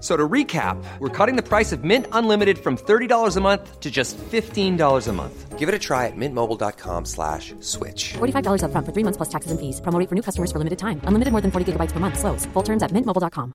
[0.00, 3.80] F- So to recap, we're cutting the price of Mint Unlimited from $30 a month
[3.80, 5.58] to just $15 a month.
[5.58, 8.14] Give it a try at mintmobile.com slash switch.
[8.14, 9.80] $45 upfront for three months plus taxes and fees.
[9.82, 11.02] Promo for new customers for limited time.
[11.04, 12.18] Unlimited more than 40 gigabytes per month.
[12.18, 12.46] Slows.
[12.54, 13.52] Full terms at mintmobile.com.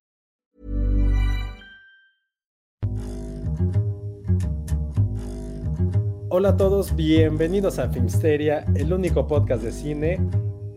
[6.30, 10.20] Hola a todos, bienvenidos a Filmsteria, el único podcast de cine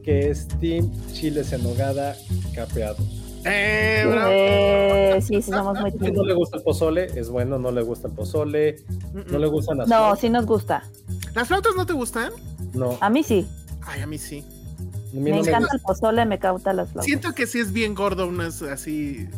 [0.05, 2.17] que es Team Chiles en Nogada
[2.55, 2.97] capeado.
[3.45, 4.31] Eh, bravo.
[4.33, 7.83] Eh, sí, sí, somos muy Si no le gusta el pozole, es bueno, no le
[7.83, 8.77] gusta el pozole,
[9.31, 10.83] no le gustan las No, flautas, sí nos gusta.
[11.35, 12.33] ¿Las flautas no te gustan?
[12.75, 13.47] no, A mí sí.
[13.83, 14.45] Ay, a mí sí.
[14.79, 17.05] a mí Me no encanta el pozole, me cauta las flautas.
[17.07, 19.29] Siento que sí es bien gordo unas así.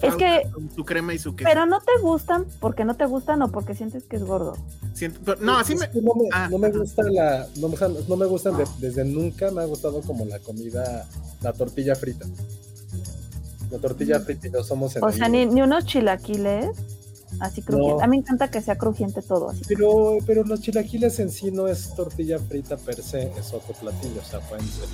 [0.00, 1.46] Es que- con Su crema y su queso.
[1.50, 4.56] Pero no te gustan porque no te gustan o porque sientes que es gordo.
[4.94, 6.00] Siento- pero- no, así Es me.
[6.00, 7.76] no me, Ah, no me gusta la, no me,
[8.08, 11.06] no me gustan de- desde nunca, me ha gustado como la comida,
[11.42, 12.24] la tortilla frita.
[13.70, 15.54] La tortilla frita y yo somos O sea, ni, enemigos.
[15.54, 16.66] ni unos chilaquiles
[17.40, 17.98] así crujientes.
[17.98, 18.02] No.
[18.02, 19.50] A mí me encanta que sea crujiente todo.
[19.50, 19.62] Así.
[19.68, 24.20] Pero, pero los chilaquiles en sí no es tortilla frita per se, es otro platillo,
[24.20, 24.88] o sea, pueden ser.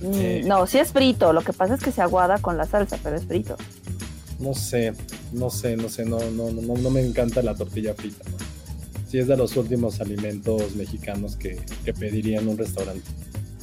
[0.00, 0.42] Mm, Eh.
[0.46, 1.32] No, sí es frito.
[1.32, 3.56] Lo que pasa es que se aguada con la salsa, pero es frito.
[4.38, 4.92] No sé,
[5.32, 8.24] no sé, no sé, no, no, no, no me encanta la tortilla frita.
[9.08, 13.08] Sí es de los últimos alimentos mexicanos que, que pediría en un restaurante,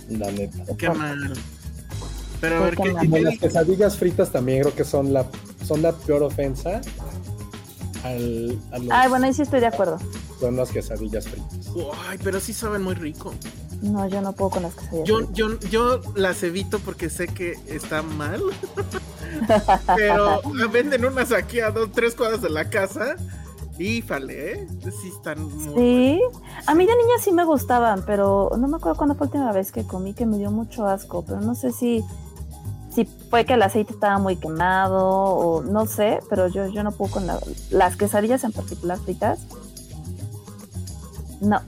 [0.09, 0.63] la neta.
[0.78, 1.34] Qué mal.
[2.41, 3.06] Pero a ver, Qué ¿qué, mal.
[3.06, 5.25] Como qué- las quesadillas fritas también creo que son la,
[5.66, 6.81] son la peor ofensa
[8.03, 10.00] al, a los, Ay, bueno, ahí sí estoy de acuerdo.
[10.40, 11.69] son las quesadillas fritas.
[12.07, 13.34] Ay, pero sí saben muy rico.
[13.81, 15.07] No, yo no puedo con las quesadillas.
[15.07, 18.41] Yo, yo, yo las evito porque sé que está mal.
[19.96, 20.41] pero
[20.72, 23.16] venden unas aquí a dos, tres cuadras de la casa.
[23.79, 24.68] Híjale, ¿eh?
[25.02, 25.73] Sí están muy.
[25.75, 26.22] Sí,
[26.68, 29.52] a mí de niña sí me gustaban, pero no me acuerdo cuándo fue la última
[29.53, 32.03] vez que comí que me dio mucho asco, pero no sé si,
[32.94, 36.91] si fue que el aceite estaba muy quemado o no sé, pero yo, yo no
[36.91, 39.40] puedo con la- las quesadillas en particular fritas.
[41.40, 41.59] No,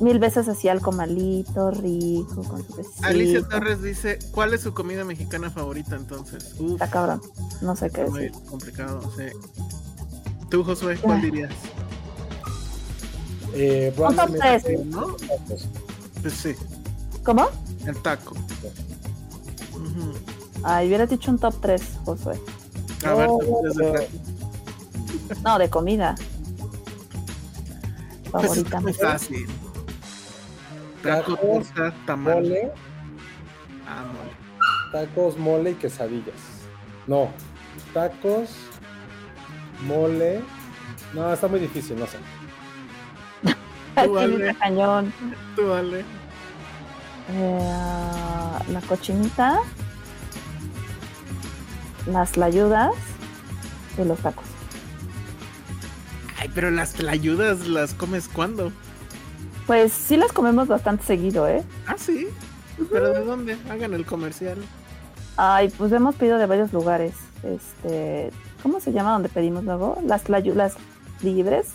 [0.00, 3.06] mil veces así algo malito, rico, con su quesito.
[3.06, 6.54] Alicia Torres dice: ¿Cuál es su comida mexicana favorita entonces?
[6.60, 7.20] Uf, Está cabrón,
[7.62, 8.42] no sé qué muy decir.
[8.48, 9.24] complicado, sí.
[10.50, 11.22] Tú, Josué, ¿cuál Ah.
[11.22, 11.52] dirías?
[13.54, 14.86] Eh, Un top probablemente tres.
[14.86, 15.16] ¿No?
[16.22, 16.54] Pues sí,
[17.24, 17.46] ¿Cómo?
[17.86, 18.34] el taco.
[19.72, 20.12] Ujú.
[20.68, 22.40] Ay, hubieras dicho un top 3, Josué.
[23.06, 24.08] A ver, tú, pero- el-
[25.44, 26.14] No, de comida.
[28.32, 28.60] pues Favorita.
[28.68, 29.46] está muy fácil.
[31.02, 32.34] Taco, Tacos, torta, tamal.
[32.42, 32.72] Mole,
[33.88, 34.32] Ah, mole.
[35.06, 36.34] tacos, mole y quesadillas.
[37.06, 37.28] No,
[37.94, 38.50] tacos,
[39.86, 40.42] mole.
[41.14, 42.18] No, está muy difícil, no sé.
[43.94, 44.54] Aquí vale.
[44.56, 45.12] cañón.
[45.54, 46.04] Tú, dale.
[47.30, 47.72] Eh,
[48.68, 49.60] la cochinita,
[52.06, 52.92] las tlayudas
[53.98, 54.44] y los tacos.
[56.38, 58.72] Ay, pero las tlayudas las comes cuándo?
[59.66, 61.64] Pues sí las comemos bastante seguido, ¿eh?
[61.86, 62.28] Ah, sí.
[62.90, 63.56] ¿Pero de dónde?
[63.70, 64.58] Hagan el comercial.
[65.36, 67.14] Ay, pues hemos pedido de varios lugares.
[67.42, 68.30] Este,
[68.62, 69.98] ¿cómo se llama donde pedimos luego?
[70.04, 70.74] Las tlayudas
[71.22, 71.68] libres.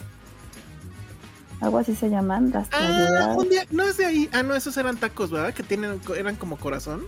[1.60, 3.38] Algo así se llaman, las Ah, tlayudas.
[3.38, 4.30] un día, no es de ahí.
[4.32, 5.54] Ah, no, esos eran tacos, ¿verdad?
[5.54, 7.02] Que tienen, eran como corazón.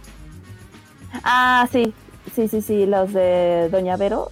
[1.24, 1.94] Ah, sí,
[2.34, 4.30] sí, sí, sí, los de Doña Vero,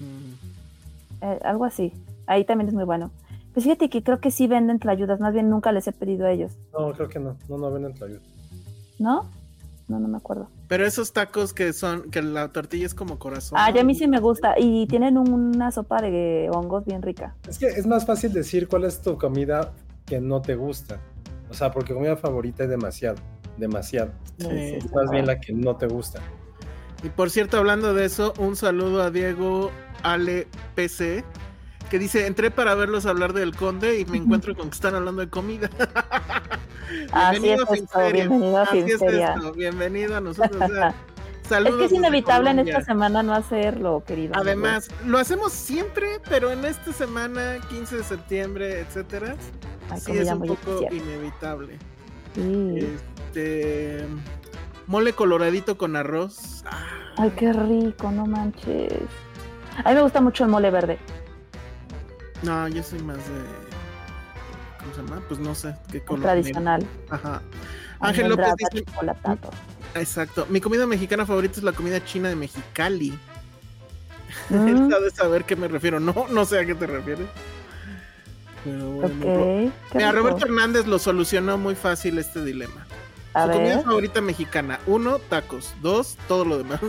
[0.00, 1.24] Mm.
[1.24, 1.92] eh, algo así.
[2.26, 3.10] Ahí también es muy bueno.
[3.52, 6.32] Pues fíjate que creo que sí venden tlayudas, más bien nunca les he pedido a
[6.32, 7.36] ellos, No, creo que no.
[7.48, 8.18] No, no ven el tlayud.
[8.98, 9.28] ¿no?
[9.86, 10.48] No, no me acuerdo.
[10.66, 13.58] Pero esos tacos que son, que la tortilla es como corazón.
[13.60, 14.54] Ah, ya a mí sí me gusta.
[14.58, 17.34] Y tienen una sopa de hongos bien rica.
[17.46, 19.72] Es que es más fácil decir cuál es tu comida
[20.06, 21.00] que no te gusta.
[21.50, 23.16] O sea, porque comida favorita es demasiado,
[23.58, 24.10] demasiado.
[24.38, 24.46] Sí.
[24.50, 26.22] Es más bien la que no te gusta.
[27.04, 29.70] Y por cierto, hablando de eso, un saludo a Diego
[30.02, 31.22] Ale PC,
[31.90, 35.20] que dice, entré para verlos hablar del conde y me encuentro con que están hablando
[35.20, 35.68] de comida.
[37.12, 40.62] Así es Bienvenido a esto, bienvenido a Así es esto, Bienvenido a nosotros.
[40.62, 40.94] o sea,
[41.44, 44.34] Es saludos que es inevitable en esta semana no hacerlo, querido.
[44.34, 44.48] amigo.
[44.48, 49.36] Además, lo hacemos siempre, pero en esta semana, 15 de septiembre, etcétera,
[49.90, 51.78] Hay sí es un poco inevitable.
[52.34, 52.96] Sí.
[53.26, 54.06] Este
[54.86, 56.64] mole coloradito con arroz.
[57.16, 58.92] Ay, qué rico, no manches.
[59.84, 60.98] A mí me gusta mucho el mole verde.
[62.42, 63.22] no, yo soy más de
[64.78, 65.22] ¿cómo se llama?
[65.28, 66.22] Pues no sé, qué color.
[66.22, 66.86] tradicional.
[67.10, 67.40] Ajá.
[68.00, 68.84] Ángel López dice,
[69.94, 73.18] exacto, mi comida mexicana favorita es la comida china de Mexicali.
[74.50, 76.00] Mm, sabe saber qué me refiero.
[76.00, 77.28] No, no sé a qué te refieres.
[78.64, 79.06] Pero bueno.
[79.14, 79.22] ok.
[79.22, 80.10] Ro- qué Mira.
[80.10, 82.84] Roberto Hernández lo solucionó muy fácil este dilema.
[83.34, 84.78] A Su comida favorita mexicana.
[84.86, 85.74] Uno, tacos.
[85.82, 86.80] Dos, todo lo demás.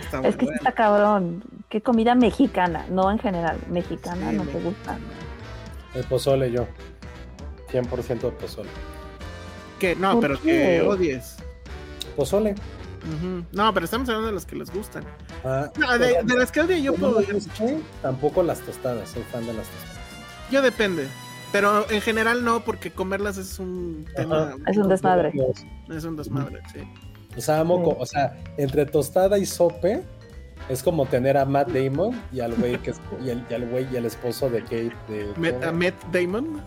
[0.00, 0.58] Está Es que bueno.
[0.58, 1.42] está cabrón.
[1.68, 2.84] ¿Qué comida mexicana?
[2.90, 3.58] No en general.
[3.70, 4.98] Mexicana Sí, no me- te gusta.
[5.94, 6.66] El pozole yo.
[7.70, 8.68] 100% de pozole.
[9.78, 10.42] Que no, ¿Por pero qué?
[10.42, 11.36] que odies.
[12.16, 12.54] Pozole.
[13.52, 15.02] No, pero estamos hablando de las que les gustan.
[15.44, 17.20] Ah, No, de, de las que odio yo puedo.
[17.20, 19.96] no Tampoco las tostadas, soy fan de las tostadas.
[20.52, 21.08] Yo depende.
[21.52, 24.56] Pero en general no, porque comerlas es un tema.
[24.66, 25.32] Es un desmadre.
[25.90, 26.80] Es un desmadre, sí.
[27.36, 27.96] O sea, amo, Sí.
[27.98, 30.02] o sea, entre tostada y sope
[30.68, 33.68] es como tener a Matt Damon y al güey que es, y el, y al
[33.68, 36.60] güey y el esposo de Kate de Met, a Matt Damon.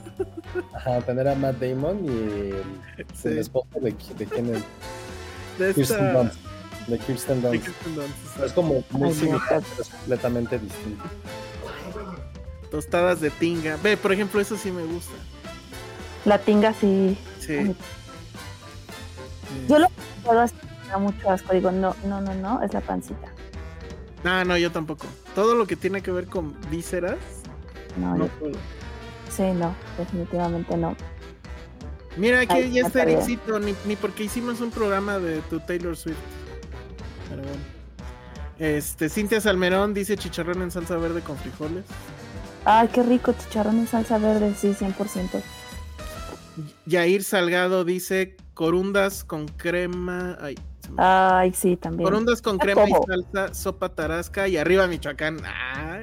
[0.74, 2.64] Ajá, tener a Matt Damon y el,
[3.14, 3.30] Sí.
[3.30, 4.64] el esposo de, de quién es
[5.60, 6.14] De Kirsten esta.
[6.14, 6.36] Dunst.
[6.88, 7.66] De Kirsten de Dunst.
[7.66, 11.04] Kirsten Dunst, Es como muy similar, pero es completamente distinto.
[12.76, 13.78] Tostadas de tinga.
[13.82, 15.14] Ve, por ejemplo, eso sí me gusta.
[16.26, 17.18] La tinga sí.
[17.40, 17.74] Sí.
[19.70, 19.88] Yo lo
[20.24, 20.58] puedo hacer,
[21.00, 21.54] mucho asco.
[21.54, 23.32] Digo, no, no, no, no, es la pancita.
[24.26, 25.08] No, no, yo tampoco.
[25.36, 27.16] Todo lo que tiene que ver con vísceras,
[27.96, 28.58] No, no yo- puedo.
[29.30, 30.96] sí, no, definitivamente no.
[32.18, 33.04] Mira, aquí Ay, ya está.
[33.04, 36.18] Ericito, ni, ni porque hicimos un programa de tu Taylor Swift.
[37.30, 37.58] Pero bueno.
[38.58, 41.84] Este, Cintia Salmerón dice chicharrón en salsa verde con frijoles.
[42.66, 45.42] Ay, qué rico, chicharrón en salsa verde, sí, 100%.
[46.86, 50.38] Yair Salgado dice corundas con crema.
[50.42, 50.56] Ay,
[50.90, 52.10] me- Ay, sí, también.
[52.10, 55.38] corundas con crema y salsa, sopa tarasca y arriba Michoacán.
[55.46, 56.00] Ah,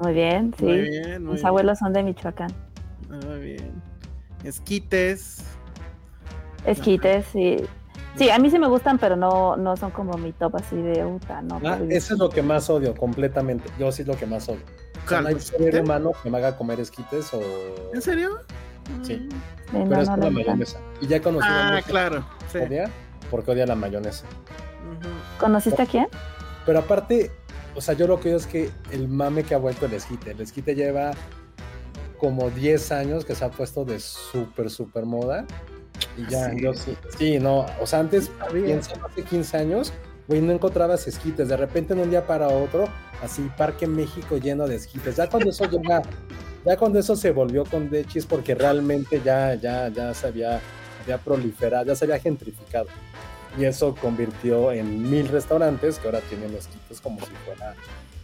[0.00, 0.64] Muy bien, sí.
[0.64, 1.46] muy bien, muy Mis bien.
[1.46, 2.52] abuelos son de Michoacán.
[3.08, 3.82] Muy bien.
[4.44, 5.44] Esquites.
[6.64, 7.56] Esquites, sí.
[8.16, 11.04] Sí, a mí sí me gustan, pero no, no son como mi top así de
[11.04, 11.60] uta, no.
[11.64, 13.70] Ah, eso es lo que más odio, completamente.
[13.78, 14.60] Yo sí es lo que más odio.
[15.04, 17.40] O sea, no hay ser humano que me haga comer esquites o...
[17.94, 18.38] ¿En serio?
[19.02, 19.14] Sí.
[19.16, 19.30] Mm.
[19.30, 19.30] Sí,
[19.72, 20.78] Pero no, es no, por la mayonesa.
[21.00, 22.26] Y ya he conocido a Ah, muchos claro.
[22.50, 22.58] Sí.
[22.58, 22.90] odia
[23.30, 24.26] porque odia la mayonesa.
[25.40, 26.06] ¿Conociste a quién?
[26.66, 27.30] Pero aparte,
[27.74, 30.32] o sea, yo lo que veo es que el mame que ha vuelto el esquite.
[30.32, 31.12] El esquite lleva
[32.18, 35.46] como 10 años que se ha puesto de súper, súper moda.
[36.16, 36.56] Y ya, Sí.
[36.60, 36.96] yo sí.
[37.18, 37.66] Sí, no.
[37.80, 39.92] O sea, antes, piensa, hace 15 años,
[40.28, 41.48] güey, no encontrabas esquites.
[41.48, 42.88] De repente, de un día para otro,
[43.22, 45.16] así, Parque México lleno de esquites.
[45.16, 46.02] Ya cuando eso llega,
[46.64, 50.60] ya cuando eso se volvió con Dechis, porque realmente ya, ya, ya se había,
[51.02, 52.86] había proliferado, ya se había gentrificado.
[53.58, 57.74] Y eso convirtió en mil restaurantes que ahora tienen esquites como si fuera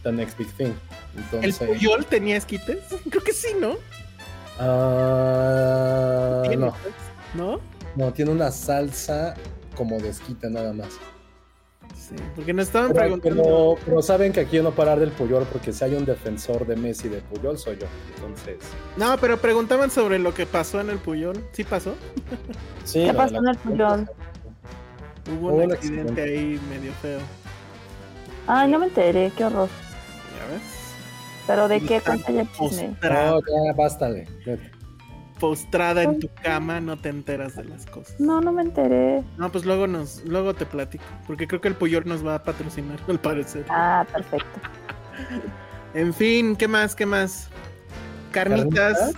[0.03, 0.73] the next big thing.
[1.15, 2.79] ¿El Entonces, Puyol tenía esquites?
[3.09, 3.75] Creo que sí, ¿no?
[4.59, 6.73] ah, ¿Tiene, no?
[7.35, 7.59] ¿No?
[7.99, 9.33] No, tiene una salsa
[9.75, 10.09] como de
[10.49, 10.87] nada más.
[11.97, 13.43] Sí, porque nos estaban Pero, preguntando.
[13.43, 16.65] pero- pero saben que aquí yo no parar del Puyol porque si hay un defensor
[16.65, 17.87] de Messi de Puyol soy yo.
[18.15, 18.57] Entonces,
[18.95, 21.43] No, pero preguntaban sobre lo que pasó en el Puyol.
[21.51, 21.95] ¿Sí pasó?
[22.85, 23.03] sí.
[23.05, 24.09] ¿Qué pasó en el Puyol?
[25.29, 26.21] Hubo un un accidente accidente.
[26.23, 27.19] ahí medio feo.
[28.47, 29.67] Ay, no me enteré, qué horror.
[29.67, 30.61] ¿Ya ves?
[31.47, 31.99] ¿Pero de qué?
[32.01, 32.95] Cuenta ya chisme.
[33.03, 34.25] No, ya, bástale.
[34.45, 34.78] neta.
[35.39, 38.19] Postrada en tu cama, no te enteras de las cosas.
[38.19, 39.23] No, no me enteré.
[39.37, 41.03] No, pues luego nos, luego te platico.
[41.27, 43.65] Porque creo que el Puyol nos va a patrocinar, al parecer.
[43.69, 44.59] Ah, perfecto.
[45.95, 46.93] En fin, ¿qué más?
[46.95, 47.47] ¿Qué más?
[48.31, 48.95] Carnitas.
[48.99, 49.13] ¿Carnitas?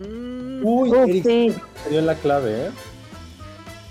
[0.00, 2.70] Mm, Uy, Uf, Eric sí, se dio en la clave, ¿eh?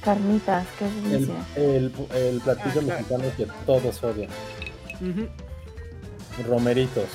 [0.04, 1.34] carnitas, qué El, delicia.
[1.56, 2.86] el, el platillo Ah, claro.
[2.88, 4.30] mexicano que todos odian.
[5.02, 5.28] ujú.
[6.48, 7.06] Romeritos.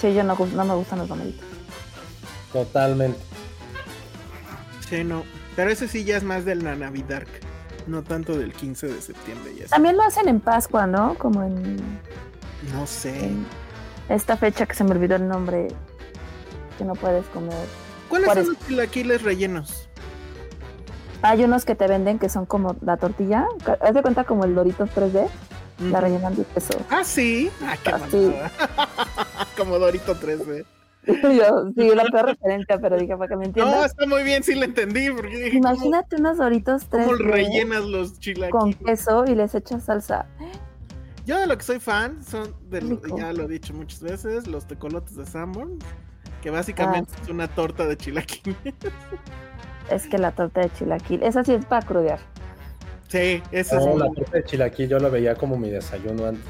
[0.00, 1.46] Sí, yo no, no me gustan los romeritos.
[2.54, 3.18] Totalmente.
[4.88, 5.24] Sí, no.
[5.56, 7.24] Pero ese sí ya es más del la Navidad.
[7.86, 9.54] No tanto del 15 de septiembre.
[9.58, 11.14] Ya También lo hacen en Pascua, ¿no?
[11.18, 11.76] Como en,
[12.72, 13.26] No sé.
[13.26, 13.44] en
[14.08, 15.68] esta fecha que se me olvidó el nombre,
[16.78, 17.52] que no puedes comer.
[18.08, 18.58] ¿Cuáles ¿cuál son es?
[18.60, 19.88] los chilaquiles rellenos?
[21.22, 23.46] Hay unos que te venden que son como la tortilla.
[23.80, 25.26] Haz de cuenta como el Doritos 3D,
[25.90, 26.74] la rellenan de queso.
[26.90, 27.50] Ah, sí.
[27.66, 28.16] Ah, qué sí.
[28.16, 28.52] mamada.
[29.56, 30.64] Como Dorito 3D.
[31.22, 33.86] Yo, sí, la peor referencia, pero dije para que me No, entiendas.
[33.90, 35.10] está muy bien, sí lo entendí.
[35.10, 38.76] Porque dije, ¿cómo- Imagínate unos doritos ¿cómo, 3D rellenas los con chilaquiles?
[38.84, 40.26] queso y les echas salsa.
[41.26, 44.46] Yo de lo que soy fan son, de lo- ya lo he dicho muchas veces,
[44.46, 45.78] los tecolotes de Sanborn,
[46.42, 47.20] que básicamente Ah.
[47.22, 48.56] es una torta de chilaquiles.
[49.90, 52.18] Es que la torta de chilaquil, esa sí es para crudear.
[53.08, 56.44] Sí, esa No, es la torta de chilaquil yo la veía como mi desayuno antes.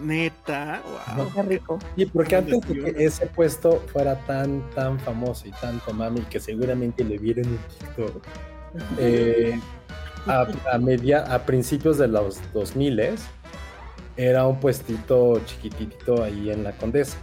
[0.00, 0.82] Neta.
[1.16, 1.32] Wow.
[1.34, 1.78] Qué rico.
[1.96, 6.40] Y porque antes de que ese puesto fuera tan, tan famoso y tanto mami que
[6.40, 8.24] seguramente le vieron en TikTok,
[8.98, 9.60] eh,
[10.26, 13.16] a, a media, a principios de los 2000
[14.16, 17.18] era un puestito chiquitito ahí en la Condesa.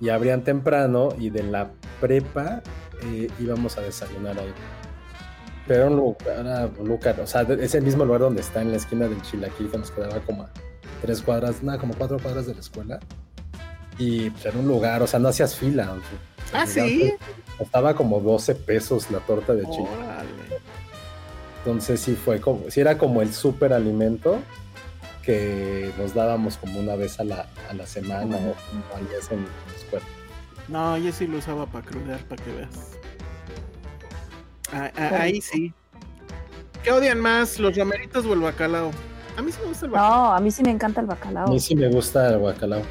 [0.00, 1.70] Y abrían temprano y de la
[2.00, 2.62] prepa
[3.02, 4.52] eh, íbamos a desayunar ahí.
[5.66, 8.62] Pero era un lugar, era un lugar, o sea, es el mismo lugar donde está
[8.62, 10.50] en la esquina del Chilaquil que nos quedaba como a
[11.06, 12.98] tres cuadras, nada, como cuatro cuadras de la escuela.
[13.98, 15.92] Y pues, era un lugar, o sea, no hacías fila.
[15.92, 15.94] o
[16.50, 17.12] sea, Ah, sí.
[17.58, 19.88] Costaba como 12 pesos la torta de chile.
[21.58, 24.38] Entonces sí fue como, sí era como el súper alimento
[25.22, 29.44] que nos dábamos como una vez a la, a la semana o, al mes en
[29.44, 30.04] la escuela.
[30.68, 32.92] No, yo sí lo usaba para crudear, para que veas.
[34.72, 35.72] Ah, ah, ahí sí.
[36.84, 38.92] ¿Qué odian más, los romeritos o el bacalao?
[39.36, 40.22] A mí sí me gusta el bacalao.
[40.22, 41.48] No, a mí sí me encanta el A bacalao.
[41.48, 42.82] mí sí me gusta el guacalao.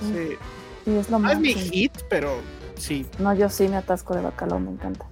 [0.00, 0.28] Sí.
[0.84, 1.32] Sí, es lo No más.
[1.34, 2.40] es mi hit, pero
[2.76, 3.06] sí.
[3.18, 5.06] No, yo sí me atasco de bacalao, me encanta.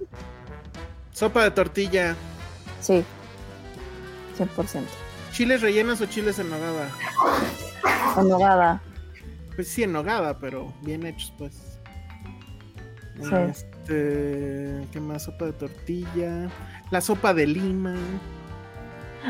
[1.11, 2.15] Sopa de tortilla.
[2.81, 3.03] Sí,
[4.37, 4.81] 100%.
[5.31, 6.89] ¿Chiles rellenos o chiles en nogada?
[8.17, 8.81] En nogada.
[9.55, 11.53] Pues sí, en nogada, pero bien hechos, pues.
[13.21, 13.35] Sí.
[13.49, 15.23] Este, ¿Qué más?
[15.23, 16.49] Sopa de tortilla.
[16.91, 17.95] La sopa de lima.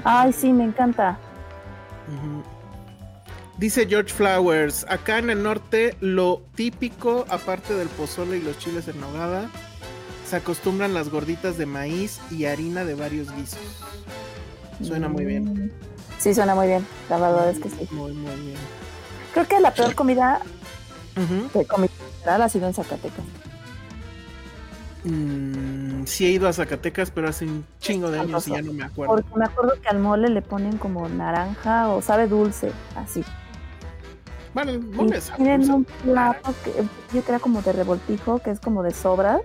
[0.04, 1.18] Ay, sí, me encanta.
[3.58, 8.88] Dice George Flowers, acá en el norte lo típico, aparte del pozole y los chiles
[8.88, 9.50] en nogada,
[10.28, 13.60] se acostumbran las gorditas de maíz y harina de varios guisos.
[14.82, 15.46] Suena muy bien.
[15.46, 15.72] Mm.
[16.18, 16.86] Sí, suena muy bien.
[17.10, 17.88] La verdad es que sí.
[17.92, 18.58] Muy, muy bien.
[19.34, 20.42] Creo que la peor comida
[21.16, 21.50] Ujú.
[21.50, 21.88] que comí
[22.26, 23.26] ha sido en Zacatecas.
[25.04, 28.72] Mm, sí he ido a Zacatecas, pero hace un chingo de años y ya no
[28.72, 29.16] me acuerdo.
[29.16, 33.24] Porque me acuerdo que al mole le ponen como naranja o sabe dulce, así.
[34.54, 35.74] Bueno, el mole es tienen dulce.
[35.74, 39.42] un plato que yo creo como de revoltijo, que es como de sobras,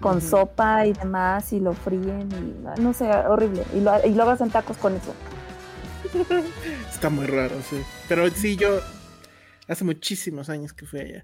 [0.00, 3.64] con sopa y demás, y lo fríen y no sé, horrible.
[3.74, 5.14] Y lo, y luego hacen tacos con eso.
[6.90, 7.82] Está muy raro, sí.
[8.08, 8.80] Pero sí, yo
[9.68, 11.22] hace muchísimos años que fui allá.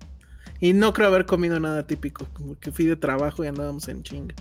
[0.61, 4.03] Y no creo haber comido nada típico, como que fui de trabajo y andábamos en
[4.03, 4.35] chinga.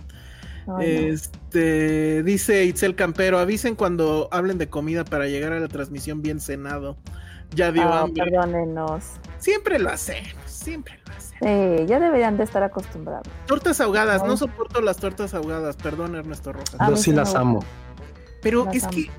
[0.66, 0.80] No.
[0.80, 6.40] Este dice Itzel Campero, avisen cuando hablen de comida para llegar a la transmisión bien
[6.40, 6.96] cenado.
[7.54, 8.24] Ya dio Ah, hambre.
[8.24, 9.04] perdónenos.
[9.38, 11.78] Siempre lo hacemos, siempre lo hacemos.
[11.78, 13.28] Sí, ya deberían de estar acostumbrados.
[13.46, 16.76] Tortas ahogadas, no soporto las tortas ahogadas, perdón Ernesto Rojas.
[16.88, 17.64] Yo sí las amo.
[18.42, 18.92] Pero las es amo.
[18.92, 19.10] que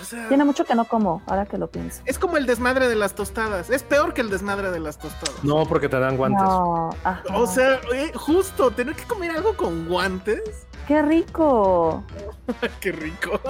[0.00, 2.02] o sea, Tiene mucho que no como, ahora que lo pienso.
[2.04, 5.42] es como el desmadre de las tostadas, es peor que el desmadre de las tostadas.
[5.44, 6.42] No, porque te dan guantes.
[6.42, 6.90] No.
[7.34, 10.66] O sea, eh, justo, tener que comer algo con guantes.
[10.88, 12.04] qué rico.
[12.80, 13.40] Qué rico.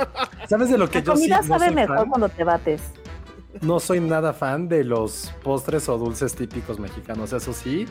[0.49, 2.09] ¿Sabes de lo que La yo comida sabe soy mejor fan?
[2.09, 2.83] cuando te bates.
[3.61, 7.87] No soy nada fan de los postres o dulces típicos mexicanos, eso sí.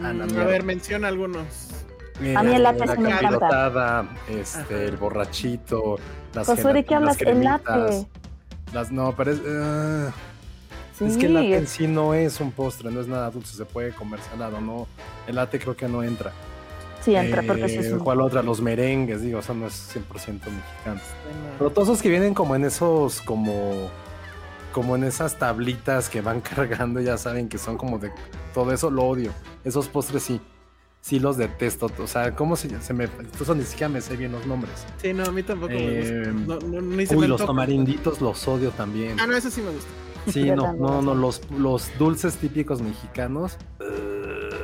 [0.00, 1.44] Mm, a ver, menciona algunos.
[2.22, 4.04] Eh, A mí el sí me encanta.
[4.28, 5.96] este, el borrachito,
[6.34, 6.46] las
[7.44, 8.06] latte.
[8.72, 10.10] Las, no, pero es, ah,
[10.96, 13.30] Sí, es que el latte en es- sí no es un postre, no es nada
[13.30, 14.86] dulce, se puede comer salado, no.
[15.26, 16.32] El latte creo que no entra.
[17.02, 18.42] sí entra porque sí Eh, es un- ¿Cuál otra?
[18.42, 21.00] Los merengues, digo, eso no es 100% mexicano.
[21.58, 23.88] Pero todos esos que vienen como en esos, como,
[24.72, 28.12] como en esas tablitas que van cargando, ya saben que son como de
[28.52, 29.32] todo eso, lo odio.
[29.64, 30.40] Esos postres sí,
[31.00, 31.90] sí los detesto.
[31.98, 34.84] O sea, ¿cómo se, se me, incluso ni siquiera me sé bien los nombres.
[35.00, 36.66] Sí, no, a mí tampoco me Eh, gusta.
[36.66, 39.18] No, no, ni se Uy, me los tamarinditos los odio también.
[39.20, 39.90] Ah, no, eso sí me gusta.
[40.30, 40.86] Sí, Yo no, también.
[40.90, 43.56] no, no, los, los dulces típicos mexicanos.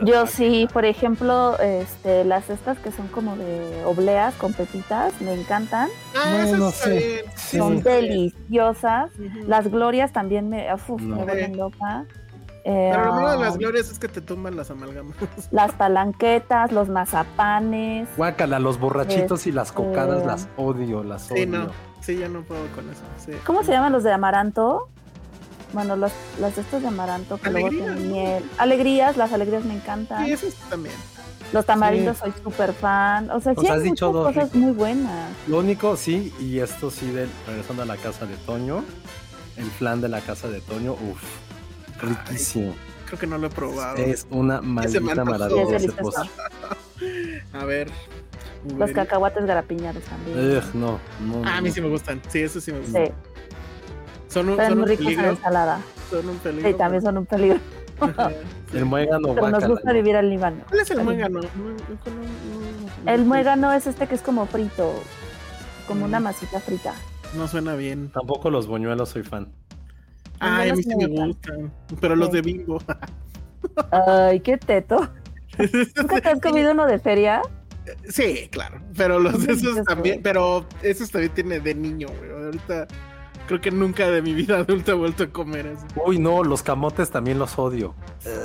[0.03, 5.33] Yo sí, por ejemplo, este, las estas que son como de obleas con pepitas, me
[5.33, 5.89] encantan.
[6.15, 7.25] Ah, No, sé.
[7.35, 7.57] Sí.
[7.57, 9.11] Son deliciosas.
[9.47, 11.17] Las glorias también me, uf, No.
[11.17, 12.05] me vuelven loca.
[12.69, 15.15] Eh, Pero lo malo de um, las glorias es que te tumban las amalgamas.
[15.53, 18.09] las palanquetas, los mazapanes.
[18.17, 21.47] Guácala, los borrachitos y las cocadas Este- las odio, las Sí, odio.
[21.47, 21.71] no.
[22.01, 23.03] Sí, yo no puedo con eso.
[23.25, 23.33] Sí.
[23.47, 24.89] ¿Cómo se llaman los de amaranto?
[25.73, 28.15] Bueno, los, los de estos de amaranto que luego tienen ¿no?
[28.15, 28.45] miel.
[28.59, 30.25] Alegrías, las alegrías me encantan.
[30.27, 30.95] Sí, eso también.
[31.53, 33.31] Los tamarindos soy súper fan.
[33.31, 34.59] O sea, Nos sí has hay dicho muchas dos, cosas Rico.
[34.67, 35.31] muy buenas.
[35.47, 38.83] Lo único, sí, y esto sí, de, regresando a la casa de Toño,
[39.57, 41.23] el flan de la casa de Toño, uff,
[42.01, 42.75] riquísimo.
[43.07, 43.97] Creo que no lo he probado.
[43.99, 46.29] Es una maldita maravilla ese postre.
[47.53, 47.89] A ver.
[48.77, 50.57] Los cacahuates garapiñados también.
[50.59, 52.21] Ugh, no, no, Ah, a mí sí me gustan.
[52.29, 53.07] Sí, eso sí me gustan.
[53.07, 53.13] Sí,
[54.29, 55.31] Son un, están son muy un ricos en peligro.
[55.31, 55.81] ensalada.
[56.11, 56.69] Son un peligro.
[56.69, 57.59] Sí, también son un peligro.
[58.75, 60.65] El muégano Pero nos gusta vivir al Líbano.
[60.69, 61.41] ¿Cuál es el muégano?
[61.41, 63.27] No, no, no, no, El no.
[63.27, 64.93] muégano es este que es como frito,
[65.87, 66.25] como una Mm.
[66.25, 66.93] masita frita.
[67.35, 68.11] No suena bien.
[68.11, 69.49] Tampoco los buñuelos soy fan.
[70.41, 71.73] Ay, a mí sí me gustan.
[72.01, 72.81] Pero los de bimbo.
[73.91, 75.09] Ay, qué teto.
[75.97, 77.43] ¿Nunca te has comido uno de feria?
[78.09, 78.81] Sí, claro.
[78.97, 80.21] Pero los de esos también.
[80.23, 82.31] Pero esos también tiene de niño, güey.
[82.31, 82.87] Ahorita
[83.47, 85.87] creo que nunca de mi vida adulta he vuelto a comer eso.
[86.05, 87.95] Uy, no, los camotes también los odio.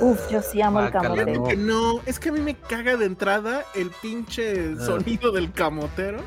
[0.00, 1.26] Uf, yo sí amo el camote.
[1.32, 1.48] no.
[1.56, 4.84] No, es que a mí me caga de entrada el pinche Ah.
[4.86, 6.18] sonido del camotero.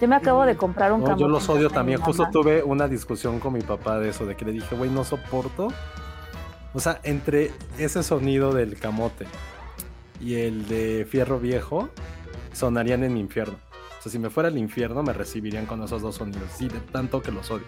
[0.00, 1.22] Yo me acabo de comprar un No, camote.
[1.22, 2.00] yo los odio también.
[2.00, 5.02] Justo tuve una discusión con mi papá de eso, de que le dije, güey, no
[5.04, 5.68] soporto.
[6.74, 9.26] O sea, entre ese sonido del camote
[10.20, 11.88] y el de fierro viejo,
[12.52, 13.58] sonarían en mi infierno.
[13.98, 16.48] O sea, si me fuera al infierno, me recibirían con esos dos sonidos.
[16.56, 17.64] Sí, de tanto que los odio.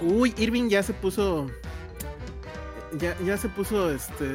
[0.00, 1.46] Uy, Irving ya se puso.
[2.98, 4.26] Ya, ya se puso este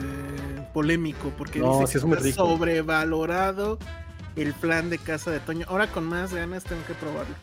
[0.73, 2.37] polémico porque No, dice sí que es muy está rico.
[2.47, 3.77] sobrevalorado
[4.37, 5.65] el plan de casa de Toño.
[5.69, 7.35] Ahora con más ganas tengo que probarlo.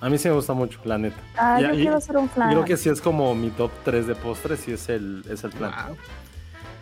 [0.00, 1.16] A mí sí me gusta mucho, la neta.
[1.36, 2.50] Ah, yo y- quiero hacer un flan.
[2.50, 5.50] Creo que sí es como mi top 3 de postres, sí es el, es el
[5.50, 5.72] plan.
[5.88, 5.96] Wow.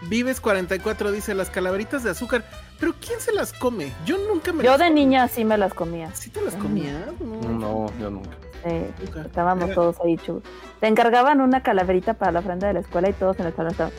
[0.09, 2.43] Vives 44 dice las calaveritas de azúcar.
[2.79, 3.93] Pero ¿quién se las come?
[4.07, 5.01] Yo nunca me Yo las de comí.
[5.05, 6.15] niña sí me las comía.
[6.15, 6.97] ¿Sí te las comías?
[7.21, 7.51] No.
[7.51, 8.31] No, yo nunca.
[8.65, 8.71] Sí,
[9.05, 9.21] Nunca.
[9.23, 10.43] estábamos Era- todos ahí chu.
[10.81, 13.73] Te encargaban una calaverita para la ofrenda de la escuela y todos en el salón
[13.73, 13.93] estaban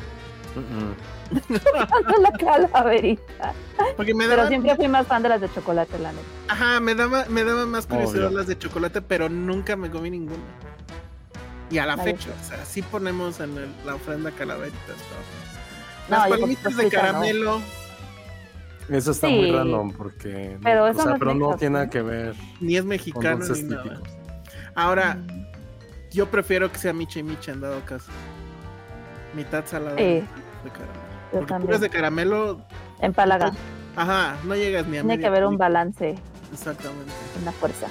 [0.55, 1.20] mm.
[2.21, 3.53] La calaverita.
[3.97, 6.23] Porque me Pero siempre fui más fan de las de chocolate, la neta.
[6.49, 8.37] ajá, me daba, me daba más curiosidad Obvio.
[8.37, 10.43] las de chocolate, pero nunca me comí ninguna.
[11.69, 14.79] Y a la fecha, o sea, sí ponemos en el- la ofrenda calaveritas.
[16.09, 16.89] No, Las yo palomitas de no.
[16.89, 17.61] caramelo,
[18.89, 19.33] Eso está Sí.
[19.35, 20.57] muy random porque.
[20.61, 21.77] Pero o eso sea, no es pero no tiene ¿no?
[21.79, 23.83] nada que ver ni es mexicano ni nada.
[23.83, 24.09] típicos.
[24.75, 25.17] Ahora,
[26.11, 28.11] yo prefiero que sea micha y micha en dado caso.
[29.33, 31.00] Mitad salada mitad de caramelo.
[31.31, 31.65] Yo Porque también.
[31.67, 32.61] puras de caramelo,
[32.99, 33.51] Empalaga.
[33.95, 36.15] ajá, no llegas ni a Tiene que haber un balance,
[36.51, 37.11] Exactamente.
[37.41, 37.87] una fuerza.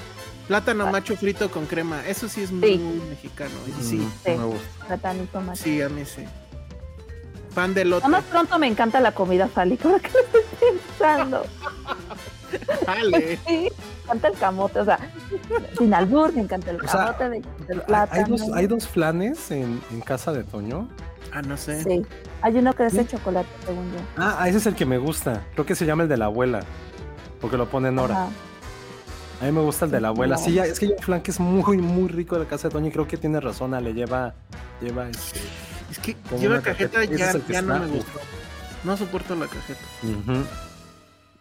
[0.48, 3.02] Plátano macho frito con crema, eso sí es muy Sí.
[3.08, 3.54] mexicano.
[3.68, 4.30] Y sí, Mm, Sí.
[4.32, 4.86] me gusta.
[4.88, 5.58] Platanito más.
[5.58, 6.24] sí, a mí sí.
[7.54, 8.06] Pan de lote.
[8.08, 10.40] Más pronto me encanta la comida fálica, ahora que lo estoy
[10.98, 11.44] pensando.
[12.86, 13.38] Dale.
[13.46, 14.98] Sí, me encanta el camote, o sea,
[15.78, 18.26] sin albur, me encanta el O sea, camote, me encanta el Hay plátano.
[18.28, 20.88] dos, hay dos flanes en, en casa de Toño.
[21.32, 21.82] Ah, no sé.
[21.84, 22.02] Sí,
[22.42, 23.08] hay uno que es de ¿Sí?
[23.16, 23.98] chocolate, según yo.
[24.16, 25.42] Ah, ese es el que me gusta.
[25.54, 26.60] Creo que se llama el de la abuela.
[27.40, 28.24] Porque lo pone Nora.
[28.24, 28.30] Ajá.
[29.40, 30.36] A mí me gusta el de la abuela.
[30.36, 30.42] No.
[30.42, 32.68] Sí, ya- es que hay un flan que es muy, muy rico de la casa
[32.68, 33.70] de Toño y creo que tiene razón.
[33.82, 34.34] Le lleva,
[34.82, 35.40] lleva este.
[35.90, 37.16] Es que Como lleva cajeta, cajeta.
[37.16, 38.20] Ya, es el que ya no me gustó.
[38.84, 39.80] No soporto la cajeta.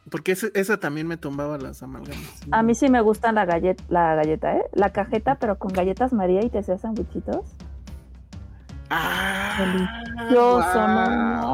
[0.10, 2.24] Porque ese- esa también me tumbaba las amalgamas.
[2.52, 4.64] A mí sí me gustan la galleta, la galleta, ¿eh?
[4.74, 7.46] La cajeta, pero con galletas María y te sandwichitos.
[8.90, 9.96] Ah,
[10.32, 10.60] no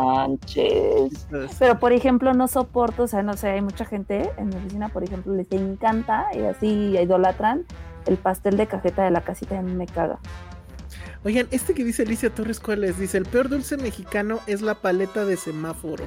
[0.03, 1.27] manches.
[1.59, 4.89] Pero, por ejemplo, no soporto, o sea, no sé, hay mucha gente en mi oficina,
[4.89, 7.65] por ejemplo, les encanta y así idolatran
[8.05, 10.19] el pastel de cajeta de la casita y a mí me caga.
[11.23, 12.99] Oigan, este que dice Alicia Torres, ¿cuál es?
[12.99, 16.05] Dice, el peor dulce mexicano es la paleta de semáforo.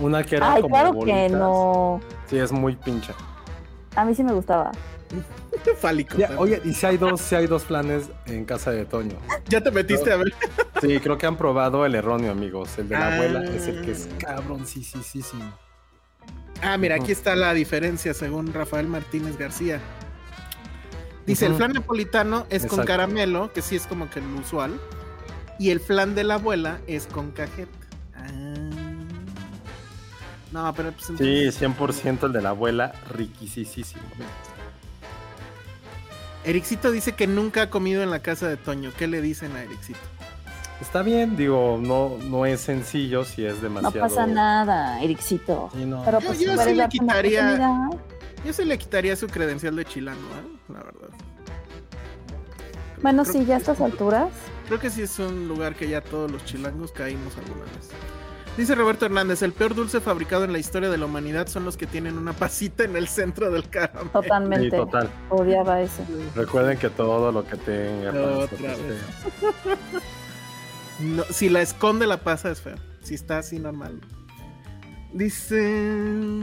[0.00, 2.00] Una que era Ay, como claro que no.
[2.26, 3.14] Sí, es muy pincha.
[3.96, 4.70] A mí sí me gustaba.
[5.80, 6.16] Fálico.
[6.16, 9.16] Ya, oye, y si hay dos, si hay dos planes en casa de Toño.
[9.48, 10.32] ya te metiste a ver.
[10.80, 12.76] Sí, creo que han probado el erróneo, amigos.
[12.78, 13.14] El de la Ah.
[13.14, 15.38] abuela es el que es cabrón, sí, sí, sí, sí.
[16.62, 19.80] Ah, mira, aquí está la diferencia según Rafael Martínez García.
[21.26, 24.80] Dice, el flan napolitano es con caramelo, que sí es como que el usual.
[25.58, 27.70] Y el flan de la abuela es con cajeta.
[28.14, 28.26] Ah.
[30.52, 34.02] No, pero pues Sí, entonces- 100% el de la abuela, riquisísimo.
[36.44, 38.90] Ericito dice que nunca ha comido en la casa de Toño.
[38.96, 39.98] ¿Qué le dicen a Ericito?
[40.80, 44.00] Está bien, digo, no, no es sencillo si es No demasiado.
[44.08, 45.70] pasa nada, Ericito.
[45.74, 46.04] Sí, no.
[46.04, 47.90] Pero Yo- pues yo puedes sí le una quitaría-.
[48.44, 50.58] Yo se le quitaría su credencial de chilango, ¿eh?
[50.72, 51.08] la verdad.
[53.02, 53.62] Bueno, Creo sí, ya a sí.
[53.62, 54.28] estas alturas.
[54.68, 57.90] Creo que sí es un lugar que ya todos los chilangos caímos alguna vez.
[58.56, 61.76] Dice Roberto Hernández, el peor dulce fabricado en la historia de la humanidad son los
[61.76, 64.10] que tienen una pasita en el centro del caramelo.
[64.10, 64.70] Totalmente.
[64.70, 65.08] Sí, total.
[65.28, 66.04] Odiaba ese.
[66.34, 69.00] Recuerden que todo lo que tenga Otra vez.
[71.00, 72.74] No, si la esconde la pasa es feo.
[73.02, 74.00] Si está así normal.
[75.12, 76.42] Dice...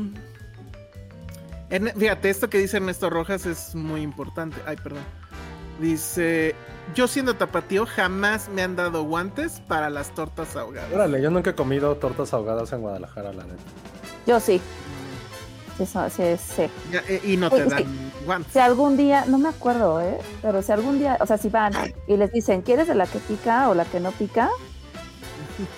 [1.97, 4.55] Fíjate, esto que dice Ernesto Rojas es muy importante.
[4.65, 5.03] Ay, perdón.
[5.79, 6.55] Dice,
[6.93, 10.91] yo siendo tapatío jamás me han dado guantes para las tortas ahogadas.
[10.93, 13.61] Órale, yo nunca he comido tortas ahogadas en Guadalajara, la neta.
[14.25, 14.61] Yo sí.
[15.77, 16.69] Sí, so- sí, sí.
[16.91, 17.83] Ya, eh, y no te dan
[18.25, 18.53] guantes.
[18.53, 20.17] Si algún día, no me acuerdo, ¿eh?
[20.41, 21.73] Pero si algún día, o sea, si van
[22.07, 24.49] y les dicen, ¿quieres de la que pica o la que no pica?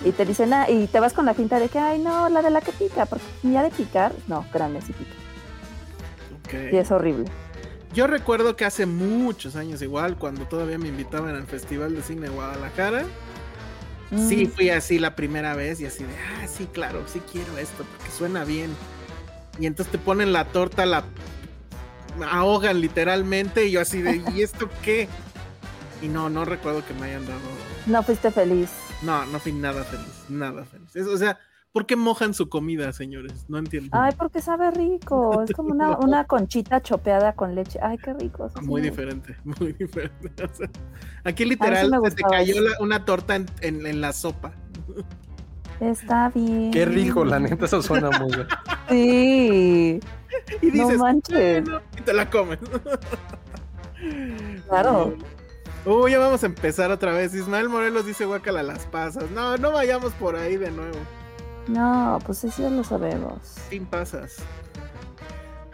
[0.04, 2.42] Y te dicen, ah, y te vas con la pinta de que, ay, no, la
[2.42, 5.14] de la que pica, porque ya de picar, no, créanme, sí pica.
[6.72, 7.26] Y es horrible.
[7.92, 12.22] Yo recuerdo que hace muchos años igual, cuando todavía me invitaban al Festival de Cine
[12.22, 13.14] de Guadalajara,
[14.14, 17.58] sí Mm, fui así la primera vez y así de, ah, sí, claro, sí quiero
[17.58, 18.78] esto, porque suena bien.
[19.58, 21.12] Y entonces te ponen la torta, la
[22.30, 25.16] ahogan literalmente y yo así de, ¿y esto qué?
[26.00, 27.68] Y no, no recuerdo que me hayan dado...
[27.86, 28.70] No fuiste feliz.
[29.00, 30.94] No, no fui nada feliz, nada feliz.
[30.96, 31.38] Es- o sea,
[31.72, 33.44] ¿por qué mojan su comida, señores?
[33.48, 33.90] No entiendo.
[33.92, 35.42] Ay, porque sabe rico.
[35.48, 37.78] Es como una, una conchita chopeada con leche.
[37.82, 38.48] Ay, qué rico.
[38.48, 40.44] sí Muy diferente, muy diferente.
[40.44, 40.68] O sea,
[41.24, 44.52] aquí literal se te cayó la- una torta en, en- en la sopa.
[45.80, 46.72] Está bien.
[46.72, 48.46] Qué rico, la neta, eso suena muy bien.
[48.88, 50.00] Sí.
[50.62, 51.62] Y No dices, manches.
[51.64, 52.58] "Bueno", y te la comes.
[54.68, 55.14] Claro.
[55.84, 57.34] Uy, ya vamos a empezar otra vez.
[57.34, 59.30] Ismael Morelos dice guácala las pasas.
[59.30, 60.96] No, no vayamos por ahí de nuevo.
[61.68, 63.38] No, pues eso ya lo sabemos.
[63.70, 64.36] Sin pasas.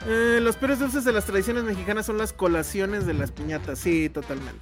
[0.07, 3.78] Eh, los peores dulces de las tradiciones mexicanas son las colaciones de las piñatas.
[3.78, 4.61] Sí, totalmente.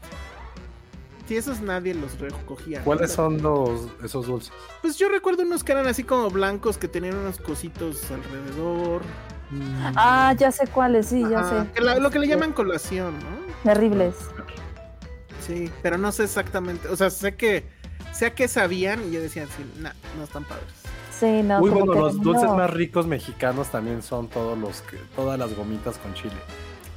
[1.27, 2.83] Sí, esos nadie los recogía.
[2.85, 4.53] ¿Cuáles son los, esos dulces?
[4.83, 9.03] Pues yo recuerdo unos que eran así como blancos que tenían unos cositos alrededor.
[9.97, 11.71] Ah, ya sé cuáles, sí, ya Ajá, sé.
[11.73, 13.53] que la- lo que le llaman colación, ¿no?
[13.65, 14.15] Terribles.
[15.47, 16.89] Sí, pero no sé exactamente.
[16.89, 17.65] O sea, sé que
[18.13, 20.67] sé a qué sabían y yo decía, sí, nah, no están padres.
[21.19, 21.61] Sí, no.
[21.61, 25.55] Muy como bueno, los dulces más ricos mexicanos también son todos los que, todas las
[25.55, 26.35] gomitas con chile.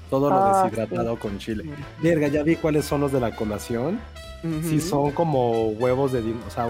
[0.09, 1.65] Todo lo Ah, deshidratado con chile.
[2.01, 3.99] Verga, ya vi cuáles son los de la colación.
[4.41, 4.79] Sí, Ujú.
[4.81, 6.67] son como huevos de o sea,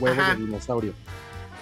[0.00, 0.34] huevos Ajá.
[0.34, 0.92] de dinosaurio.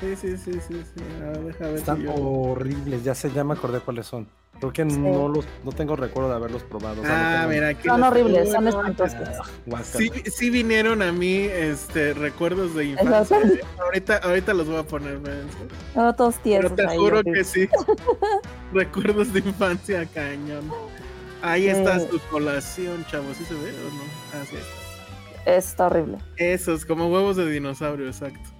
[0.01, 1.05] Sí, sí, sí, sí, sí.
[1.23, 4.27] A ver, deja ver si Están yo- horribles, ya sé, ya me acordé cuáles son.
[4.59, 7.03] Creo que no los, no tengo recuerdo de haberlos probado.
[7.03, 9.17] o sea, no Ah, tengo- mira, aquí Son los- horribles, son no, espantosos.
[9.75, 9.83] Ah.
[9.85, 13.39] Sí, sí vinieron a mí este recuerdos de infancia.
[13.79, 15.21] Ahorita, ahorita los voy a poner.
[15.95, 17.69] No, todos pero tiesos te ahí, juro que sí.
[18.73, 20.71] recuerdos de infancia, cañón.
[21.43, 22.09] Ahí está Sí.
[22.11, 23.33] su colación, chavo.
[23.35, 24.41] ¿Sí se ve o no?
[24.43, 25.55] Así está.
[25.57, 26.19] Está horrible.
[26.39, 28.51] Esos, como huevos de dinosaurio, exacto.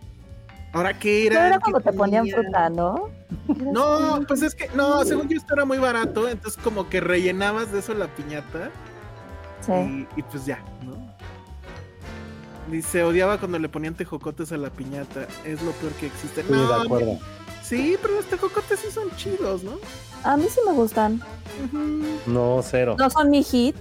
[0.73, 1.49] Ahora, ¿qué Pero era?
[1.49, 3.09] era cuando te ponían fruta, ¿no?
[3.49, 7.73] No, pues es que, no, según yo esto era muy barato, entonces como que rellenabas
[7.73, 8.71] de eso la piñata
[9.61, 9.73] Sí.
[9.73, 11.15] y, y pues ya, ¿no?
[12.71, 16.43] Dice, odiaba cuando le ponían tejocotes a la piñata, es lo peor que existe.
[16.43, 17.19] Sí, No, de acuerdo.
[17.63, 19.79] Sí, pero los tejocotes sí son chidos, ¿no?
[20.25, 21.21] A mí sí me gustan.
[22.27, 22.97] No, cero.
[22.99, 23.77] No son mi hit,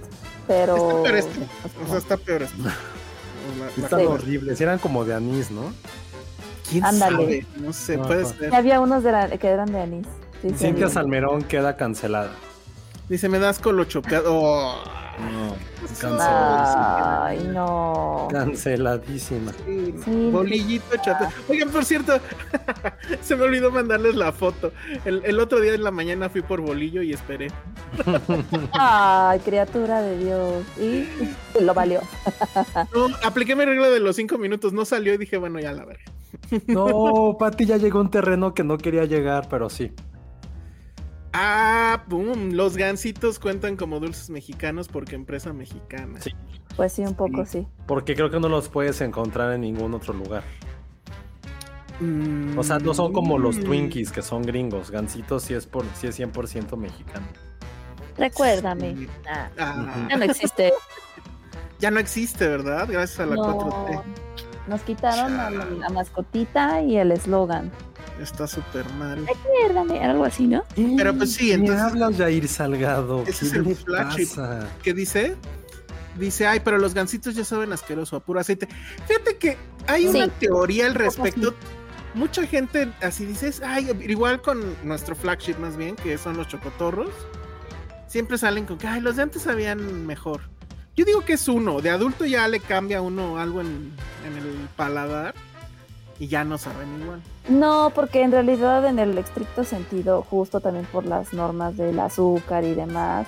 [0.46, 0.76] pero.
[0.76, 1.40] Está peor esto.
[1.84, 2.62] O sea, está peor esto.
[3.76, 4.06] Están Sí.
[4.06, 4.60] horribles.
[4.60, 5.72] Eran como de anís, ¿no?
[6.70, 7.16] ¿Quién Ándale.
[7.16, 7.46] sabe?
[7.56, 8.34] No sé, puede Ajá.
[8.38, 8.50] ser.
[8.50, 10.06] Ya había unos de la- que eran de anís.
[10.42, 10.88] Sí, Cintia.
[10.88, 12.30] Salmerón queda cancelada.
[13.08, 14.24] Dice, me das con lo chopeado.
[14.34, 14.74] Oh.
[15.18, 15.56] No,
[16.20, 18.28] Ay, no.
[18.30, 19.52] canceladísima.
[19.64, 20.30] Sí, Sí.
[20.30, 21.26] bolillito chato.
[21.48, 22.18] Oigan, por cierto,
[23.22, 24.72] se me olvidó mandarles la foto.
[25.04, 27.48] El, el otro día en la mañana fui por bolillo y esperé.
[28.72, 30.64] Ay, criatura de Dios.
[30.78, 31.08] Y
[31.60, 32.00] lo valió.
[32.94, 35.84] No, apliqué mi regla de los cinco minutos, no salió y dije, bueno, ya la
[35.84, 36.00] veré.
[36.66, 39.92] No, Pati ya llegó a un terreno que no quería llegar, pero sí.
[41.38, 46.18] Ah, pum, los gansitos cuentan como dulces mexicanos porque empresa mexicana.
[46.20, 46.32] Sí.
[46.76, 47.66] Pues sí, un poco sí.
[47.86, 50.44] Porque creo que no los puedes encontrar en ningún otro lugar.
[52.00, 54.90] Mm, O sea, no son como los mm, Twinkies que son gringos.
[54.90, 57.26] Gancitos sí es, por, sí es 100% mexicano.
[58.16, 58.96] Recuérdame.
[58.96, 59.08] Sí.
[59.28, 60.72] Ah, ah, ya no existe.
[61.78, 62.88] ya no existe, ¿verdad?
[62.90, 63.58] Gracias a la No.
[63.58, 64.02] 4T.
[64.66, 67.70] Nos quitaron a la, la mascotita y el eslogan.
[68.20, 69.26] Está súper mal.
[69.26, 70.64] Recuérdame, algo así, ¿no?
[70.96, 73.22] Pero pues sí, ¿Qué entonces- hablas, Jair Salgado?
[73.26, 74.28] Ese ¿Qué es el le flagship.
[74.28, 74.68] pasa?
[74.82, 75.36] ¿Qué dice?
[76.18, 78.68] Dice, ay, pero los gansitos ya saben asqueroso, a puro aceite.
[79.06, 80.08] Fíjate que hay Sí.
[80.08, 81.54] una teoría al respecto.
[82.14, 87.10] Mucha gente así dices, ay, igual con nuestro flagship más bien, que son los chocotorros.
[88.08, 90.40] Siempre salen con que, ay, los de antes sabían mejor.
[90.96, 93.92] Yo digo que es uno, de adulto ya le cambia a uno algo en,
[94.26, 95.34] en el paladar
[96.18, 97.20] y ya no saben igual.
[97.48, 102.64] No, porque en realidad en el estricto sentido, justo también por las normas del azúcar
[102.64, 103.26] y demás,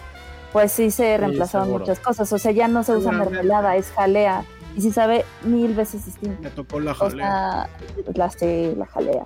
[0.53, 2.33] pues sí se reemplazaron muchas cosas.
[2.33, 4.45] O sea, ya no se usa mermelada, es jalea.
[4.75, 6.41] Y sí sabe mil veces distinto.
[6.41, 7.69] Me tocó la O jalea.
[8.07, 9.25] sea, la, sí, la jalea.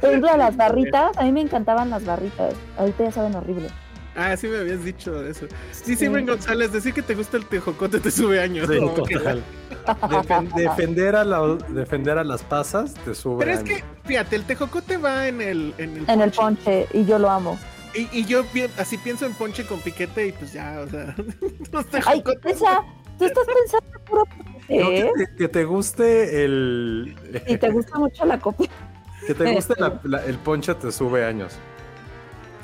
[0.00, 2.54] Por ejemplo, las barritas, a mí me encantaban las barritas.
[2.78, 3.68] Ahorita ya saben horrible.
[4.16, 5.46] Ah, sí me habías dicho eso.
[5.72, 8.68] Sí, sí, Ben González, decir que te gusta el tejocote te sube años.
[8.70, 8.90] Sí, ¿no?
[8.90, 9.42] total.
[9.86, 13.44] Defen- defender, a la- defender a las pasas te sube.
[13.44, 16.86] Pero es que, fíjate, el tejocote va en el, en el En el ponche.
[16.92, 17.58] y yo lo amo.
[17.94, 21.14] Y, y yo pi- así pienso en ponche con piquete y pues ya, o sea,
[21.72, 22.56] los Ay, tejocotes.
[22.56, 22.80] esa,
[23.18, 24.24] tú estás pensando puro
[24.68, 25.12] No, ¿eh?
[25.16, 27.16] que, te, que te guste el.
[27.46, 28.68] Y te gusta mucho la copia.
[29.26, 31.54] Que te guste la- la- el ponche te sube años.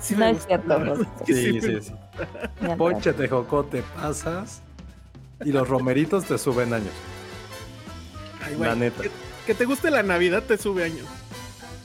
[0.01, 1.93] Sí no me es cierto, que Sí, sí, sí.
[2.77, 4.63] Ponche, tejocote, pasas.
[5.45, 6.93] Y los romeritos te suben años.
[8.45, 9.03] Ay, güey, La neta.
[9.03, 9.11] Que,
[9.47, 11.07] que te guste la Navidad te sube años.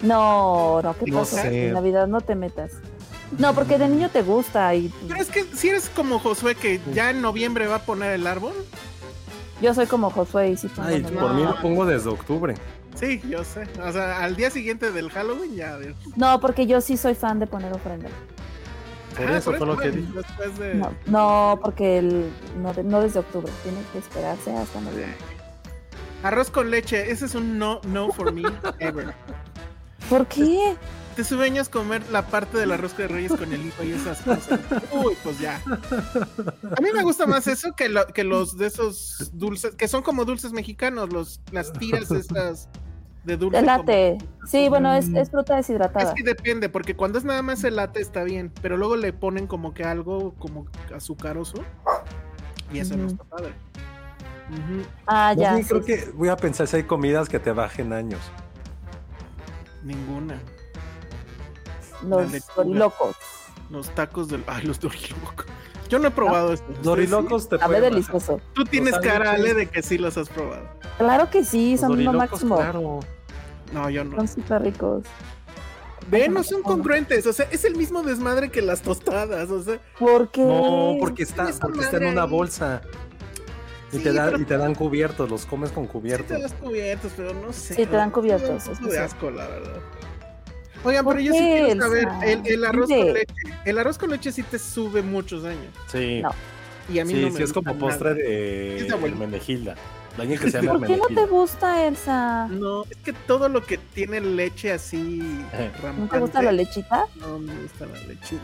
[0.02, 1.44] No, no, ¿qué No pasa?
[1.44, 1.68] sé.
[1.68, 2.72] En Navidad no te metas.
[3.38, 6.80] No, porque de niño te gusta y Pero es que si eres como Josué que
[6.94, 8.54] ya en noviembre va a poner el árbol.
[9.62, 12.54] yo soy como Josué y sí pongo Ay, por mí lo pongo desde octubre.
[12.96, 13.68] Sí, yo sé.
[13.84, 15.78] O sea, al día siguiente del Halloween ya.
[16.16, 18.10] No, porque yo sí soy fan de poner ofrenda.
[19.18, 20.12] Por Ah, eso fue lo que dije.
[20.60, 20.76] De...
[20.76, 22.30] No, no porque el,
[22.62, 25.16] no, de- no desde octubre, tiene que esperarse hasta noviembre.
[26.24, 28.44] Arroz con leche, ese es un no, no for me
[28.80, 29.14] ever.
[30.10, 30.76] ¿Por qué?
[31.16, 34.22] Te sube años comer la parte del arroz de reyes con el hijo y esas
[34.22, 34.60] cosas.
[34.92, 35.62] Uy, pues ya.
[35.66, 40.04] A mí me gusta más eso que, lo- que los de esos dulces, que son
[40.04, 42.68] como dulces mexicanos, los, las tiras estas
[43.24, 43.58] de dulce.
[43.60, 44.18] El como- late.
[44.46, 46.14] Sí, bueno, es, es fruta Es deshidratada.
[46.14, 49.48] que depende, porque cuando es nada más el latte está bien, pero luego le ponen
[49.48, 51.64] como que algo como azucaroso
[52.74, 53.54] y eso no está padre.
[55.08, 55.56] Ah, ya.
[55.58, 55.88] sí, creo sí.
[55.88, 58.20] que voy a pensar si hay comidas que te bajen años.
[59.84, 60.40] Ninguna.
[62.04, 63.16] Los dorilocos.
[63.70, 64.44] Los tacos del.
[64.48, 65.46] Ay, los dorilocos.
[65.90, 66.66] Yo no he probado esto.
[66.82, 68.42] Dorilocos te Sabe delicioso.
[68.54, 69.32] Tú tienes cara.
[69.34, 70.68] Ale, de que sí los has probado.
[70.98, 72.56] Claro que sí, Los son lo máximo.
[72.58, 73.00] claro.
[73.74, 74.16] No, yo no.
[74.18, 75.04] Son súper ricos.
[76.08, 77.26] Ve, no son congruentes.
[77.26, 79.50] O sea, es el mismo desmadre que las tostadas.
[79.50, 80.44] O sea, ¿Por qué?
[80.44, 82.30] No, porque está, porque está en una ahí.
[82.30, 82.82] bolsa.
[83.92, 86.28] Y, Sí, te da- pero- y te dan cubiertos, los comes con sí cubiertos.
[86.28, 87.76] te das cubiertos, pero no sé.
[87.76, 89.04] Sí, te dan cubiertos, Un es poco que de sí.
[89.04, 89.80] asco, la verdad.
[90.86, 93.34] Oigan, ¿Por pero yo sí quiero saber, el, el arroz con leche.
[93.66, 95.68] El arroz con leche sí te sube muchos años.
[95.88, 96.30] Sí, No.
[96.88, 98.22] Y a mí sí, no me sí, es como gusta postre nada.
[98.22, 99.76] de.
[100.16, 102.48] De alguien que se llama ¿Por qué no te gusta, Elsa?
[102.48, 105.20] No, es que todo lo que tiene leche así
[105.52, 105.72] Eh.
[105.98, 107.06] ¿No te gusta la rampante, lechita?
[107.16, 108.42] No me gusta la lechita.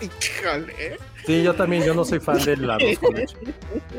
[0.00, 0.98] Híjole.
[1.24, 3.36] Sí, yo también, yo no soy fan del arroz con leche.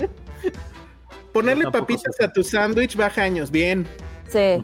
[1.31, 3.51] Ponerle papitas a tu sándwich baja años.
[3.51, 3.87] Bien,
[4.29, 4.59] Sí.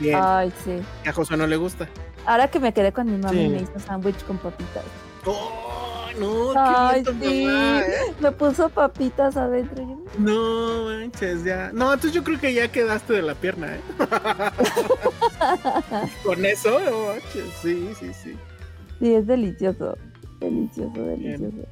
[0.00, 0.18] Bien.
[0.20, 0.80] Ay, sí.
[1.08, 1.88] A José no le gusta.
[2.26, 3.48] Ahora que me quedé con mi mami, Sí.
[3.48, 4.84] me hizo sándwich con papitas.
[5.26, 6.52] ¡Oh, no!
[6.52, 7.44] ¡Qué Ay, sí.
[7.46, 8.14] mamá, eh!
[8.20, 10.02] Me puso papitas adentro.
[10.18, 11.70] No, manches, ya.
[11.72, 13.80] No, entonces yo creo que ya quedaste de la pierna, ¿eh?
[16.24, 17.44] Con eso, no manches.
[17.62, 18.36] Sí, sí, sí.
[19.00, 19.96] Sí, es delicioso.
[20.40, 21.66] Delicioso, delicioso.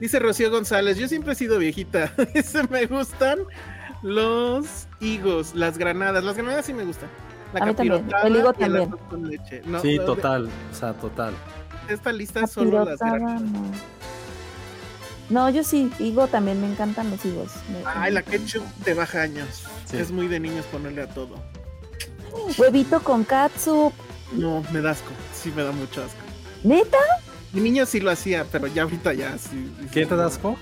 [0.00, 2.12] Dice Rocío González, yo siempre he sido viejita.
[2.70, 3.40] Me gustan
[4.02, 6.22] los higos, las granadas.
[6.24, 7.08] Las granadas sí me gustan.
[7.54, 8.90] La A mí también, el higo también.
[9.08, 9.62] con leche.
[9.64, 11.32] No, Sí, no, total, o sea, total.
[11.88, 13.40] Esta lista es solo las no.
[15.30, 17.52] No, yo sí, higo también, me encantan los higos.
[17.70, 19.64] Me- Ay, me la ketchup te baja años.
[19.86, 19.96] Sí.
[19.98, 21.36] Es muy de niños ponerle a todo.
[22.56, 23.92] Huevito con katsup.
[24.32, 25.10] No, me da asco.
[25.34, 26.18] Sí, me da mucho asco.
[26.64, 26.98] ¿Neta?
[27.52, 29.70] Mi niño sí lo hacía, pero ya ahorita ya sí.
[29.92, 30.56] ¿Qué te das asco?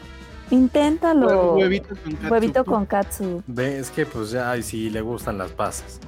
[0.51, 1.55] Inténtalo.
[1.55, 2.31] Huevito con ketchup.
[2.31, 3.43] Huevito con katsup.
[3.47, 6.01] Ve, es que pues ya, ay, sí, le gustan las pasas.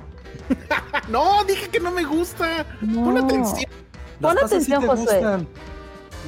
[1.08, 2.66] No, dije que no me gusta.
[2.80, 3.04] No.
[3.04, 3.70] Pon atención.
[4.20, 5.04] Pon sí atención, te Josué.
[5.04, 5.48] gustan.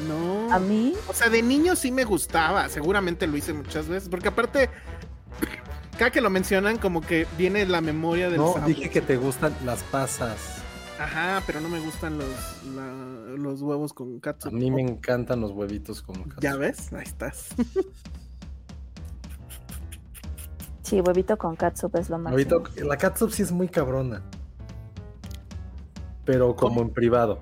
[0.08, 0.52] No.
[0.52, 2.68] A mí, O sea, de niño sí me gustaba.
[2.68, 4.08] Seguramente lo hice muchas veces.
[4.08, 4.70] Porque aparte,
[5.98, 8.68] cada que lo mencionan, como que viene la memoria del No, sabor.
[8.68, 10.38] dije que te gustan las pasas.
[10.98, 12.28] Ajá, pero no me gustan los,
[12.74, 14.52] la- los huevos con A katsup.
[14.52, 16.42] mí me encantan los huevitos con catsup.
[16.42, 16.92] ¿Ya ves?
[16.92, 17.48] Ahí estás.
[20.90, 22.18] sí, huevito con katsup es lo.
[22.18, 24.22] Huevito, la catsup sí es muy cabrona.
[26.24, 27.38] Pero como en privado.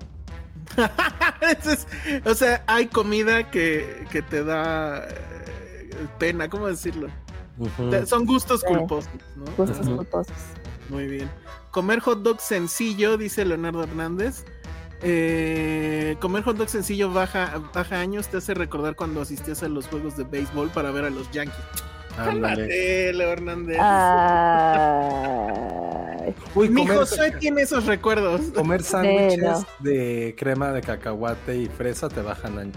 [1.41, 1.87] Es-
[2.25, 7.07] o sea, hay comida que, que te da eh, pena, ¿cómo decirlo?
[8.05, 8.67] Son gustos Sí.
[8.67, 9.45] culposos, ¿no?
[9.57, 10.35] Gustos culposos.
[10.89, 11.29] Muy bien.
[11.71, 14.45] Comer hot dog sencillo, dice Leonardo Hernández.
[15.01, 19.87] Eh, comer hot dog sencillo baja, baja años, te hace recordar cuando asistías a los
[19.87, 21.55] juegos de béisbol para ver a los Yankees.
[22.19, 22.67] Ándale.
[22.67, 23.77] Cálmate, Leo Hernández.
[26.55, 28.41] Uy, Mi comer, Josué tiene esos recuerdos.
[28.53, 29.65] comer sándwiches no.
[29.79, 32.75] de crema de cacahuate y fresa te bajan años.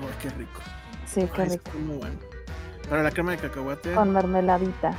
[0.00, 0.60] Ay, qué rico.
[1.06, 1.70] sí, qué Ay, rico.
[1.78, 2.16] muy bueno.
[2.88, 3.92] Para la crema de cacahuate.
[3.92, 4.94] Con mermeladita.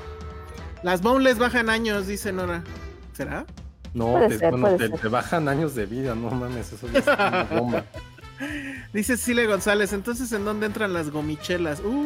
[0.84, 2.64] Las boneless bajan años, dice Nora.
[3.14, 3.46] ¿Será?
[3.94, 5.00] No, te, ser, bueno, puede te, ser.
[5.02, 7.86] te bajan años de vida, no mames, eso ya es una bomba.
[8.94, 11.82] Dice Cile González, entonces ¿en dónde entran las gomichelas?
[11.82, 12.06] Uh,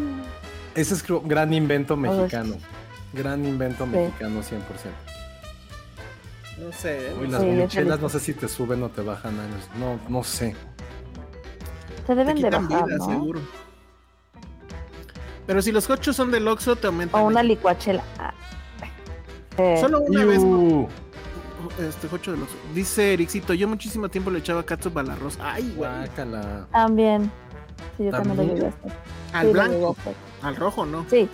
[0.75, 2.55] Ese es gran invento mexicano.
[3.13, 3.91] Gran invento Sí.
[3.91, 4.61] mexicano 100%.
[6.59, 7.09] no sé.
[7.09, 7.15] ¿eh?
[7.19, 9.69] Uy, las Sí, no sé si te suben o te bajan años.
[9.77, 10.55] No, no sé.
[11.97, 13.05] Se Te deben de bajar, vida, ¿no?
[13.05, 13.41] seguro.
[15.47, 17.21] Pero si los cochos son del Oxxo, te aumentan.
[17.21, 18.03] O una el- licuachela.
[18.17, 18.33] Ah.
[19.57, 20.41] Eh, Solo una vez.
[21.79, 22.55] Este cocho del Oxxo.
[22.73, 25.37] Dice Ericito, yo muchísimo tiempo le echaba catsup al arroz.
[25.41, 25.89] Ay, güey.
[25.89, 26.67] Guácala.
[26.71, 27.31] También.
[27.97, 28.47] Sí, yo también, ¿También?
[28.47, 28.91] lo llegué a hacer.
[29.33, 29.95] Al Sí, blanco.
[30.45, 31.05] Al rojo, ¿no?
[31.09, 31.27] Sí.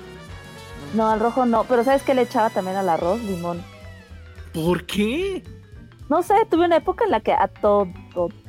[0.93, 1.65] No, al rojo no.
[1.65, 3.21] Pero ¿sabes qué le echaba también al arroz?
[3.21, 3.61] Limón.
[4.53, 5.43] ¿Por qué?
[6.09, 7.87] No sé, tuve una época en la que a todo,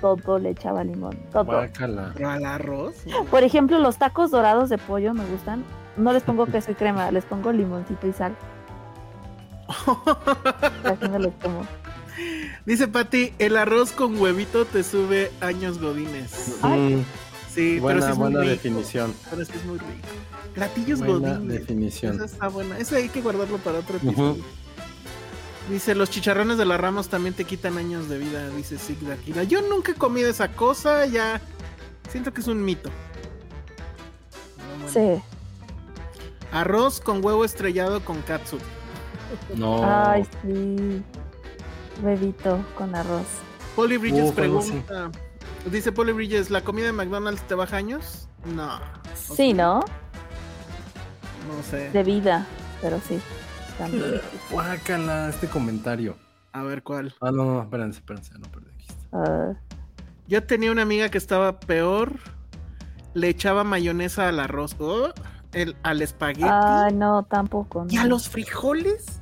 [0.00, 1.16] todo le echaba limón.
[1.32, 1.44] Todo.
[1.44, 2.12] Guácala.
[2.14, 2.94] ¿Pero al arroz?
[3.30, 5.64] Por ejemplo, los tacos dorados de pollo me gustan.
[5.96, 8.36] No les pongo queso y crema, les pongo limoncito y sal.
[10.84, 11.66] Así me los como.
[12.66, 16.58] Dice Pati, el arroz con huevito te sube años godines.
[16.62, 17.00] Mm,
[17.54, 18.40] Sí, pero buena sí es muy rico.
[18.50, 19.14] definición.
[19.30, 20.08] Pero sí es muy rico.
[20.54, 21.60] Platillos Buena godines.
[21.60, 22.16] definición.
[22.16, 22.78] Esa está buena.
[22.78, 24.36] Ese hay que guardarlo para otro episodio.
[25.70, 29.12] Dice, los chicharrones de la Ramos también te quitan años de vida, dice Sig de
[29.12, 29.44] Aquila.
[29.44, 31.40] Yo nunca he comido esa cosa, ya
[32.10, 32.90] siento que es un mito.
[34.92, 35.22] Sí.
[36.52, 38.58] Arroz con huevo estrellado con katsu.
[39.56, 39.80] No.
[39.84, 41.02] Ay, sí.
[42.02, 43.26] Huevito con arroz.
[43.76, 45.10] Polly Bridges pregunta.
[45.70, 48.28] Dice Polly Bridges, ¿la comida de McDonald's te baja años?
[48.44, 48.80] No.
[49.14, 49.80] Sí, ¿no?
[49.80, 51.90] No sé.
[51.90, 52.46] De vida,
[52.80, 53.20] pero sí.
[53.78, 54.20] También.
[54.50, 56.16] Guácala, este comentario.
[56.52, 57.14] A ver cuál.
[57.20, 58.86] Ah, no, no, espérense, espérense, no perdí aquí.
[59.12, 59.52] Ah,
[60.26, 62.18] Yo tenía una amiga que estaba peor.
[63.14, 64.74] Le echaba mayonesa al arroz.
[64.80, 65.10] Oh,
[65.52, 66.48] el, al espagueti.
[66.50, 67.86] ay, no, tampoco.
[67.88, 69.20] ¿Y a los frijoles?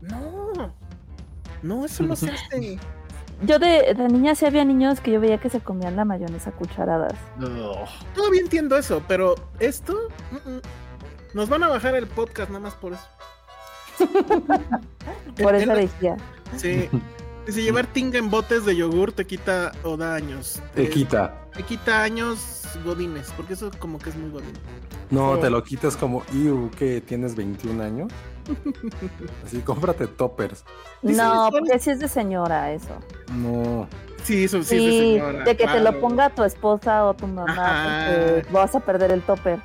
[0.00, 0.74] No.
[1.62, 2.78] No, eso no se hace.
[3.44, 6.50] Yo de, de niña sí había niños que yo veía que se comían la mayonesa
[6.50, 7.14] a cucharadas.
[7.40, 7.88] Ugh.
[8.14, 9.94] Todavía entiendo eso, pero esto.
[10.30, 10.60] mm, mm.
[11.34, 13.06] Nos van a bajar el podcast nada más por eso.
[15.42, 16.16] Por eso decía.
[16.56, 16.88] Sí.
[17.46, 20.60] Dice, llevar tinga en botes de yogur te quita o da años.
[20.74, 21.34] Te Eh, quita.
[21.54, 24.52] Te quita años godines, porque eso como que es muy godín.
[25.10, 28.12] No, te lo quitas como, iu, que tienes 21 años.
[29.46, 30.64] Así, cómprate toppers.
[31.02, 32.94] No, ¿cuál porque sí es de señora eso.
[33.34, 33.88] No.
[34.24, 35.44] Sí, eso sí, Sí, es de de, señora.
[35.56, 39.58] que te lo ponga tu esposa o tu mamá, porque vas a perder el topper.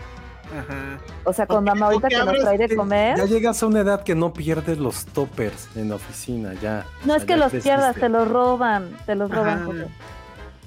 [0.47, 0.97] Ajá.
[1.25, 3.81] O sea, con mamá ahorita que nos trae de el- comer, Ya llegas a una
[3.81, 6.85] edad que no pierdes los toppers en la oficina, ya.
[7.05, 7.69] no es que los creciste.
[7.69, 9.65] pierdas, te los roban, te los roban.
[9.65, 9.87] José.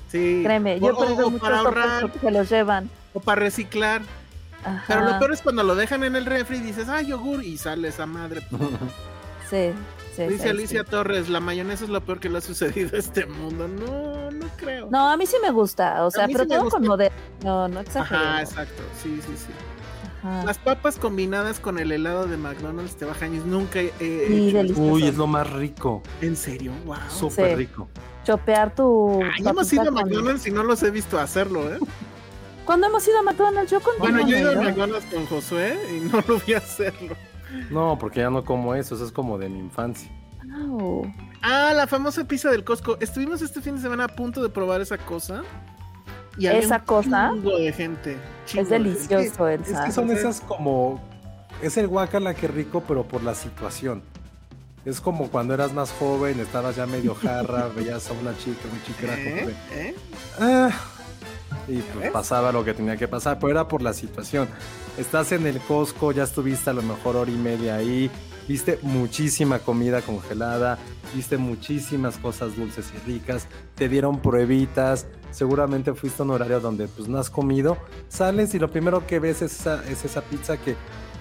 [0.08, 0.40] Sí.
[0.44, 2.90] Créeme, yo he perdido muchos toppers porque se los llevan.
[3.14, 4.02] o para reciclar.
[4.64, 4.84] Ajá.
[4.86, 7.56] Pero lo peor es cuando lo dejan en el refri y dices, ah, yogur, y
[7.58, 8.42] sale esa madre.
[9.48, 9.72] Sí,
[10.14, 10.90] sí, Dice sí, Alicia sí.
[10.90, 13.66] Torres, la mayonesa es lo peor que le ha sucedido a este mundo.
[13.66, 14.88] No, no creo.
[14.92, 17.12] No, a mí sí me gusta, o sea, pero sí todo con modelo.
[17.42, 18.28] No, no exageremos.
[18.28, 18.80] Ajá, exacto.
[19.02, 19.50] Sí, sí, sí.
[20.22, 20.44] Ajá.
[20.44, 23.44] Las papas combinadas con el helado de McDonald's te bajan años.
[23.44, 24.80] Nunca he he hecho.
[24.80, 26.00] Uy, es lo más rico.
[26.20, 26.70] ¿En serio?
[26.84, 26.98] Wow.
[27.08, 27.54] Súper Sí.
[27.56, 27.88] rico.
[28.24, 29.20] Chopear tu.
[29.20, 31.78] Ay, hemos ido a McDonald's y no los he visto hacerlo, ¿eh?
[32.70, 33.68] ¿Cuándo hemos ido a McDonald's?
[33.68, 34.62] Yo con Bueno, yo he ido a ¿no?
[34.62, 37.16] McDonald's con Josué y no lo vi hacerlo.
[37.68, 40.08] No, porque ya no como eso, eso es como de mi infancia.
[40.54, 41.02] Au.
[41.42, 42.96] Ah, la famosa pizza del Costco.
[43.00, 45.42] Estuvimos este fin de semana a punto de probar esa cosa.
[46.38, 47.30] Y había ¿Esa un cosa?
[47.34, 48.16] chingo de gente.
[48.46, 48.88] chingo Es de gente.
[48.90, 51.02] delicioso, Es que son esas como.
[51.62, 54.00] Es el guacala que rico, pero por la situación.
[54.84, 58.80] Es como cuando eras más joven, estabas ya medio jarra, veías a una chica, un
[58.84, 59.52] chico era como de.
[59.52, 59.56] ¿Eh?
[59.72, 59.94] ¿Eh?
[60.38, 60.70] "Ah",
[61.70, 64.48] y pues pasaba lo que tenía que pasar, pero era por la situación.
[64.98, 68.10] Estás en el Costco, ya estuviste a lo mejor hora y media ahí,
[68.48, 70.78] viste muchísima comida congelada,
[71.14, 76.88] viste muchísimas cosas dulces y ricas, te dieron pruebitas, seguramente fuiste a un horario donde
[76.88, 77.78] pues no has comido,
[78.08, 80.74] sales y lo primero que ves es esa, es esa pizza que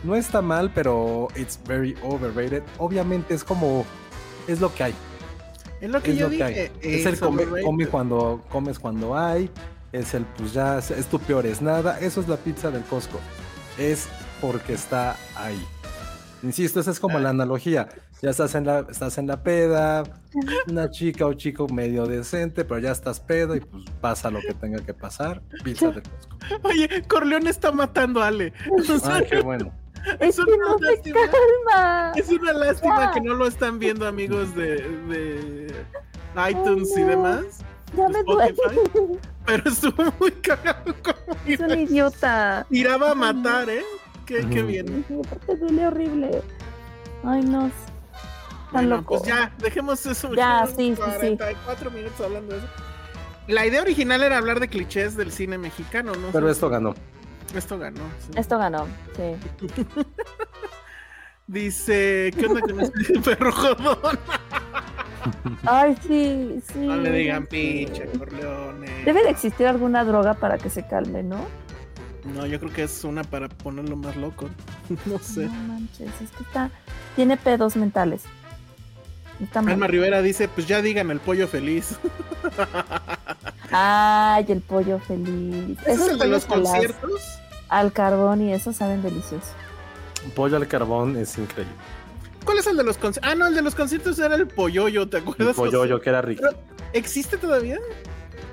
[0.03, 2.63] no está mal, pero it's very overrated.
[2.77, 3.85] Obviamente es como,
[4.47, 4.93] es lo que hay.
[5.81, 6.71] Es lo que Es yo lo que hay.
[6.81, 9.49] Es el come cuando comes cuando hay.
[9.91, 11.99] Es el pues ya es, es tu peor es nada.
[11.99, 13.19] Eso es la pizza del Costco.
[13.77, 14.07] Es
[14.41, 15.63] porque está ahí.
[16.43, 17.89] Insisto, esa es como la analogía.
[18.21, 20.03] Ya estás en la, estás en la peda,
[20.67, 24.53] una chica o chico medio decente, pero ya estás pedo y pues pasa lo que
[24.53, 25.41] tenga que pasar.
[25.63, 26.37] Pizza del Costco.
[26.63, 28.53] Oye, Corleone está matando a Ale.
[29.05, 29.71] Ah, qué bueno.
[30.21, 31.19] Es una no lástima.
[31.19, 32.11] calma.
[32.15, 33.11] Es una lástima Ya.
[33.11, 34.77] que no lo están viendo amigos de,
[35.09, 35.67] de
[36.49, 37.07] iTunes y no.
[37.07, 37.43] demás.
[37.95, 38.55] Ya me duele.
[39.45, 42.65] Pero estuvo muy cagado como Es un idiota.
[42.69, 43.83] tiraba a matar, ¿eh?
[44.25, 45.03] Qué, qué bien.
[45.47, 46.41] Te duele horrible.
[47.23, 47.71] Ay, no.
[48.71, 49.17] Tan Bueno, loco.
[49.17, 50.33] pues ya, dejemos eso.
[50.35, 51.35] Ya, sí, sí, sí.
[51.37, 52.67] 44 minutos hablando de eso.
[53.47, 56.27] La idea original era hablar de clichés del cine mexicano, ¿no?
[56.31, 56.93] Pero esto ganó.
[57.55, 58.01] Esto ganó.
[58.19, 58.31] sí.
[58.35, 58.85] Esto ganó,
[59.15, 59.65] sí.
[61.49, 64.19] Dice, ¿qué onda con este perro jodón?
[65.65, 66.77] Ay, sí, sí.
[66.77, 69.03] No le digan pinche, Corleone.
[69.03, 71.43] Debe de existir alguna droga para que se calme, ¿no?
[72.35, 74.47] No, yo creo que es una para ponerlo más loco.
[75.07, 75.47] No sé.
[75.47, 76.69] No manches, es que está.
[77.15, 78.25] Tiene pedos mentales.
[79.41, 79.73] Está mal.
[79.73, 81.97] Alma Rivera dice, pues ya digan el pollo feliz.
[83.71, 85.79] Ay, el pollo feliz.
[85.81, 87.39] ¿Ese es el de los conciertos?
[87.69, 89.49] Al carbón y esos saben deliciosos.
[90.35, 91.73] Pollo al carbón es increíble.
[92.45, 93.31] ¿Cuál es el de los conciertos?
[93.31, 95.55] Ah, no, el de los conciertos era el polloyo, ¿te El acuerdas?
[95.55, 96.43] pollo yo que era rico.
[96.93, 97.77] ¿Existe todavía?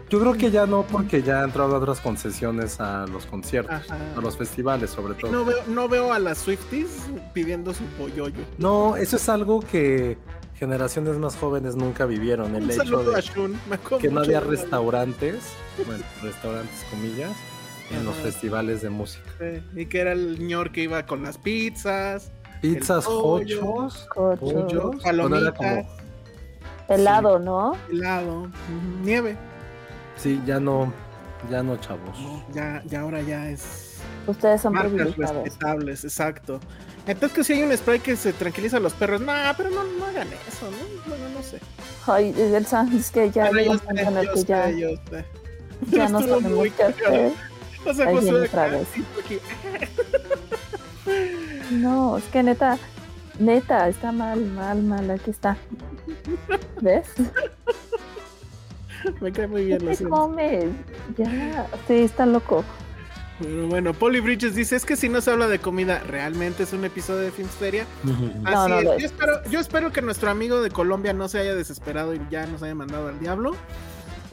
[0.09, 3.97] Yo creo que ya no, porque ya han entrado otras concesiones a los conciertos, Ajá.
[4.17, 5.33] a los festivales sobre todo.
[5.33, 6.89] No veo, no veo a las Swifties
[7.35, 8.41] pidiendo su polloyo.
[8.59, 10.17] No, eso es algo que
[10.55, 12.55] generaciones más jóvenes nunca vivieron.
[12.55, 13.61] El Un hecho a de Shun.
[13.69, 15.43] Me acuerdo que no había restaurantes,
[15.85, 17.33] bueno, restaurantes comillas,
[17.91, 19.25] en los festivales de música.
[19.39, 22.31] Sí, Y que era el señor que iba con las pizzas,
[22.63, 25.53] Pizzas, hochos, pollos, Palomitas.
[25.55, 25.87] como-
[26.89, 27.77] Helado, ¿no?
[27.91, 28.49] helado,
[29.03, 29.37] nieve.
[30.17, 30.93] sí, ya no,
[31.51, 32.19] ya no, chavos.
[32.19, 36.61] No, ya, ya ahora ya es Ustedes son marcas respetables, exacto.
[37.07, 39.85] Entonces que si hay un spray que se tranquiliza a los perros, no, pero no,
[39.85, 41.09] no hagan eso, ¿no?
[41.09, 41.61] Bueno, no sé.
[42.07, 45.25] Ay, el Sam es que ya Pero llega yo un sé, ya, sé, yo sé.
[45.97, 47.33] ya no sabemos muy qué hacer.
[47.87, 48.89] O sea, otra vez.
[51.71, 52.79] No, es que neta,
[53.39, 55.57] neta, está mal, mal, mal, aquí está.
[56.81, 57.07] ¿Ves?
[59.21, 60.17] Me cae muy bien, ¿Qué lo te siento.
[60.17, 60.65] comes?
[61.17, 62.65] Ya, sí, está loco.
[63.39, 66.73] Pero bueno, Polly Bridges dice, es que si no se habla de comida, ¿realmente es
[66.73, 67.85] un episodio de Filmsteria?
[68.03, 68.13] No,
[68.49, 68.85] Así no es.
[68.85, 69.05] lo Yo, es.
[69.05, 72.63] espero, yo espero que nuestro amigo de Colombia no se haya desesperado y ya nos
[72.63, 73.55] haya mandado al diablo.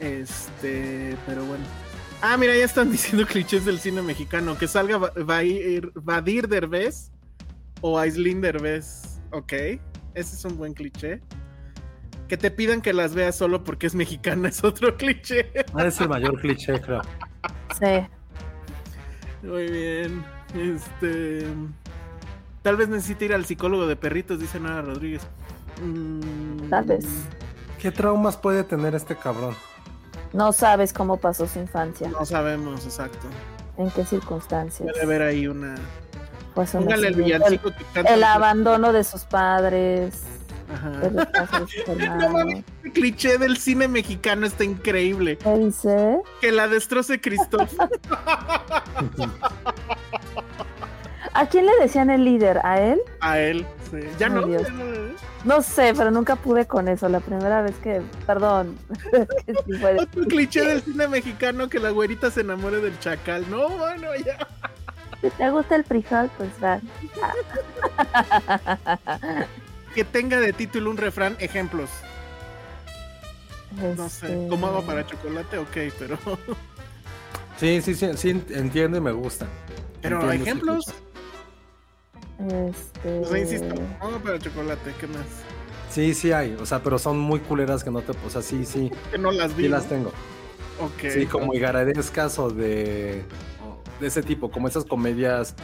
[0.00, 1.64] Este, pero bueno.
[2.26, 4.56] Ah, mira, ya están diciendo clichés del cine mexicano.
[4.56, 5.12] Que salga Va-
[5.94, 7.10] Vadir Derbez
[7.82, 9.20] o Aislinn Derbez.
[9.30, 9.80] Ok, ese
[10.14, 11.20] es un buen cliché.
[12.28, 15.50] Que te pidan que las veas solo porque es mexicana es otro cliché.
[15.78, 17.02] Es el mayor cliché, creo.
[17.78, 18.06] Sí.
[19.46, 20.24] Muy bien.
[20.54, 21.44] Este.
[22.62, 25.20] Tal vez necesite ir al psicólogo de perritos, dice Nora Rodríguez.
[25.82, 27.04] Mm, Tal vez.
[27.78, 29.54] ¿Qué traumas puede tener este cabrón?
[30.34, 33.26] No sabes cómo pasó su infancia, No sabemos, exacto.
[33.76, 34.90] en qué circunstancias.
[34.90, 35.76] Puede haber ahí una.
[36.56, 38.12] Pues un Póngale el villancico que canta.
[38.14, 40.22] el, abandono de sus padres,
[40.72, 40.90] Ajá.
[40.90, 41.26] de
[41.66, 45.38] sus No mames, el cliché del cine mexicano está increíble.
[45.38, 46.18] ¿Qué dice?
[46.40, 47.72] Que la destroce Christoph.
[51.34, 52.60] ¿A quién le decían el líder?
[52.64, 53.00] ¿A él?
[53.20, 53.66] A él.
[53.90, 53.98] sí.
[54.18, 54.48] Ya Ay, no.
[54.48, 55.14] Ya no-
[55.44, 57.08] No sé, pero nunca pude con eso.
[57.08, 58.78] La primera vez que, perdón,
[59.12, 62.98] es que sí fue Otro cliché del cine mexicano que la güerita se enamore del
[63.00, 63.44] chacal.
[63.50, 64.46] No, bueno, ya.
[65.20, 66.80] si te gusta el frijol, pues va.
[69.94, 71.90] Que tenga de título un refrán, ejemplos.
[73.96, 76.16] No sé, Este, como agua para chocolate, ok, pero.
[77.58, 79.46] Sí, sí, sí, sí, entiendo y me gusta.
[80.02, 80.94] Pero Entiendo ejemplos.
[82.38, 83.18] Este...
[83.20, 85.24] O sea, insisto, agua para chocolate, ¿qué más?
[85.90, 88.64] Sí, sí hay, o sea, pero son muy culeras que no te, o sea, sí,
[88.64, 89.64] sí, Que no las vi.
[89.64, 89.76] sí ¿no?
[89.76, 90.08] las tengo.
[90.80, 91.10] Ok.
[91.12, 93.22] Sí, como higaredescas o de,
[94.00, 95.54] de ese tipo, como esas comedias,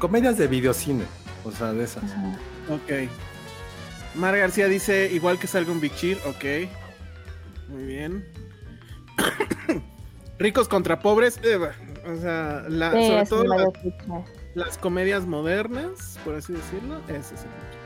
[0.00, 1.04] comedias de videocine,
[1.44, 2.02] o sea, de esas.
[2.04, 2.36] Ajá.
[2.68, 3.08] Ok.
[4.16, 6.68] Mar García dice, igual que salga un Big Cheer, ok.
[7.68, 8.26] Muy bien.
[10.40, 13.70] Ricos contra pobres, eh, o sea, la- Sí, sobre todo la-.
[14.54, 17.00] Las comedias modernas, por así decirlo.
[17.08, 17.80] Ese es el cliché.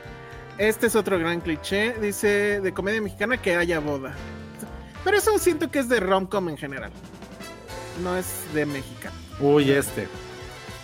[0.57, 4.15] Este es otro gran cliché, dice de comedia mexicana que haya boda.
[5.03, 6.91] Pero eso siento que es de rom-com en general.
[8.03, 9.15] No es de mexicano.
[9.39, 10.07] Uy, este.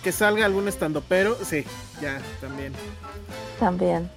[0.04, 1.64] Que salga algún estandopero, sí,
[2.00, 2.72] ya, también.
[3.58, 4.10] También.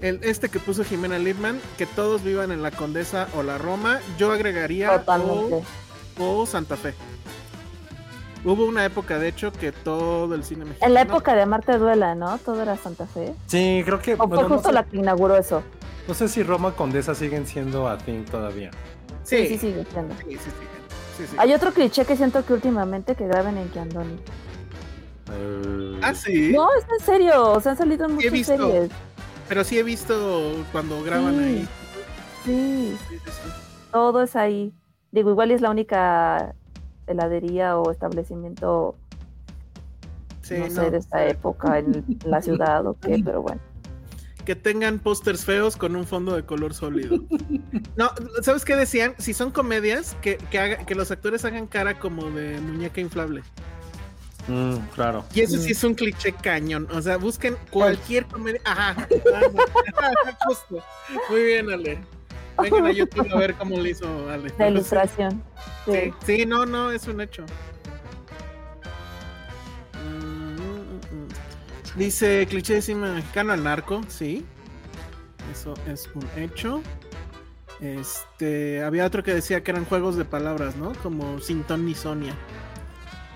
[0.00, 4.00] El, este que puso Jimena Lipman, que todos vivan en la Condesa o la Roma,
[4.18, 5.62] yo agregaría o,
[6.18, 6.94] o Santa Fe.
[8.46, 10.88] Hubo una época, de hecho, que todo el cine mexicano.
[10.88, 12.38] En la época de Amarte Duela, ¿no?
[12.38, 13.34] Todo era Santa Fe.
[13.46, 15.62] Sí, creo que, O fue bueno, no, justo sé, la que inauguró eso.
[16.06, 18.70] no sé si Roma Condesa siguen siendo a thing todavía.
[19.24, 20.14] Sí, sí, sigue siendo.
[20.18, 20.50] Sí, sí, sí,
[21.18, 21.36] sí, sí.
[21.38, 24.14] Hay otro cliché que siento que últimamente que graben en Kiandoni.
[25.32, 26.52] Eh, Ah, sí.
[26.54, 27.50] No, es en serio.
[27.52, 28.56] O sea, han salido en He muchas visto.
[28.56, 28.90] series.
[29.48, 31.42] Pero sí he visto cuando graban Sí.
[31.44, 31.68] ahí.
[32.44, 33.50] Sí, Sí, sí, sí.
[33.90, 34.72] todo es ahí.
[35.10, 36.54] Digo, igual es la única
[37.06, 38.96] heladería o establecimiento,
[40.42, 40.70] Sí, no, no.
[40.70, 43.60] sé, de esta época en la ciudad o qué, pero bueno.
[44.44, 47.18] que tengan pósters feos con un fondo de color sólido.
[47.96, 48.10] No,
[48.42, 49.14] ¿sabes qué decían?
[49.18, 53.42] Si son comedias, que, que, haga- que los actores hagan cara como de muñeca inflable.
[54.46, 55.24] Mm, claro.
[55.34, 56.86] Y eso sí es un cliché cañón.
[56.92, 58.60] O sea, busquen cualquier comedia.
[58.64, 58.90] Ajá.
[59.34, 60.78] Ajá, Justo.
[61.28, 61.98] Muy bien, Ale.
[62.62, 64.52] Vengan a YouTube a ver cómo le hizo Ale.
[64.58, 65.42] La ilustración.
[65.84, 66.12] Sí, Sí.
[66.38, 67.44] sí, no, no, es un hecho.
[71.96, 74.44] Dice cliché de cine mexicano al narco, sí.
[75.52, 76.82] Eso es un hecho.
[77.80, 80.92] Este, había otro que decía que eran juegos de palabras, ¿no?
[81.02, 82.34] Como Sintón y Sonia.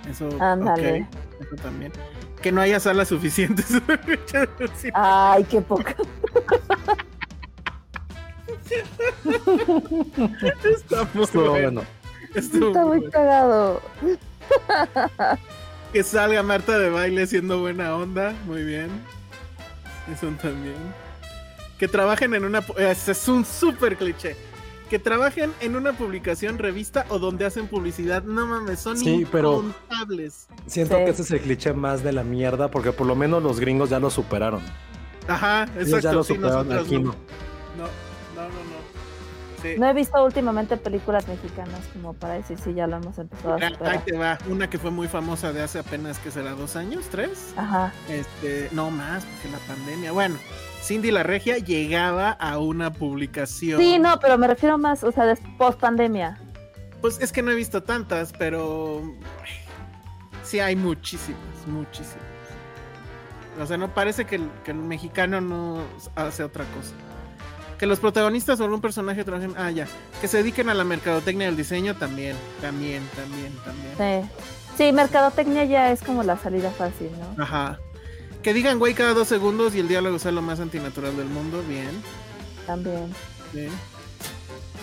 [0.09, 1.03] Eso, Ándale.
[1.03, 1.93] ok, eso también.
[2.43, 3.67] Que no haya salas suficientes.
[4.95, 5.95] Ay, qué poca.
[10.75, 11.83] Está muy Estuvo bueno.
[12.35, 13.11] Estuvo Está muy bueno.
[13.13, 13.83] cagado.
[15.93, 18.89] Que salga Marta de baile siendo buena onda, muy bien.
[20.13, 20.77] Eso también.
[21.79, 22.63] Que trabajen en una...
[22.77, 24.37] Ese es un súper cliché.
[24.89, 28.23] Que trabajen en una publicación, revista o donde hacen publicidad.
[28.25, 30.49] No mames, son Sí, pero- incontables.
[30.67, 31.05] Siento Sí.
[31.05, 33.89] que ese es el cliché más de la mierda porque por lo menos los gringos
[33.91, 34.63] ya lo superaron.
[35.29, 36.01] Ajá, Ellos exacto.
[36.01, 37.15] ya lo sí, superaron, nosotros aquí no.
[39.63, 39.75] Sí.
[39.79, 43.57] No he visto últimamente películas mexicanas como para decir si ya lo hemos empezado a
[43.57, 44.39] Ah, Ahí te va.
[44.49, 47.53] Una que fue muy famosa de hace apenas, que será dos años, tres.
[47.57, 47.93] Ajá.
[48.09, 50.13] Este, no más, porque la pandemia.
[50.13, 50.37] Bueno,
[50.83, 53.81] Cindy la Regia llegaba a una publicación.
[53.81, 56.39] Sí, no, pero me refiero más, o sea, de post pandemia.
[57.01, 59.03] Pues es que no he visto tantas, pero
[60.43, 62.25] sí hay muchísimas, muchísimas.
[63.61, 65.83] O sea, no parece que el, que el mexicano no
[66.15, 66.95] hace otra cosa.
[67.81, 69.89] Que los protagonistas o algún personaje trabajen, ah, ya,
[70.21, 74.27] que se dediquen a la mercadotecnia al diseño también, también, también, también.
[74.29, 74.31] Sí.
[74.77, 77.43] Sí, mercadotecnia ya es como la salida fácil, ¿no?
[77.43, 77.79] Ajá.
[78.43, 81.63] Que digan güey cada dos segundos y el diálogo sea lo más antinatural del mundo,
[81.69, 81.91] bien,
[82.67, 83.13] También.
[83.53, 83.71] bien.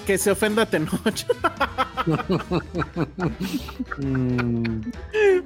[0.07, 1.25] Que se ofenda a Tenoch.
[3.97, 4.81] Mm,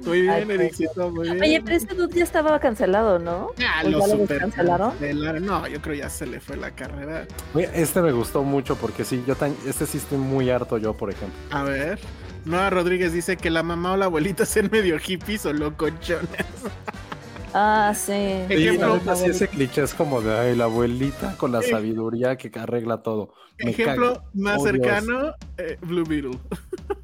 [0.06, 0.60] Muy bien, pues.
[0.60, 1.42] Ericito, muy bien.
[1.42, 3.48] Oye, pero ese dude ya estaba cancelado, ¿no?
[3.56, 4.90] Ya ¿O lo ya lo super cancelaron?
[4.92, 5.44] cancelaron.
[5.44, 7.26] No, yo creo ya se le fue la carrera.
[7.54, 10.94] oye, este me gustó mucho porque sí, yo tan, este sí estoy muy harto yo,
[10.94, 11.36] por ejemplo.
[11.50, 11.98] A ver.
[12.44, 16.28] Noah Rodríguez dice que la mamá o la abuelita sean medio hippies o locochones.
[17.54, 18.12] Ah, sí.
[18.48, 22.36] Ejemplo, la neta, sí, ese cliché es como de ay, la abuelita con la sabiduría
[22.36, 23.34] que arregla todo.
[23.62, 26.38] Me Ejemplo más Oh, cercano, eh, Blue Beetle.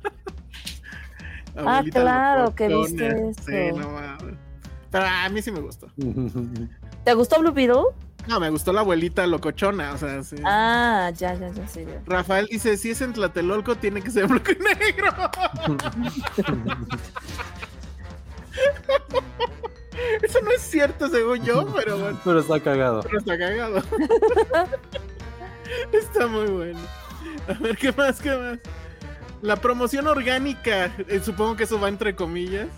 [1.61, 3.81] Ah, claro, que viste Sí, eso.
[3.81, 4.37] no mames.
[4.93, 5.89] Pero a mí sí me gustó.
[7.05, 7.83] ¿Te gustó Blue Beetle?
[8.29, 10.37] No, me gustó la abuelita locochona, o sea, sí.
[10.45, 11.85] Ah, ya, ya, ya, sí.
[11.85, 12.01] ya.
[12.07, 15.13] Rafael dice, si es en Tlatelolco, tiene que ser blanco y negro.
[20.23, 22.21] Eso no es cierto, según yo, pero bueno.
[22.25, 23.03] Pero está cagado.
[23.03, 23.83] Pero está cagado.
[25.93, 26.81] está muy bueno.
[27.49, 28.21] A ver, ¿qué más?
[28.21, 28.59] ¿Qué más?
[29.43, 32.69] La promoción orgánica, eh, supongo que eso va entre comillas,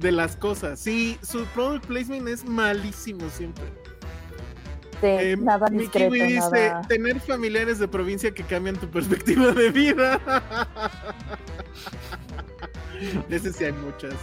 [0.00, 0.80] de las cosas.
[0.80, 3.64] Sí, su product placement es malísimo siempre.
[5.00, 6.82] Sí, Eh, nada mi discreto, kiwi dice, nada.
[6.82, 10.20] tener familiares de provincia que cambian tu perspectiva de vida.
[13.30, 14.14] Ese sí hay muchas.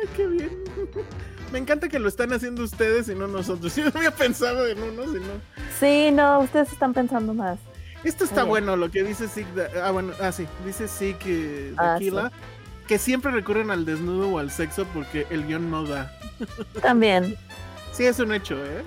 [0.00, 0.50] Ay, qué bien.
[1.52, 3.74] Me encanta que lo están haciendo ustedes y no nosotros.
[3.76, 5.26] Yo no había pensado en uno, sino...
[5.80, 7.58] Sí, no, ustedes están pensando más.
[8.04, 8.50] Esto está Oye.
[8.50, 9.46] bueno, lo que dice Sig.
[9.82, 10.46] Ah, bueno, ah, sí.
[10.64, 12.30] Dice Sig eh, Ah, Tequila,
[12.86, 16.12] que siempre recurren al desnudo o al sexo porque el guion no da.
[16.82, 17.36] También.
[17.92, 18.84] Sí, es un hecho, ¿eh?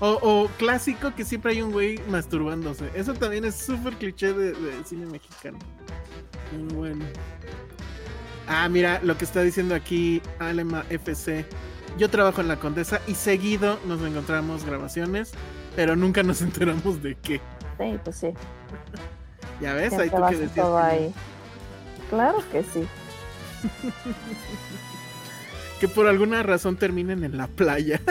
[0.00, 2.88] O, o clásico que siempre hay un güey masturbándose.
[2.94, 5.58] Eso también es súper cliché de, de cine mexicano.
[6.52, 7.04] Muy bueno.
[8.48, 11.44] Ah, mira lo que está diciendo aquí Alema FC.
[11.98, 15.32] Yo trabajo en la Condesa y seguido nos encontramos grabaciones,
[15.76, 17.42] pero nunca nos enteramos de qué.
[17.78, 18.32] Sí, pues sí.
[19.60, 20.66] Ya ves, ahí tú que decías.
[20.66, 21.12] ahí.
[22.08, 22.88] Claro que sí.
[25.80, 28.00] que por alguna razón terminen en la playa.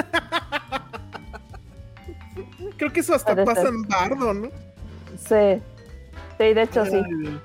[2.78, 4.50] Creo que eso hasta pasa en Bardo, ¿no?
[5.18, 5.60] Sí.
[6.38, 6.92] Sí, de hecho sí.
[6.92, 7.42] Dios.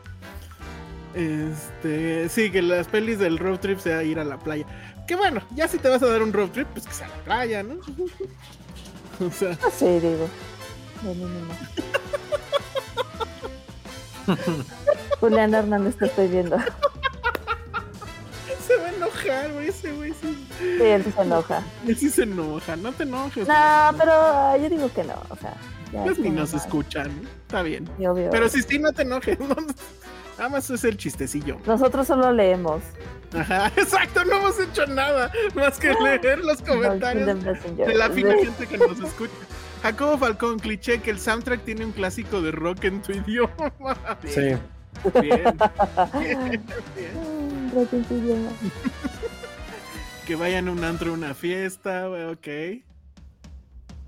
[1.15, 4.65] Este, sí, que las pelis del road trip sea ir a la playa.
[5.07, 7.11] Que bueno, ya si te vas a dar un road trip, pues que sea a
[7.11, 7.75] la playa, ¿no?
[9.27, 10.29] o sea, Ah, Sí, digo.
[11.03, 11.55] De mínimo.
[15.21, 16.57] Julián Hernández te estoy viendo.
[18.67, 21.63] se va a enojar, güey, ese güey sí, Sí, él sí se enoja.
[21.87, 23.47] él sí se enoja, no te enojes.
[23.49, 23.55] No,
[23.99, 25.15] pero ah, yo digo que no.
[25.29, 25.55] O sea,
[25.93, 26.63] ya Pues ni nos mal.
[26.63, 27.29] escuchan, ¿no?
[27.29, 27.89] está bien.
[27.99, 28.31] Obvio.
[28.31, 29.57] Pero si sí, no te enojes, ¿no?
[30.39, 31.59] Nada más es el chistecillo.
[31.67, 32.83] Nosotros solo leemos.
[33.35, 37.27] Ajá, exacto, no hemos hecho nada más que leer los comentarios
[37.77, 39.33] de la fina gente que nos escucha.
[39.83, 43.73] Jacobo Falcón, cliché que el soundtrack tiene un clásico de rock en tu idioma.
[44.25, 44.41] Sí.
[44.41, 44.61] Bien.
[45.21, 46.65] bien,
[46.95, 47.73] bien.
[47.75, 48.51] Rock en tu idioma.
[50.27, 52.49] Que vayan a un antro, una fiesta, ok.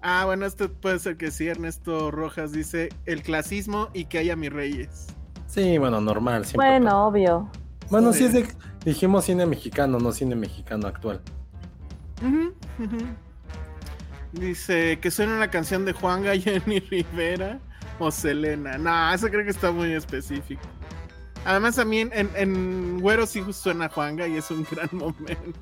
[0.00, 1.48] Ah, bueno, esto puede ser que sí.
[1.48, 5.06] Ernesto Rojas dice el clasismo y que haya mis reyes.
[5.54, 6.44] Sí, bueno, normal.
[6.44, 6.96] siempre Bueno, pasa.
[6.98, 7.48] obvio.
[7.90, 8.24] Bueno, sí Sí.
[8.26, 8.48] es de.
[8.84, 11.20] Dijimos cine mexicano, no cine mexicano actual.
[14.32, 17.60] Dice que suena una canción de Juan Jenny Rivera
[17.98, 18.76] o Selena.
[18.78, 20.62] No, eso creo que está muy específico.
[21.46, 25.60] Además, a mí en, en, en Güero sí suena Juanga y es un gran momento.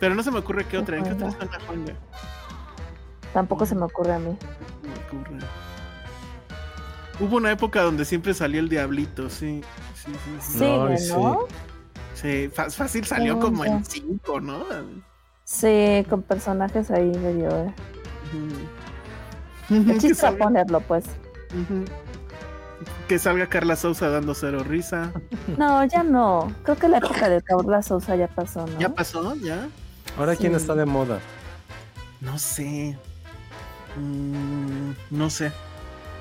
[0.00, 0.98] Pero no se me ocurre qué otra.
[0.98, 1.94] ¿En qué otra suena Juanga?
[3.32, 4.36] Tampoco se me ocurre a mí.
[4.82, 5.38] No me ocurre.
[7.20, 9.62] Hubo una época donde siempre salía el diablito, sí.
[9.94, 10.58] Sí, sí, sí.
[10.98, 11.12] Sí.
[11.12, 11.40] ¿no?
[12.14, 13.90] Sí, fa- fácil salió como en bonito.
[13.90, 14.64] 5, ¿no?
[15.44, 17.48] Sí, con personajes ahí medio.
[17.50, 17.72] Eh.
[19.70, 21.04] El chiste era salga- ponerlo, pues.
[23.08, 25.12] Que salga Carla Sousa dando cero risa.
[25.56, 26.52] No, ya no.
[26.62, 28.78] Creo que la época de Carla Sousa ya pasó, ¿no?
[28.78, 29.34] ¿Ya pasó?
[29.36, 29.68] ¿Ya?
[30.18, 31.20] Ahora, ¿quién está de moda?
[32.20, 32.98] No sé.
[33.96, 35.52] Mm, no sé.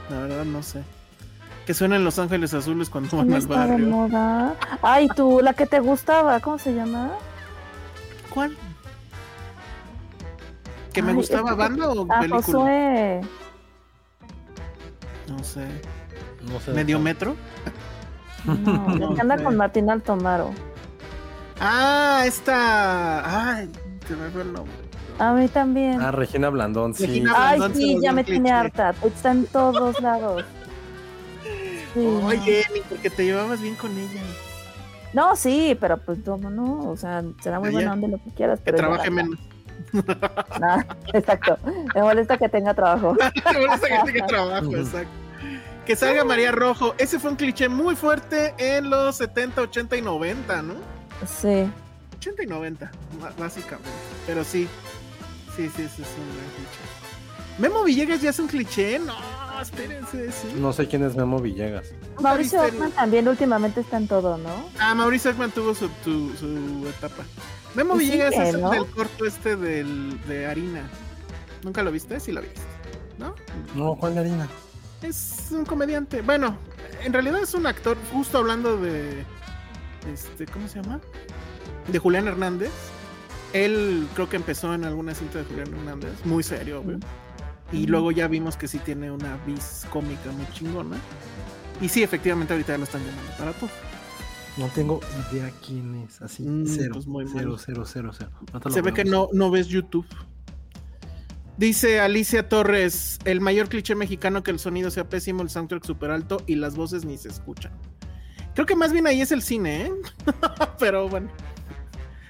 [0.10, 0.84] La verdad no sé.
[1.66, 3.88] Que suenan Los Ángeles Azules cuando ¿Quién van al está de barrio.
[3.88, 4.56] moda?
[4.82, 7.12] Ay, tú, la que te gustaba, ¿cómo se llama?
[8.34, 8.56] ¿Cuál?
[10.94, 12.42] ¿Que me Ay, gustaba que- banda o Ah, película?
[12.42, 13.22] Josué.
[15.28, 15.68] No sé.
[16.50, 16.72] No sé.
[16.72, 17.36] ¿Medio metro?
[18.46, 18.54] No,
[18.98, 19.44] No que anda sé.
[19.44, 20.52] con Martín Altomaro.
[21.60, 23.56] Ah, esta.
[23.58, 23.70] Ay,
[24.08, 24.74] se me fue el nombre.
[25.20, 26.00] A mí también.
[26.02, 27.06] Ah, Regina Blandón, sí.
[27.08, 28.94] Regina- Ay, Blandón sí, ya me tiene harta.
[29.04, 30.44] Está en todos lados.
[31.94, 32.06] Sí.
[32.24, 34.22] Oye, porque te llevabas bien con ella.
[35.14, 38.60] No, sí, pero pues no, no, o sea, será muy buena onda lo que quieras,
[38.60, 39.40] Que pero trabaje menos.
[39.94, 41.58] no, exacto.
[41.96, 43.16] Me molesta que tenga trabajo.
[43.54, 45.10] Me molesta que tenga trabajo, exacto.
[45.86, 46.94] Que salga María Rojo.
[46.98, 50.74] Ese fue un cliché muy fuerte en los 70, 80 y 90, ¿no?
[51.26, 51.72] Sí.
[52.18, 52.92] 80 y 90,
[53.22, 53.90] ba- básicamente.
[54.28, 54.68] Pero sí.
[55.58, 57.58] Sí, sí, ese es un gran cliché.
[57.60, 59.00] ¿Memo Villegas ya es un cliché?
[59.00, 59.16] No,
[59.62, 60.48] espérense, sí.
[60.58, 61.88] No sé quién es Memo Villegas.
[62.22, 64.70] Mauricio Ockman también últimamente está en todo, ¿no?
[64.80, 67.24] Ah, Mauricio Ockman tuvo su, tu- su etapa.
[67.74, 68.70] Memo Villegas es el ¿no?
[68.70, 70.88] del corto este del, de harina.
[71.64, 72.20] ¿Nunca lo viste?
[72.20, 72.62] Sí lo viste.
[73.18, 73.34] ¿No?
[73.76, 74.48] No, ¿cuál de harina?
[75.02, 76.22] Es un comediante.
[76.22, 76.56] Bueno,
[77.04, 79.24] en realidad es un actor, justo hablando de.
[80.14, 81.00] Este, ¿cómo se llama?
[81.88, 82.70] De Julián Hernández.
[83.54, 87.00] Él creo que empezó en alguna cinta de Julián Hernández, muy serio, obvio.
[87.72, 90.98] Y luego ya vimos que sí tiene una vis cómica muy chingona.
[91.82, 93.70] Y sí, efectivamente, ahorita ya lo están llamando para todo.
[94.58, 95.00] No tengo
[95.32, 96.22] idea quién es.
[96.22, 98.32] Así, Mm, cero, pues muy cero, cero, cero, cero.
[98.72, 100.08] Se ve que no, no ves YouTube.
[101.58, 106.12] Dice Alicia Torres, el mayor cliché mexicano que el sonido sea pésimo, el soundtrack super
[106.12, 107.72] alto y las voces ni se escuchan.
[108.54, 109.92] Creo que más bien ahí es el cine, ¿eh?
[110.80, 111.30] Pero bueno.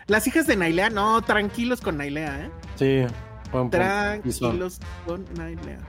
[0.08, 2.51] Las hijas de Nailea, no, tranquilos con Nailea, ¿eh?
[2.76, 3.14] Sí,
[3.51, 3.70] buen.
[3.70, 5.80] Tranquilos con Nailea.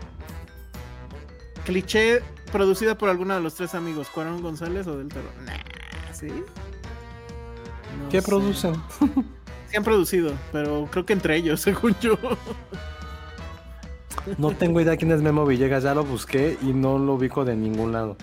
[1.65, 5.29] Cliché producida por alguno de los tres amigos, Cuarón González o Del Toro.
[5.45, 5.55] Nah,
[6.13, 6.29] ¿sí?
[8.03, 8.27] No ¿Qué sé.
[8.27, 8.75] producen?
[9.71, 12.17] Sí han producido, pero creo que entre ellos, según yo.
[14.39, 15.85] No tengo idea quién es Memo Villegas.
[15.85, 18.17] Ya lo busqué y no lo ubico de ningún lado.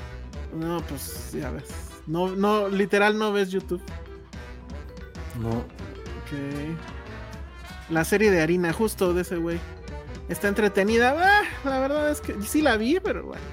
[0.54, 1.66] No, pues ya ves.
[2.08, 3.82] No, no, literal no ves YouTube.
[5.42, 5.50] No.
[5.50, 6.78] Ok.
[7.90, 9.60] La serie de harina, justo de ese güey.
[10.28, 11.16] Está entretenida.
[11.18, 13.44] Ah, la verdad es que sí la vi, pero bueno.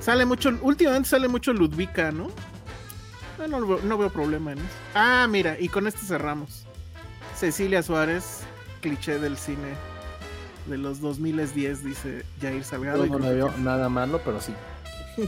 [0.00, 2.28] Sale mucho, últimamente sale mucho Ludvika, ¿no?
[3.40, 4.66] Ah, No, veo- no veo problema en eso.
[4.94, 6.66] Ah, mira, y con este cerramos.
[7.36, 8.40] Cecilia Suárez,
[8.80, 9.74] cliché del cine
[10.66, 13.04] de los 2010, dice Jair Salgado.
[13.06, 14.52] Yo no le que- veo nada malo, pero sí.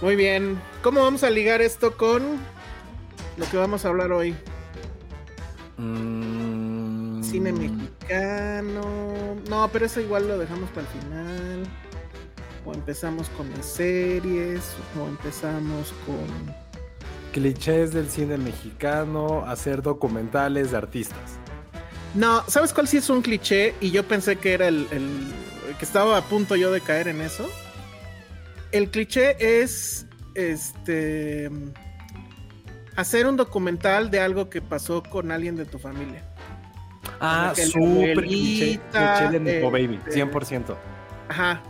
[0.00, 0.60] Muy bien.
[0.82, 2.22] ¿Cómo vamos a ligar esto con
[3.36, 4.34] lo que vamos a hablar hoy?
[5.78, 8.82] Mm, Cine mexicano.
[9.48, 11.62] No, pero eso igual lo dejamos para el final.
[12.64, 14.74] O empezamos con las series.
[15.00, 16.54] O empezamos con.
[17.32, 21.38] Clichés del cine mexicano, hacer documentales de artistas.
[22.14, 23.74] No, ¿sabes cuál sí es un cliché?
[23.80, 24.86] Y yo pensé que era el,
[25.78, 27.48] que estaba a punto yo de caer en eso.
[28.70, 31.50] El cliché es este
[32.96, 36.22] hacer un documental de algo que pasó con alguien de tu familia.
[37.20, 38.80] Ah, súper cliché.
[39.30, 40.76] de Nico eh, Baby, eh, 100%.
[41.28, 41.62] Ajá.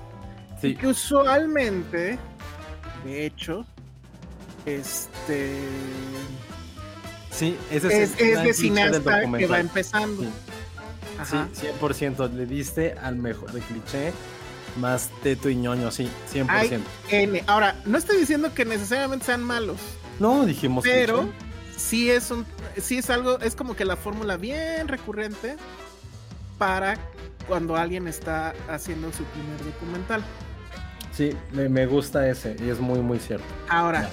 [0.60, 0.76] Sí.
[0.76, 2.18] Que usualmente,
[3.04, 3.66] de hecho,
[4.64, 5.58] Este
[7.30, 10.22] Sí, ese es, el es de cineasta que va empezando.
[10.22, 10.28] Sí.
[11.18, 11.48] Ajá.
[11.52, 12.30] Sí, 100%.
[12.32, 14.12] Le diste al mejor de cliché,
[14.78, 16.46] más teto y ñoño, sí, 100%.
[16.48, 17.42] Hay N.
[17.46, 19.80] Ahora, no estoy diciendo que necesariamente sean malos,
[20.22, 21.28] no, dijimos pero
[21.76, 22.46] sí es un,
[22.80, 25.56] sí es algo, es como que la fórmula bien recurrente
[26.58, 26.96] para
[27.48, 30.22] cuando alguien está haciendo su primer documental.
[31.12, 33.44] Sí, me, me gusta ese y es muy, muy cierto.
[33.68, 34.10] Ahora, Ya.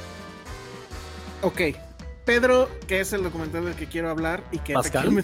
[1.47, 1.61] ok,
[2.25, 5.23] Pedro, que es el documental del que quiero hablar y que ¿Pascal?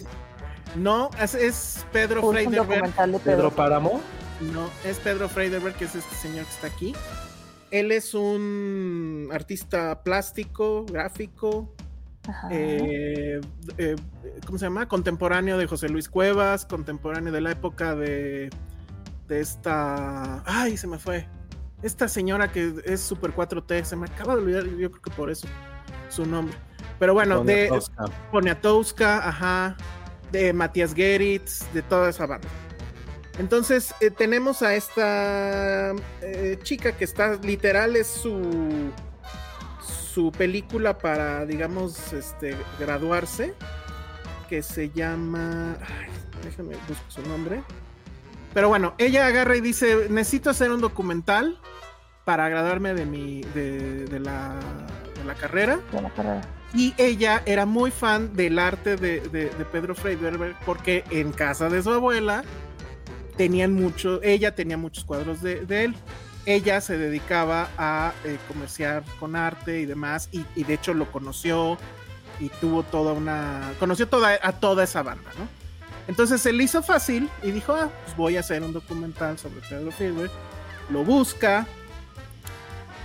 [0.76, 2.86] no, es, es Pedro Freiderberg.
[2.86, 3.52] de Pedro Pedro.
[3.52, 4.02] Páramo.
[4.40, 6.94] No, es Pedro Freiderberg, que es este señor que está aquí.
[7.72, 11.76] Él es un artista plástico, gráfico,
[12.50, 13.42] eh,
[13.78, 13.96] eh,
[14.46, 14.88] ¿cómo se llama?
[14.88, 18.50] Contemporáneo de José Luis Cuevas, contemporáneo de la época de,
[19.28, 20.44] de esta...
[20.46, 21.28] Ay, se me fue.
[21.84, 25.30] Esta señora que es Super 4T, se me acaba de olvidar, yo creo que por
[25.30, 25.48] eso
[26.10, 26.56] su nombre.
[27.00, 28.06] Pero bueno, de Poniatowska.
[28.32, 29.78] Poniatowska, ajá,
[30.32, 32.48] de Matías Geritz, de toda esa banda.
[33.38, 38.92] Entonces eh, tenemos a esta eh, chica que está literal es su
[40.14, 43.54] su película para digamos este graduarse
[44.48, 46.10] que se llama ay,
[46.44, 47.62] déjame busco su nombre
[48.54, 51.60] pero bueno ella agarra y dice necesito hacer un documental
[52.24, 54.54] para graduarme de mi de, de la,
[55.18, 56.42] de la carrera de la carrera.
[56.74, 61.68] y ella era muy fan del arte de, de- de Pedro Freiberger porque en casa
[61.68, 62.46] de su abuela
[63.38, 65.96] tenían mucho, ella tenía muchos cuadros de, él.
[66.46, 71.78] Ella se dedicaba a eh, comerciar con arte y demás, y, de hecho lo conoció
[72.40, 73.74] y tuvo toda una.
[73.80, 75.48] conoció toda, a toda esa banda, ¿no?
[76.08, 79.62] Entonces se le hizo fácil y dijo: Ah, pues voy a hacer un documental sobre
[79.62, 80.30] Pedro Freiberger.
[80.92, 81.66] Lo busca,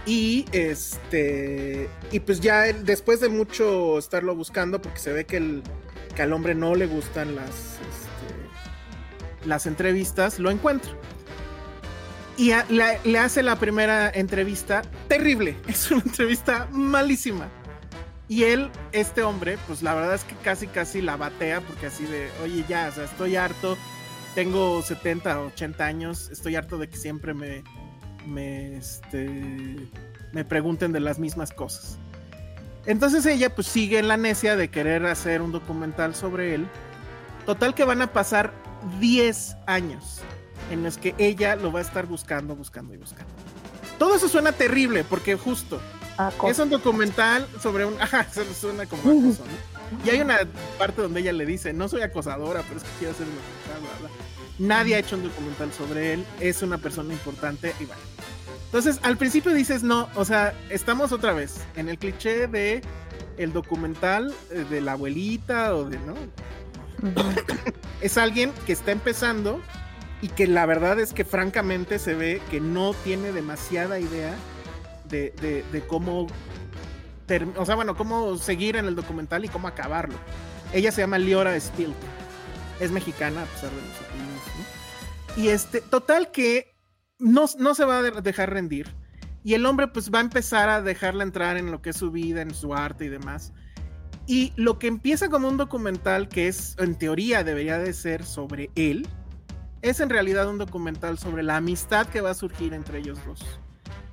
[0.07, 1.89] y este.
[2.11, 5.63] Y pues ya él, después de mucho estarlo buscando, porque se ve que, el,
[6.15, 7.79] que al hombre no le gustan las,
[9.45, 10.93] las entrevistas, lo encuentra.
[12.37, 15.57] Y le hace la primera entrevista terrible.
[15.69, 17.49] Es una entrevista malísima.
[18.29, 22.05] Y él, este hombre, pues la verdad es que casi, casi la batea, porque así
[22.05, 23.77] de, oye, ya, o sea, estoy harto.
[24.35, 26.31] Tengo 70, 80 años.
[26.31, 27.65] Estoy harto de que siempre me,
[28.27, 29.77] me, este,
[30.33, 31.99] me pregunten de las mismas cosas.
[32.87, 36.67] Entonces ella pues sigue en la necia de querer hacer un documental sobre él.
[37.47, 38.53] Total que van a pasar
[39.01, 40.21] 10 años
[40.71, 43.33] en los que ella lo va a estar buscando, buscando y buscando.
[43.99, 45.81] Todo eso suena terrible porque justo
[46.21, 47.95] Ah, es un documental sobre un...
[48.01, 50.05] Ajá, eso suena como acoso, ¿no?
[50.05, 50.41] Y hay una
[50.79, 53.81] parte donde ella le dice, no soy acosadora, pero es que quiero hacer un documental,
[53.81, 54.11] bla, bla.
[54.59, 58.03] Nadie ha hecho un documental sobre él, es una persona importante y bueno.
[58.67, 62.83] Entonces, al principio dices, no, o sea, estamos otra vez en el cliché de
[63.39, 66.15] el documental eh, de la abuelita o de, ¿no?
[68.01, 69.61] Es alguien que está empezando
[70.23, 74.35] y que la verdad es que francamente se ve que no tiene demasiada idea
[75.09, 76.27] de, cómo,
[77.57, 80.17] o sea, bueno, cómo seguir en el documental y cómo acabarlo.
[80.73, 81.93] Ella se llama Liora Spill,
[82.79, 85.43] es mexicana a pesar de los ¿no?
[85.43, 86.75] Y este, total que
[87.19, 88.95] no, no se va a de- dejar rendir.
[89.43, 92.11] Y el hombre pues va a empezar a dejarla entrar en lo que es su
[92.11, 93.53] vida, en su arte y demás.
[94.31, 98.71] Y lo que empieza como un documental que es, en teoría, debería de ser sobre
[98.77, 99.09] él,
[99.83, 103.45] es en realidad un documental sobre la amistad que va a surgir entre ellos dos.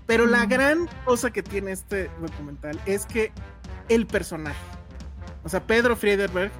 [0.07, 3.31] Pero la gran cosa que tiene este documental es que
[3.89, 4.57] el personaje,
[5.43, 6.51] o sea, Pedro Friederberg,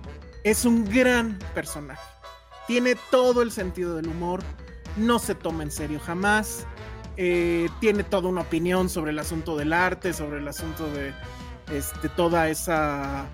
[0.44, 2.08] es un gran personaje.
[2.68, 4.42] Tiene todo el sentido del humor,
[4.98, 6.68] no se toma en serio jamás,
[7.16, 11.12] eh, tiene toda una opinión sobre el asunto del arte, sobre el asunto de
[11.72, 13.26] este, toda esa,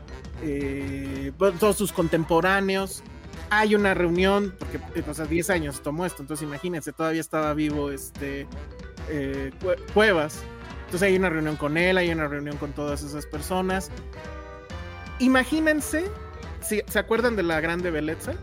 [0.42, 3.04] eh, todos sus contemporáneos.
[3.50, 7.54] Hay una reunión, porque eh, o sea, 10 años tomó esto, entonces imagínense, todavía estaba
[7.54, 8.48] vivo este
[9.10, 10.40] eh, Cue- Cuevas.
[10.86, 13.90] Entonces hay una reunión con él, hay una reunión con todas esas personas.
[15.20, 16.06] Imagínense,
[16.62, 18.34] si se acuerdan de la grande belleza,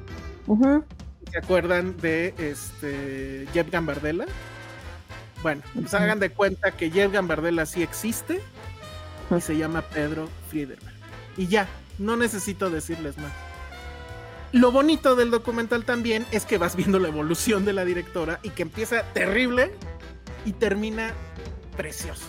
[0.46, 0.84] Ujú.
[1.30, 4.24] ¿Se acuerdan de este Jeff Gambardella?
[5.42, 8.40] Bueno, pues hagan de cuenta que Jeff Gambardella sí existe
[9.36, 10.92] y se llama Pedro Friederberg.
[11.36, 11.68] Y ya,
[12.00, 13.32] no necesito decirles más.
[14.52, 18.50] Lo bonito del documental también es que vas viendo la evolución de la directora y
[18.50, 19.72] que empieza terrible
[20.44, 21.14] y termina
[21.76, 22.26] precioso.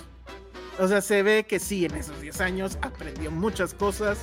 [0.77, 4.19] O sea, se ve que sí, en esos 10 años aprendió muchas cosas,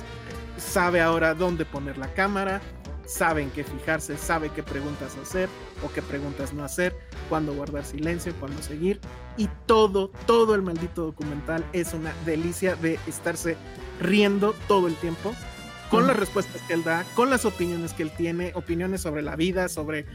[0.57, 2.61] sabe ahora dónde poner la cámara,
[3.05, 5.49] sabe en qué fijarse, sabe qué preguntas hacer
[5.83, 6.95] o qué preguntas no hacer.
[7.27, 8.99] cuándo guardar silencio, cuándo seguir.
[9.37, 13.57] Y todo, todo el maldito documental es una delicia de estarse
[13.99, 15.35] riendo todo el tiempo
[15.89, 19.35] con las respuestas que él da, con las opiniones que él tiene, opiniones sobre la
[19.35, 20.05] vida, sobre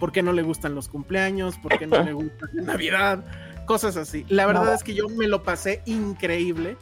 [0.00, 3.24] por qué no le gustan los cumpleaños, por qué no le gusta la Navidad,
[3.66, 4.24] cosas así.
[4.28, 6.76] La verdad es que yo me lo pasé increíble.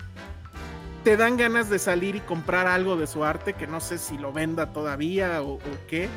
[1.05, 4.19] Te dan ganas de salir y comprar algo de su arte, que no sé si
[4.19, 6.09] lo venda todavía o, o qué,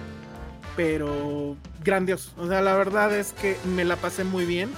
[0.75, 2.31] pero grandioso.
[2.37, 4.69] O sea, la verdad es que me la pasé muy bien.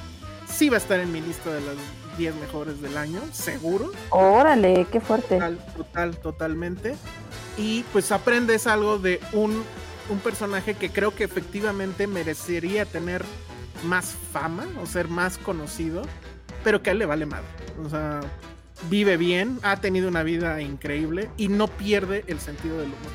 [0.47, 1.75] Sí va a estar en mi lista de las
[2.17, 3.91] 10 mejores del año, seguro.
[4.09, 5.35] Órale, qué fuerte.
[5.35, 6.95] Total, total, totalmente.
[7.57, 9.63] Y pues aprendes algo de un,
[10.09, 13.23] un personaje que creo que efectivamente merecería tener
[13.85, 16.03] más fama o ser más conocido,
[16.63, 17.45] pero que a él le vale madre.
[17.85, 18.21] O sea,
[18.89, 23.11] vive bien, ha tenido una vida increíble y no pierde el sentido del humor.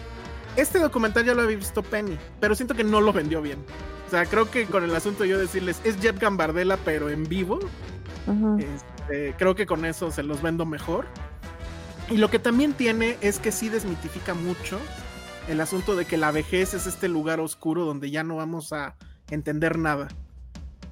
[0.56, 3.58] Este documental ya lo había visto Penny, pero siento que no lo vendió bien.
[4.06, 7.58] O sea, creo que con el asunto yo decirles, es Jet Gambardella, pero en vivo,
[8.26, 8.58] Ujú.
[9.08, 11.06] Este, creo que con eso se los vendo mejor.
[12.10, 14.78] Y lo que también tiene es que sí desmitifica mucho
[15.48, 18.96] el asunto de que la vejez es este lugar oscuro donde ya no vamos a
[19.30, 20.08] entender nada.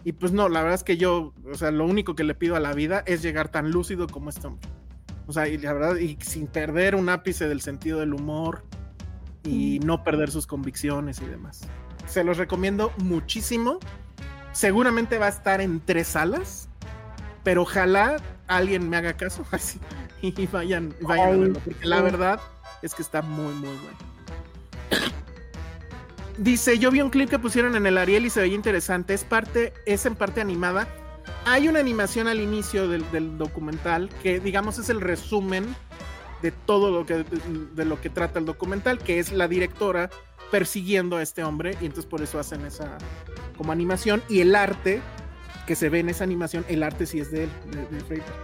[0.05, 2.57] Y pues no, la verdad es que yo, o sea, lo único que le pido
[2.57, 4.69] a la vida es llegar tan lúcido como este hombre.
[5.27, 8.65] O sea, y la verdad, y sin perder un ápice del sentido del humor
[9.43, 11.63] y no perder sus convicciones y demás.
[12.07, 13.79] Se los recomiendo muchísimo.
[14.53, 16.69] Seguramente va a estar en tres salas,
[17.47, 18.17] pero ojalá
[18.49, 19.79] alguien me haga caso así,
[20.21, 22.41] y vayan, vayan a Ay, verlo, porque la verdad
[22.83, 23.97] es que está muy, muy bueno.
[26.39, 29.15] Dice, yo vi un clip que pusieron en el Ariel y se veía interesante.
[29.15, 30.89] Es parte, es en parte animada.
[31.45, 35.73] Hay una animación al inicio del, del documental que, digamos, es el resumen
[36.43, 37.25] de todo lo que
[37.75, 40.11] de lo que trata el documental, que es la directora
[40.51, 42.99] persiguiendo a este hombre y entonces por eso hacen esa
[43.57, 45.01] como animación y el arte
[45.67, 48.35] que se ve en esa animación, el arte sí es de él, de, de Fraser.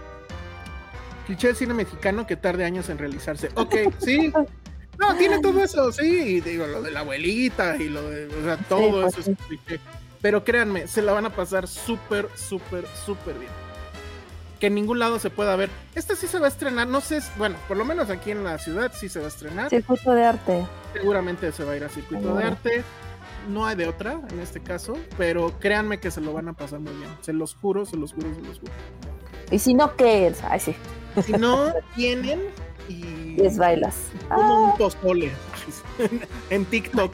[1.25, 3.49] Cliché del cine mexicano que tarde años en realizarse.
[3.55, 4.31] Ok, sí.
[4.99, 6.05] No, tiene todo eso, sí.
[6.05, 8.27] Y digo, lo de la abuelita y lo de.
[8.27, 9.79] O sea, todo pues eso es cliché.
[10.21, 13.51] Pero créanme, se la van a pasar súper, súper, súper bien.
[14.59, 15.69] Que en ningún lado se pueda ver.
[15.95, 18.57] Esta sí se va a estrenar, no sé, bueno, por lo menos aquí en la
[18.57, 19.69] ciudad sí se va a estrenar.
[19.69, 20.65] Circuito de arte.
[20.93, 22.83] Seguramente se va a ir a circuito de arte.
[23.49, 26.79] No hay de otra en este caso, pero créanme que se lo van a pasar
[26.79, 27.09] muy bien.
[27.21, 28.71] Se los juro, se los juro, se los juro.
[29.51, 30.43] Y si no, ¿qué es?
[30.43, 30.75] Ay, sí.
[31.23, 32.39] Si no tienen
[32.89, 33.95] y Les bailas.
[34.29, 35.31] como Ah, un pozole
[36.49, 37.13] en TikTok.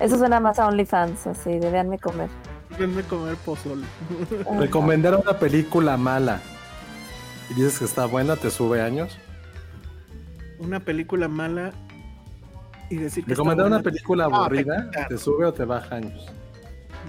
[0.00, 2.28] eso suena más a OnlyFans, así, de véanme comer.
[2.78, 3.86] Venme a comer pozole.
[4.58, 6.40] Recomendar una película mala
[7.50, 9.16] y dices que está buena, te sube años.
[10.58, 11.72] Una película mala
[12.90, 13.90] y decir que está Recomendar una buena.
[13.90, 16.26] película No, aburrida, te- te sube o te baja años.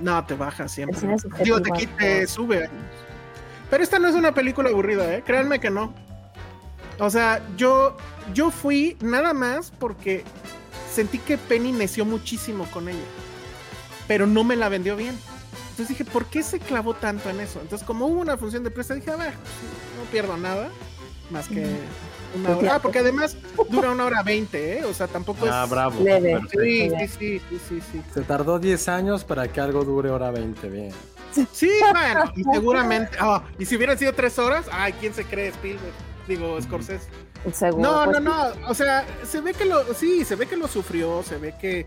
[0.02, 1.00] No, te baja siempre.
[1.44, 2.72] Digo, te, te sube años.
[3.70, 5.24] Pero esta no es una película aburrida, ¿eh?
[5.26, 5.94] Créanme que no.
[7.00, 7.98] O sea, yo,
[8.34, 10.24] yo fui nada más porque
[10.92, 13.00] sentí que Penny neció muchísimo con ella.
[14.08, 15.18] Pero no me la vendió bien.
[15.72, 17.60] Entonces dije, ¿por qué se clavó tanto en eso?
[17.62, 20.70] Entonces, como hubo una función de prensa, dije, a ver, no pierdo nada.
[21.30, 21.66] Más que
[22.36, 22.76] una hora.
[22.76, 23.38] Ah, porque además
[23.70, 24.84] dura una hora veinte, ¿eh?
[24.86, 25.70] O sea, tampoco Ah, es.
[25.70, 26.02] bravo.
[26.04, 26.40] Leve.
[26.52, 28.02] Sí, sí, sí, sí, sí, sí.
[28.14, 30.92] Se tardó 10 años para que algo dure hora 20, bien.
[31.52, 33.18] Sí, bueno, y seguramente.
[33.20, 35.94] ah, y si hubieran sido tres horas, ay, ¿quién se cree Spielberg?
[36.28, 37.08] Digo, Scorsese.
[37.54, 37.84] Seguro.
[37.92, 38.68] No, pues, no, no.
[38.70, 39.94] O sea, se ve que lo.
[39.94, 41.82] Sí, se ve que lo sufrió, se ve que.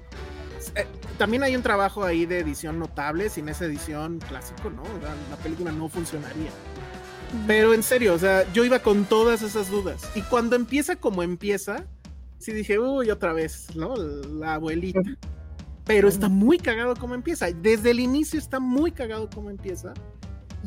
[0.74, 0.86] eh,
[1.18, 3.28] también hay un trabajo ahí de edición notable.
[3.28, 4.84] Sin esa edición clásico, ¿no?
[4.84, 6.50] Sea, la película no funcionaría.
[7.46, 10.02] Pero en serio, o sea, yo iba con todas esas dudas.
[10.14, 11.84] Y cuando empieza como empieza,
[12.38, 13.94] sí dije, uy, otra vez, ¿no?
[13.96, 15.00] La abuelita.
[15.84, 17.50] Pero está muy cagado como empieza.
[17.52, 19.92] Desde el inicio está muy cagado como empieza.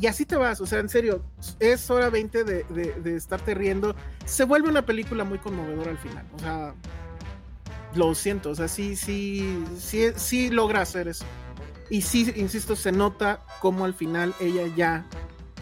[0.00, 1.22] Y así te vas, o sea, en serio,
[1.60, 3.94] es hora 20 de, de- de estarte riendo.
[4.24, 6.26] Se vuelve una película muy conmovedora al final.
[6.34, 6.74] O sea,
[7.94, 11.24] lo siento, o sea, sí, sí, sí, sí logra hacer eso.
[11.90, 15.06] Y sí, insisto, se nota cómo al final ella ya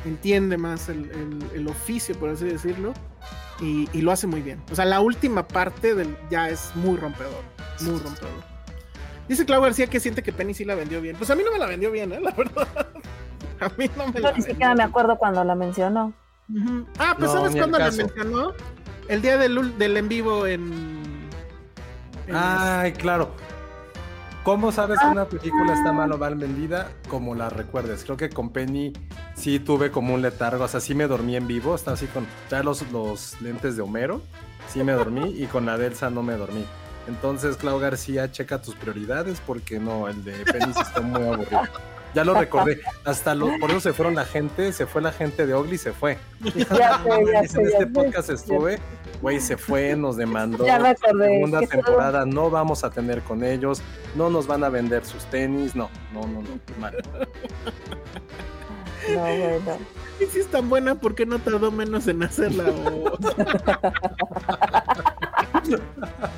[0.05, 2.93] entiende más el, el- el oficio, por así decirlo,
[3.61, 4.63] y, y lo hace muy bien.
[4.71, 7.43] O sea, la última parte del, ya es muy rompedor,
[7.81, 8.53] muy rompedor.
[9.29, 11.17] Dice Clau García que siente que Penny sí la vendió bien.
[11.17, 12.21] Pues a mí no me la vendió bien, ¿eh?
[12.23, 12.69] La verdad.
[13.61, 16.13] A mí no me Yo la ni siquiera me acuerdo cuando la mencionó.
[16.99, 18.53] Ah, pues No, ¿sabes cuándo la mencionó?
[19.09, 20.73] El día del, ul- del en vivo en...
[22.27, 23.31] en- Ay, claro.
[24.45, 26.91] ¿Cómo sabes que una película está mal o mal vendida?
[27.09, 28.03] Como la recuerdes.
[28.03, 28.93] Creo que con Penny
[29.37, 30.65] sí tuve como un letargo.
[30.65, 31.77] O sea, sí me dormí en vivo.
[31.77, 34.21] Estaba así con ya los, los lentes de Homero.
[34.69, 35.41] Sí me dormí.
[35.41, 36.65] Y con la de Elsa no me dormí.
[37.07, 41.63] Entonces, Clau García, checa tus prioridades porque no, el de Penis está muy aburrido.
[42.15, 42.81] Ya lo recordé.
[43.05, 45.93] Hasta los, por eso se fueron la gente, se fue la gente de Ogli, se
[45.93, 46.19] fue.
[46.41, 47.87] Ya sé, ya en ya este sé.
[47.87, 48.79] podcast estuve,
[49.21, 50.67] güey, se fue, nos demandó.
[50.67, 53.83] Ya me acordé, Segunda temporada no vamos a tener con ellos,
[54.15, 56.49] no nos van a vender sus tenis, no, no, no, no,
[56.81, 56.97] mal.
[59.13, 59.79] No, bueno.
[60.21, 62.73] Y si es tan buena, ¿por qué no tardó menos en hacerla?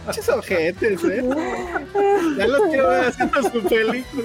[0.07, 1.23] Muchos ojetes, ¿eh?
[2.39, 4.25] Ya los quiero haciendo su película.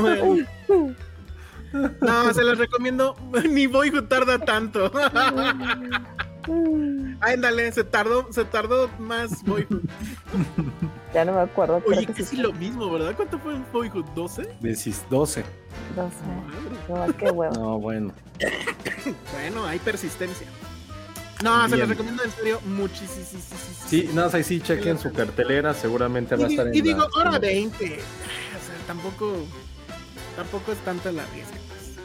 [0.00, 0.46] Bueno.
[2.00, 3.16] No, se los recomiendo.
[3.50, 4.92] Ni Boyhood tarda tanto.
[7.20, 9.80] Ándale, se tardó, se tardó más Boyhood.
[11.12, 11.82] Ya no me acuerdo.
[11.86, 12.36] Oye, que casi sí.
[12.36, 13.14] lo mismo, ¿verdad?
[13.16, 14.04] ¿Cuánto fue Boyhood?
[14.14, 14.46] ¿12?
[14.60, 15.44] Decis 12.
[15.96, 16.16] No sé.
[17.08, 17.54] No, qué huevo.
[17.54, 18.12] No, bueno.
[19.32, 20.46] Bueno, hay persistencia.
[21.42, 23.42] No, se los recomiendo en serio muchísimo.
[23.86, 26.80] Sí, nada, más ahí sí chequen su cartelera, seguramente va a Y, estar en y
[26.80, 27.98] digo, la- hora 20.
[28.86, 29.32] Tampoco,
[30.36, 31.52] tampoco es tanta la riesgo.
[31.68, 31.96] pues.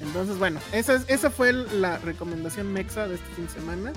[0.00, 3.92] Entonces, bueno, esa, es- esa fue la recomendación mexa de este fin de semana.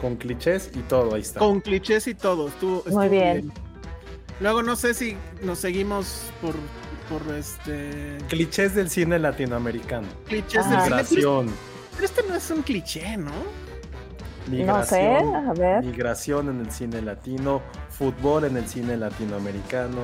[0.00, 1.40] con clichés y todo, ahí está.
[1.40, 2.48] Con clichés y todo.
[2.48, 3.52] Estuvo, estuvo Muy bien.
[4.40, 6.54] Luego no sé si nos seguimos por,
[7.10, 10.08] por este Clichés del cine latinoamericano.
[10.26, 10.84] clichés Ajá.
[10.96, 11.20] del cine.
[11.20, 11.54] Pero, Migración.
[11.92, 13.30] pero este no es un cliché, ¿no?
[13.30, 13.34] No
[14.46, 15.36] sé, Migración.
[15.36, 15.84] a ver.
[15.84, 20.00] Migración en el cine latino, fútbol en el cine latinoamericano,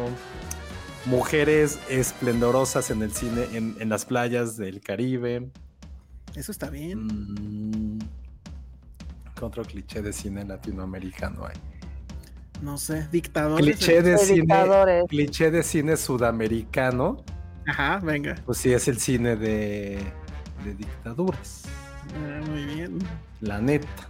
[1.07, 5.49] mujeres esplendorosas en el cine, en, en las playas del Caribe.
[6.35, 7.07] Eso está bien.
[7.07, 7.99] Mm,
[9.35, 11.57] ¿Qué otro cliché de cine latinoamericano hay?
[12.63, 13.65] No sé, dictadores.
[13.65, 15.05] Cliché de cine, dictadores.
[15.09, 17.23] cliché de cine sudamericano,
[17.67, 18.35] Ajá, venga.
[18.47, 19.99] pues sí es el cine de,
[20.65, 21.65] de dictaduras,
[22.15, 22.99] Ah, muy bien.
[23.43, 24.09] la neta.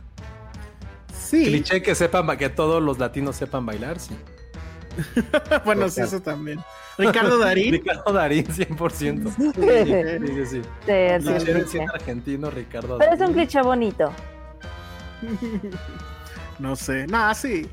[1.12, 1.44] Sí.
[1.46, 4.14] Cliché que sepan, que todos los latinos sepan bailar, sí.
[5.64, 6.60] bueno, sí, eso también.
[6.98, 7.72] Ricardo Darín.
[7.72, 9.34] Ricardo Darín, 100%.
[9.36, 9.52] Sí,
[10.26, 13.34] Sí, sí, sí, el Cliché argentino, Ricardo Pero es un Darín.
[13.36, 14.12] cliché bonito.
[16.58, 17.06] no sé.
[17.06, 17.68] No, sí.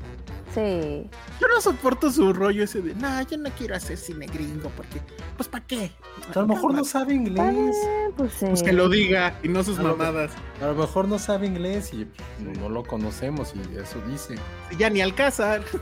[0.54, 1.10] Sí.
[1.40, 5.00] Yo no soporto su rollo ese de, no, yo no quiero hacer cine gringo porque,
[5.36, 5.90] pues, ¿para qué?
[6.34, 7.76] A lo mejor no sabe inglés.
[8.16, 8.46] Pues sí.
[8.46, 10.30] Pues que lo diga y no sus A lo mamadas.
[10.62, 14.36] A lo mejor no sabe inglés y pues, no, no lo conocemos y eso dice.
[14.78, 15.62] Ya ni Alcázar.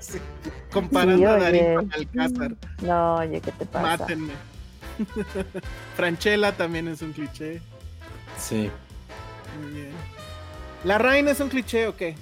[0.00, 0.18] Sí.
[0.72, 2.56] Comparando Sí, a Darín con Alcázar.
[2.82, 3.98] No, oye, ¿qué te pasa?
[3.98, 4.32] Mátenme.
[5.96, 7.62] Franchella también es un cliché.
[8.36, 8.70] Sí.
[9.62, 9.92] Muy bien.
[10.84, 12.16] ¿La Rain es un cliché o qué?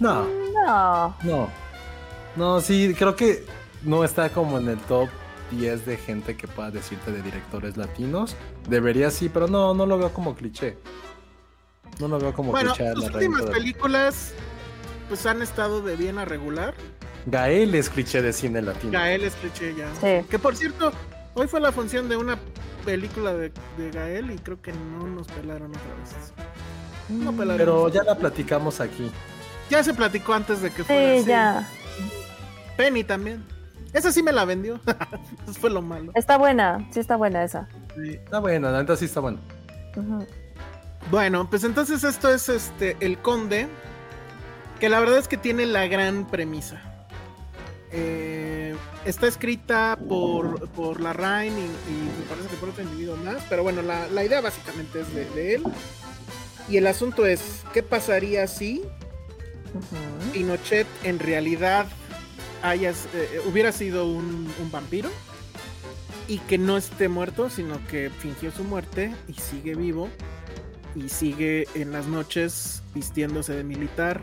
[0.00, 0.26] No,
[0.64, 1.16] No.
[1.22, 1.48] no.
[2.36, 3.44] No, sí, creo que
[3.82, 5.08] no está como en el top
[5.52, 8.36] 10 de gente que pueda decirte de directores latinos.
[8.68, 10.76] Debería sí, pero no, no lo veo como cliché.
[11.98, 12.90] No lo veo como Bueno, cliché.
[12.90, 14.32] a sus la últimas películas
[15.08, 16.74] pues han estado de bien a regular.
[17.26, 18.92] Gael es cliché de cine latino.
[18.92, 19.88] Gael es cliché ya.
[20.00, 20.26] Sí.
[20.28, 20.92] Que por cierto,
[21.34, 22.38] hoy fue la función de una
[22.84, 26.32] película de, de Gael y creo que no nos pelaron otra vez.
[27.08, 27.56] No pelaron.
[27.56, 29.10] Pero ya la platicamos aquí.
[29.70, 31.18] Ya se platicó antes de que fuera.
[31.18, 31.68] Sí, ya.
[32.76, 33.44] Penny también.
[33.92, 34.80] Esa sí me la vendió.
[35.48, 36.12] Eso fue lo malo.
[36.14, 36.86] Está buena.
[36.92, 37.68] Sí, está buena esa.
[37.94, 38.10] Sí.
[38.10, 39.38] Está buena, la neta sí está bueno.
[39.96, 40.26] Ujú.
[41.10, 43.68] Bueno, pues entonces esto es este El Conde,
[44.80, 46.82] que la verdad es que tiene la gran premisa.
[47.92, 53.16] Eh, está escrita por, por la Rain y, y me parece que por otro individuo
[53.16, 55.62] más, pero bueno, la, la idea básicamente es de, de él.
[56.68, 58.82] Y el asunto es, ¿qué pasaría si
[59.74, 60.32] Ujú.
[60.32, 61.86] Pinochet en realidad
[62.62, 65.10] hayas, eh, hubiera sido un, un vampiro?
[66.28, 70.08] Y que no esté muerto, sino que fingió su muerte y sigue vivo.
[70.94, 74.22] Y sigue en las noches vistiéndose de militar,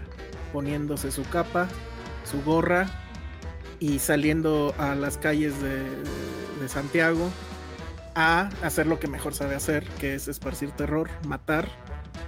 [0.52, 1.70] poniéndose su capa,
[2.30, 2.90] su gorra
[3.80, 7.30] y saliendo a las calles de, de Santiago
[8.16, 11.68] a hacer lo que mejor sabe hacer, que es esparcir terror, matar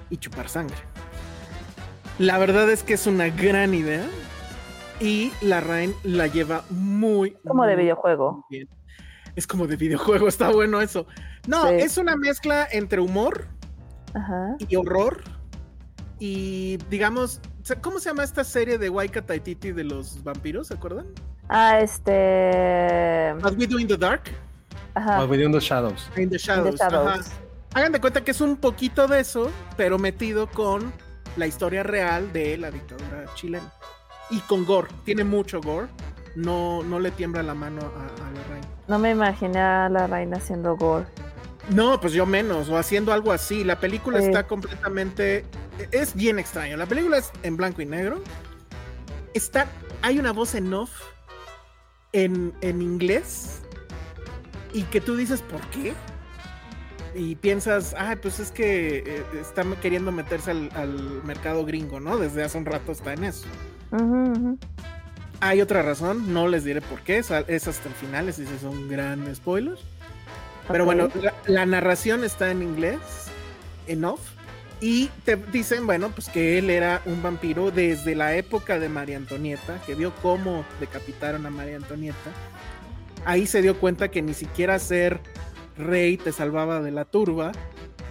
[0.09, 0.77] y chupar sangre.
[2.19, 4.05] La verdad es que es una gran idea
[4.99, 8.45] y la Rain la lleva muy Como de videojuego.
[8.49, 8.69] bien.
[9.35, 11.05] Es como de videojuego, está bueno eso.
[11.47, 11.75] No, Sí.
[11.75, 13.47] es una mezcla entre humor
[14.13, 14.55] Ajá.
[14.59, 15.23] y horror
[16.17, 17.41] y digamos,
[17.81, 20.67] ¿cómo se llama esta serie de Waika Taititi de los vampiros?
[20.67, 21.07] ¿Se acuerdan?
[21.49, 23.35] Ah, este.
[23.43, 24.23] What We Do in the Dark,
[24.95, 25.17] Ajá.
[25.17, 26.09] Más Within the Shadows.
[26.15, 26.37] in the.
[26.37, 26.79] Shadows.
[26.81, 27.19] ajá.
[27.73, 30.93] Hagan de cuenta que es un poquito de eso, pero metido con
[31.35, 33.71] la historia real de la dictadura chilena.
[34.29, 35.87] Y con gore, tiene mucho gore.
[36.35, 37.85] No, no le tiembla la mano a,
[38.27, 38.67] a la reina.
[38.87, 41.05] No me imaginé a la reina haciendo gore.
[41.69, 43.63] No, pues yo menos, o haciendo algo así.
[43.63, 44.25] La película Sí.
[44.27, 45.45] está completamente.
[45.91, 46.77] Es bien extraño.
[46.77, 48.21] La película es en blanco y negro.
[49.33, 49.67] está,
[50.01, 50.91] hay una voz en off
[52.13, 53.61] en, en inglés
[54.73, 55.93] y que tú dices, ¿por qué?
[57.17, 62.17] Y piensas, ah, pues es que eh, está queriendo meterse al, al mercado gringo, ¿no?
[62.17, 63.47] Desde hace un rato está en eso.
[65.39, 68.63] Hay otra razón, no les diré por qué, es, es hasta el final, ese es
[68.63, 69.77] un gran spoiler.
[70.67, 72.99] Pero bueno, la, la narración está en inglés,
[73.87, 74.19] en off,
[74.81, 79.15] y te dicen, bueno, pues que él era un vampiro desde la época de María
[79.15, 82.31] Antonieta, que vio cómo decapitaron a María Antonieta.
[83.23, 85.19] Ahí se dio cuenta que ni siquiera ser
[85.77, 87.51] rey te salvaba de la turba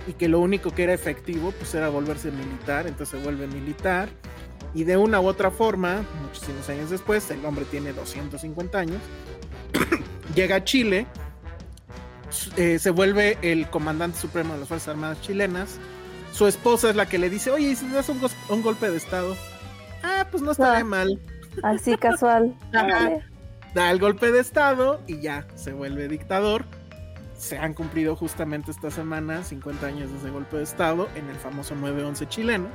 [0.07, 4.09] y que lo único que era efectivo pues era volverse militar, entonces se vuelve militar
[4.75, 9.01] y de una u otra forma, muchísimos años después, el hombre tiene 250 años,
[10.35, 11.07] llega a Chile,
[12.57, 15.79] eh, se vuelve el comandante supremo de las Fuerzas Armadas chilenas,
[16.33, 19.37] su esposa es la que le dice, oye, ¿y si das un, golpe de estado?
[20.03, 20.85] Ah, pues no estaría Ah.
[20.85, 21.21] mal.
[21.63, 22.53] Así casual.
[22.73, 23.21] Ajá.
[23.73, 26.65] Da el golpe de estado y ya se vuelve dictador.
[27.45, 31.37] Se han cumplido justamente esta semana 50 años de ese golpe de estado en el
[31.37, 32.69] famoso 9-11 chileno.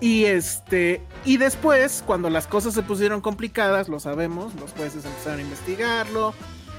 [0.00, 5.38] Y este, y después, cuando las cosas se pusieron complicadas, lo sabemos, los jueces empezaron
[5.38, 6.34] a investigarlo,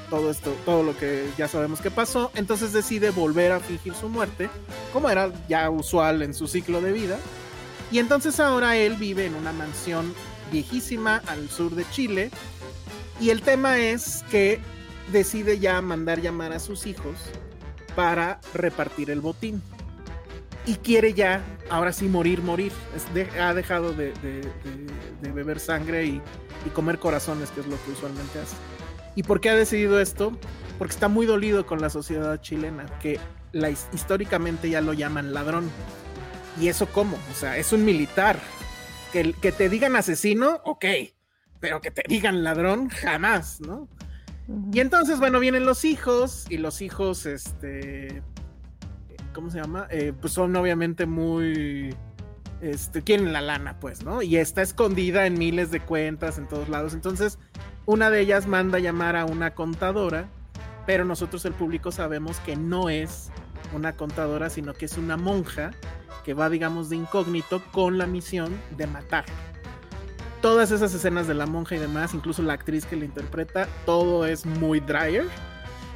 [0.10, 4.10] todo esto, todo lo que ya sabemos que pasó, entonces decide volver a fingir su
[4.10, 4.50] muerte,
[4.92, 7.18] como era ya usual en su ciclo de vida.
[7.94, 10.14] Y entonces ahora él vive en una mansión
[10.52, 12.30] viejísima al sur de Chile.
[13.22, 14.60] Y el tema es que
[15.12, 17.16] decide ya mandar llamar a sus hijos
[17.96, 19.62] para repartir el botín.
[20.66, 22.72] Y quiere ya, ahora sí, morir, morir.
[23.42, 24.14] Ha dejado de,
[25.22, 26.22] beber sangre y,
[26.74, 28.56] comer corazones, que es lo que usualmente hace.
[29.16, 30.38] ¿Y por qué ha decidido esto?
[30.78, 33.20] Porque está muy dolido con la sociedad chilena, que
[33.94, 35.70] históricamente ya lo llaman ladrón.
[36.60, 37.18] ¿Y eso cómo?
[37.32, 38.40] O sea, es un militar.
[39.12, 40.86] Que, que te digan asesino, ok.
[41.60, 43.90] Pero que te digan ladrón, jamás, ¿no?
[44.74, 48.24] Y entonces, bueno, vienen los hijos y los hijos, este,
[49.34, 49.88] ¿cómo se llama?
[49.92, 51.96] Eh, pues son obviamente muy,
[52.60, 54.24] este, quieren la lana, pues, ¿no?
[54.24, 56.96] Y está escondida en miles de cuentas en todos lados.
[56.96, 57.38] Entonces,
[57.86, 60.28] una de ellas manda llamar a una contadora,
[60.88, 63.30] pero nosotros el público sabemos que no es
[63.76, 65.72] una contadora, sino que es una monja
[66.26, 69.26] que va, digamos, de incógnito con la misión de matar
[70.42, 74.26] todas esas escenas de la monja y demás, incluso la actriz que la interpreta, todo
[74.26, 75.26] es muy Dreyer.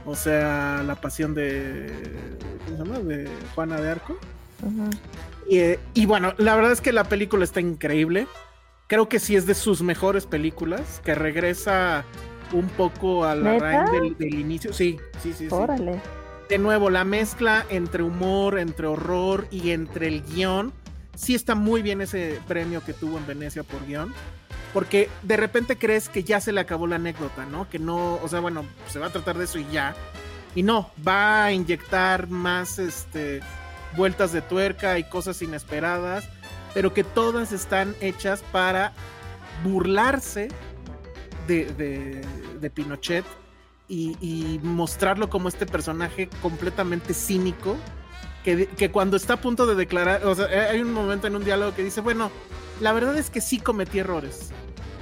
[0.06, 1.92] O sea, la pasión de.
[2.66, 3.00] ¿Cómo se llama?
[3.00, 4.18] De Juana de Arco.
[5.48, 8.28] Y, eh, y bueno, la verdad es que la película está increíble.
[8.88, 12.04] Creo que sí es de sus mejores películas, que regresa
[12.52, 14.74] un poco a la raíz del, del inicio.
[14.74, 15.48] Sí, sí, sí.
[15.48, 15.48] sí.
[15.50, 16.02] Órale.
[16.50, 20.74] De nuevo, la mezcla entre humor, entre horror y entre el guion.
[21.16, 24.14] Sí está muy bien ese premio que tuvo en Venecia por guion.
[24.74, 27.70] Porque de repente crees que ya se le acabó la anécdota, ¿no?
[27.70, 29.96] Que no, o sea, bueno, se va a tratar de eso y ya.
[30.56, 33.42] Y no, va a inyectar más este,
[33.96, 36.28] vueltas de tuerca y cosas inesperadas,
[36.74, 38.94] pero que todas están hechas para
[39.64, 40.48] burlarse
[41.48, 42.22] de, de-
[42.60, 43.26] de Pinochet
[43.88, 47.78] y, y mostrarlo como este personaje completamente cínico,
[48.44, 51.44] que, que cuando está a punto de declarar, o sea, hay un momento en un
[51.44, 52.32] diálogo que dice, bueno,
[52.80, 54.52] la verdad es que sí cometí errores,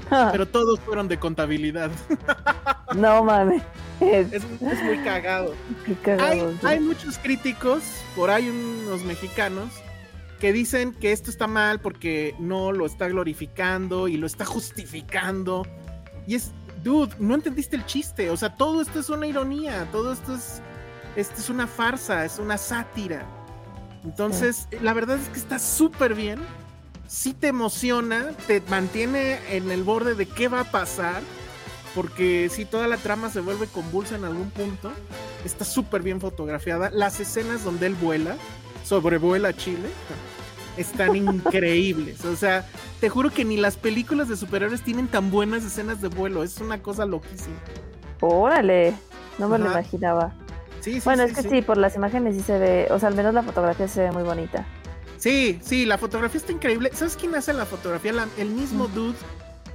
[0.10, 1.92] pero todos fueron de contabilidad.
[2.96, 3.64] No mames.
[4.02, 5.54] Es, es muy cagado.
[5.86, 6.30] Qué cagado.
[6.30, 6.68] Hay, sí.
[6.68, 7.84] hay muchos críticos,
[8.18, 9.70] por ahí unos mexicanos,
[10.42, 15.66] que dicen que esto está mal porque no lo está glorificando y lo está justificando.
[16.26, 16.52] Y es,
[16.84, 18.30] dude, no entendiste el chiste.
[18.32, 20.62] O sea, todo esto es una ironía, todo esto es,
[21.16, 23.26] esto es una farsa, es una sátira.
[24.04, 26.40] Entonces, la verdad es que está súper bien.
[27.08, 31.22] Sí te emociona, te mantiene en el borde de qué va a pasar.
[31.94, 34.92] Porque si toda la trama se vuelve convulsa en algún punto,
[35.44, 36.90] está súper bien fotografiada.
[36.90, 38.38] Las escenas donde él vuela,
[38.86, 39.90] sobrevuela Chile,
[40.78, 42.24] están increíbles.
[42.24, 42.66] O sea,
[43.02, 46.44] te juro que ni las películas de superhéroes tienen tan buenas escenas de vuelo.
[46.44, 47.58] Es una cosa loquísima.
[48.22, 48.94] Órale.
[49.38, 50.34] No me lo imaginaba.
[50.82, 51.62] Sí, sí, bueno, sí, es que sí.
[51.62, 54.24] por las imágenes sí se ve, o sea, al menos la fotografía se ve muy
[54.24, 54.66] bonita.
[55.18, 56.90] Sí, sí, la fotografía está increíble.
[56.94, 58.12] ¿Sabes quién hace la fotografía?
[58.12, 59.16] La- el mismo dude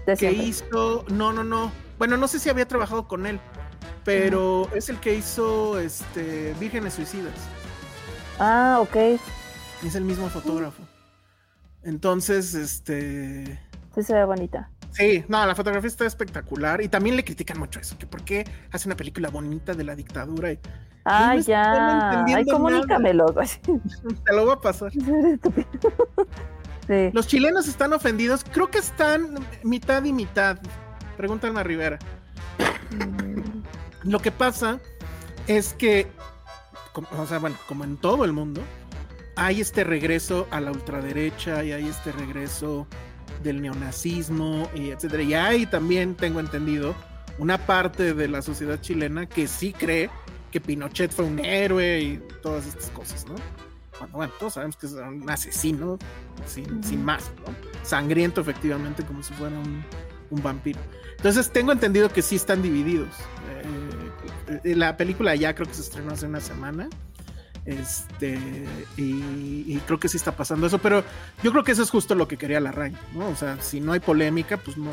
[0.05, 0.45] De que siempre.
[0.45, 1.05] hizo.
[1.09, 1.71] No, no, no.
[1.99, 3.41] Bueno, no sé si había trabajado con él.
[4.05, 7.33] Pero es el que hizo este Vírgenes Suicidas.
[8.39, 8.97] Ah, ok.
[9.85, 10.83] Es el mismo fotógrafo.
[11.83, 13.61] Entonces, este.
[13.95, 14.71] Sí se ve bonita.
[14.97, 16.81] Sí, no, la fotografía está espectacular.
[16.81, 19.95] Y también le critican mucho eso, que por qué hace una película bonita de la
[19.95, 20.53] dictadura.
[20.53, 20.59] Y
[21.05, 22.25] Ah, no ya.
[22.25, 23.27] Ay, comunícamelo.
[24.25, 24.91] te lo voy a pasar.
[26.89, 27.11] Sí.
[27.13, 28.45] Los chilenos están ofendidos.
[28.53, 30.57] Creo que están mitad y mitad.
[31.17, 31.99] Pregúntame a Rivera.
[34.05, 34.79] Lo que pasa
[35.49, 36.07] es que,
[36.93, 38.61] como- o sea, bueno, como en todo el mundo,
[39.35, 42.87] hay este regreso a la ultraderecha y hay este regreso
[43.43, 45.23] del neonazismo y etcétera.
[45.23, 46.95] Y hay también, tengo entendido,
[47.39, 50.11] una parte de la sociedad chilena que sí cree
[50.51, 53.35] que Pinochet fue un héroe y todas estas cosas, ¿no?
[53.99, 55.99] Cuando, bueno, todos sabemos que es un asesino
[56.47, 57.55] sin, sin más, ¿no?
[57.83, 59.85] Sangriento, efectivamente, como si fuera un,
[60.31, 60.81] un vampiro.
[61.17, 63.09] Entonces, tengo entendido que sí están divididos.
[64.49, 66.89] Eh, eh, la película ya creo que se estrenó hace una semana.
[67.67, 68.39] Este,
[68.97, 71.03] y, y creo que sí está pasando eso, pero
[71.43, 73.29] yo creo que eso es justo lo que quería la Rain, ¿no?
[73.29, 74.91] O sea, si no hay polémica, pues no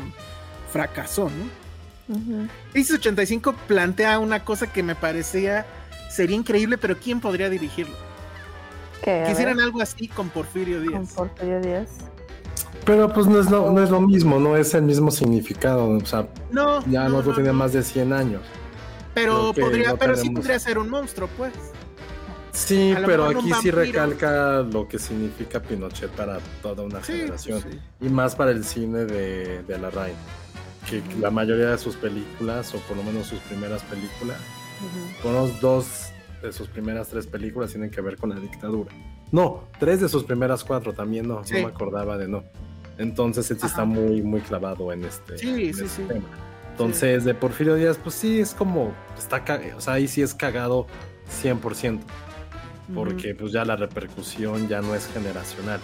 [0.72, 1.64] fracasó, ¿no?
[2.72, 5.64] Crisis 85 plantea una cosa que me parecía
[6.10, 7.96] sería increíble, pero ¿quién podría dirigirlo?
[9.02, 9.22] ¿Qué?
[9.22, 11.12] A Que hicieran ver, algo así con Porfirio con Díaz.
[11.14, 11.90] Porfirio Díaz.
[12.84, 15.88] Pero pues no es lo, no es lo mismo, no es el mismo significado.
[15.88, 17.54] O sea, No, ya no, no, no, tiene no.
[17.54, 18.42] más de 100 años.
[19.14, 21.52] Pero podría, no pero sí podría ser un monstruo, pues.
[22.54, 27.60] Sí, pero aquí sí recalca lo que significa Pinochet para toda una Sí, generación.
[27.62, 27.78] sí.
[28.00, 30.14] Y más para el cine de, de la Rain.
[30.88, 34.36] Que la mayoría de sus películas, o por lo menos sus primeras películas,
[35.24, 36.10] lo menos dos
[36.42, 38.90] de sus primeras tres películas tienen que ver con la dictadura.
[39.32, 41.54] No, tres de sus primeras cuatro también no, Sí.
[41.54, 42.44] no me acordaba de no.
[42.98, 46.24] Entonces él sí está muy, muy clavado en este, en este tema.
[46.70, 49.42] Entonces, de Porfirio Díaz, pues sí, es como, está,
[49.76, 50.86] o sea, ahí sí es cagado
[51.42, 52.00] 100%,
[52.92, 55.80] porque pues ya la repercusión ya no es generacional,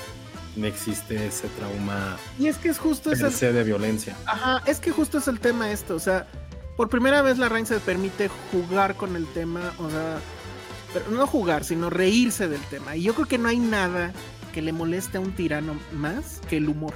[0.56, 4.16] no existe ese trauma Y es que es justo ese, se de violencia.
[4.27, 6.27] Ajá, es que justo es el tema esto, o sea,
[6.77, 10.18] por primera vez la Rain se permite jugar con el tema, o sea,
[10.93, 12.97] pero no jugar, sino reírse del tema.
[12.97, 14.12] Y yo creo que no hay nada
[14.52, 16.94] que le moleste a un tirano más que el humor.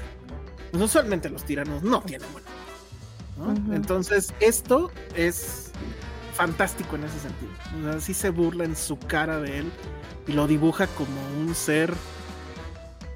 [0.72, 2.42] Usualmente los tiranos no tienen humor.
[3.72, 5.63] Entonces, esto es
[6.34, 7.50] fantástico en ese sentido.
[7.80, 9.70] O sea, sí se burla en su cara de él
[10.26, 11.92] y lo dibuja como un ser,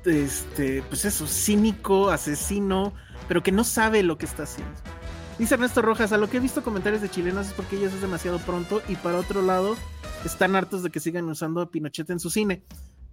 [0.04, 2.92] este, pues eso, cínico, asesino,
[3.26, 4.72] pero que no sabe lo que está haciendo.
[5.38, 8.00] Dice Ernesto Rojas, a lo que he visto comentarios de chilenos es porque ellos es
[8.00, 9.76] demasiado pronto y para otro lado
[10.24, 12.64] están hartos de que sigan usando a Pinochet en su cine.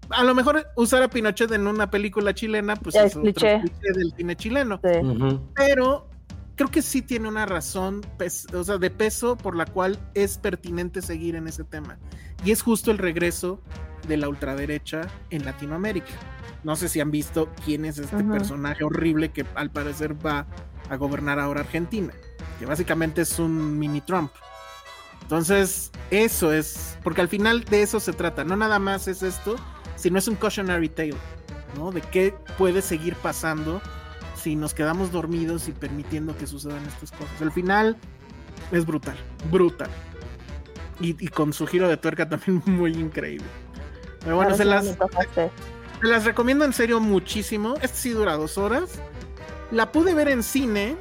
[0.09, 3.23] A lo mejor usar a Pinochet en una película chilena, pues Ya es es otro
[3.31, 3.61] cliché.
[3.81, 5.39] del cine chileno Sí.
[5.55, 6.07] Pero
[6.55, 8.01] creo que sí tiene una razón
[8.53, 11.97] o sea, de peso por la cual es pertinente seguir en ese tema.
[12.43, 13.61] Y es justo el regreso
[14.07, 16.13] de la ultraderecha en Latinoamérica.
[16.63, 20.47] No sé si han visto quién es este personaje horrible que al parecer va
[20.89, 22.13] a gobernar ahora Argentina,
[22.59, 24.31] que básicamente es un mini Trump.
[25.21, 29.55] Entonces, eso es, porque al final de eso se trata, no nada más es esto,
[29.95, 31.15] sino es un cautionary tale,
[31.75, 31.91] ¿no?
[31.91, 33.81] De qué puede seguir pasando
[34.45, 37.41] si nos quedamos dormidos y permitiendo que sucedan estas cosas.
[37.41, 37.97] Al final
[38.71, 39.17] es brutal,
[39.49, 39.89] brutal.
[40.99, 43.47] Y, y con su giro de tuerca también muy increíble.
[44.19, 45.49] Pero bueno, se las, se
[46.03, 47.73] las recomiendo en serio muchísimo.
[47.81, 48.99] Este sí dura dos horas.
[49.71, 50.95] La pude ver en cine,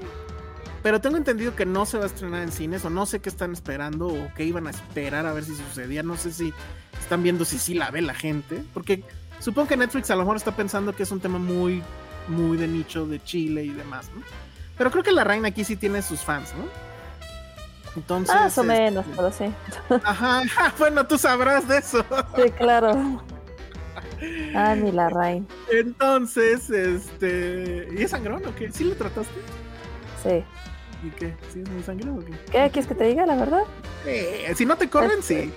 [0.83, 3.29] pero tengo entendido que no se va a estrenar en cines o no sé qué
[3.29, 6.03] están esperando o qué iban a esperar a ver si sucedía.
[6.03, 6.55] No sé si
[6.99, 9.05] están viendo si sí la ve la gente, porque
[9.39, 11.83] supongo que Netflix a lo mejor está pensando que es un tema muy,
[12.29, 14.23] muy de nicho de Chile y demás, ¿no?
[14.77, 16.65] Pero creo que la reina aquí sí tiene sus fans, ¿no?
[17.97, 18.35] Entonces.
[18.35, 19.53] Más o este, menos, pero sí.
[20.05, 20.43] Ajá,
[20.79, 22.05] bueno, tú sabrás de eso.
[22.37, 23.23] Sí, claro.
[24.55, 25.47] Ah, ni la Rain.
[25.71, 27.89] Entonces, este.
[27.97, 28.71] ¿Y es sangrón o qué?
[28.73, 29.41] ¿Sí lo trataste?
[30.23, 30.45] Sí.
[31.07, 31.37] ¿Y qué?
[31.53, 32.33] ¿Sí es muy sangrón o qué?
[32.47, 33.63] ¿Qué quieres que te diga la verdad?
[34.07, 35.53] Eh, si no te corren, sí.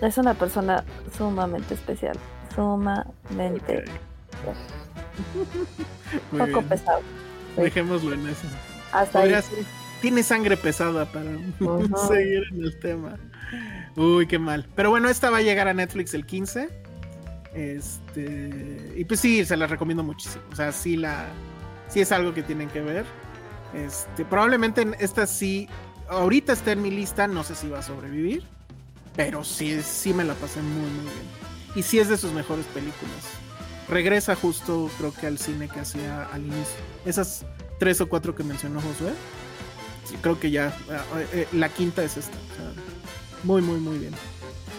[0.00, 0.84] Es una persona
[1.16, 2.16] sumamente especial.
[2.54, 3.84] Sumamente.
[6.32, 6.68] Muy poco bien.
[6.68, 7.00] pesado.
[7.56, 7.62] sí.
[7.62, 8.46] Dejémoslo en eso.
[8.92, 9.30] Hasta ahí.
[9.30, 9.64] Ser.
[10.00, 11.30] Tiene sangre pesada para
[12.08, 13.16] seguir en el tema.
[13.96, 14.66] Uy, qué mal.
[14.76, 16.68] Pero bueno, esta va a llegar a Netflix el 15.
[17.54, 18.92] Este.
[18.96, 20.44] Y pues sí, se la recomiendo muchísimo.
[20.52, 21.26] O sea, sí la.
[21.88, 23.04] Sí es algo que tienen que ver.
[23.74, 24.24] Este.
[24.24, 25.68] Probablemente en esta sí.
[26.08, 27.26] Ahorita está en mi lista.
[27.26, 28.44] No sé si va a sobrevivir.
[29.16, 31.26] Pero sí, sí me la pasé muy, muy bien.
[31.74, 33.37] Y sí es de sus mejores películas.
[33.88, 36.76] Regresa justo, creo que al cine que hacía al inicio.
[37.06, 37.44] Esas
[37.78, 39.12] tres o cuatro que mencionó Josué.
[40.04, 40.68] Sí, creo que ya.
[41.16, 42.36] eh, eh, la quinta es esta.
[42.36, 42.82] o sea,
[43.44, 44.12] muy, muy, muy bien.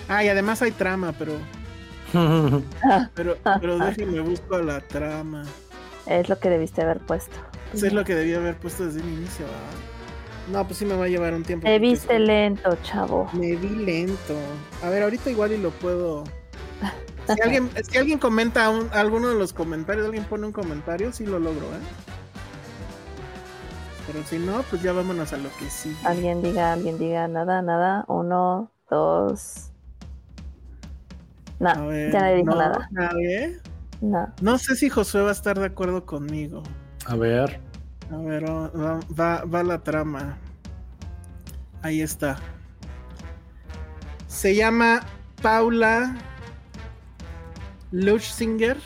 [0.07, 1.33] Ah, y además hay trama, pero.
[3.13, 5.45] Pero, pero déjenme busco la trama.
[6.07, 7.35] Es lo que debiste haber puesto.
[7.71, 9.45] Eso es lo que debía haber puesto desde el inicio.
[10.51, 11.65] No, pues sí me va a llevar un tiempo.
[11.65, 13.29] Porque viste lento, chavo.
[13.33, 14.35] Me vi lento.
[14.83, 16.23] A ver, ahorita igual y lo puedo.
[17.35, 21.25] Si alguien, si alguien comenta un- alguno de los comentarios, alguien pone un comentario, sí
[21.25, 21.79] lo logro, ¿eh?
[24.07, 25.95] Pero si no, pues ya vámonos a lo que sí.
[26.03, 28.05] Alguien diga, alguien diga, nada, nada.
[28.07, 29.69] Uno, dos.
[31.59, 32.87] No, ya nadie dijo no, nada.
[32.91, 33.59] nadie.
[34.01, 34.33] No.
[34.41, 36.63] No sé si Josué va a estar de acuerdo conmigo.
[37.05, 37.59] A ver.
[38.11, 40.37] A ver, va- va la trama.
[41.83, 42.37] Ahí está.
[44.27, 45.01] Se llama
[45.41, 46.15] Paula
[47.91, 48.77] Luchsinger.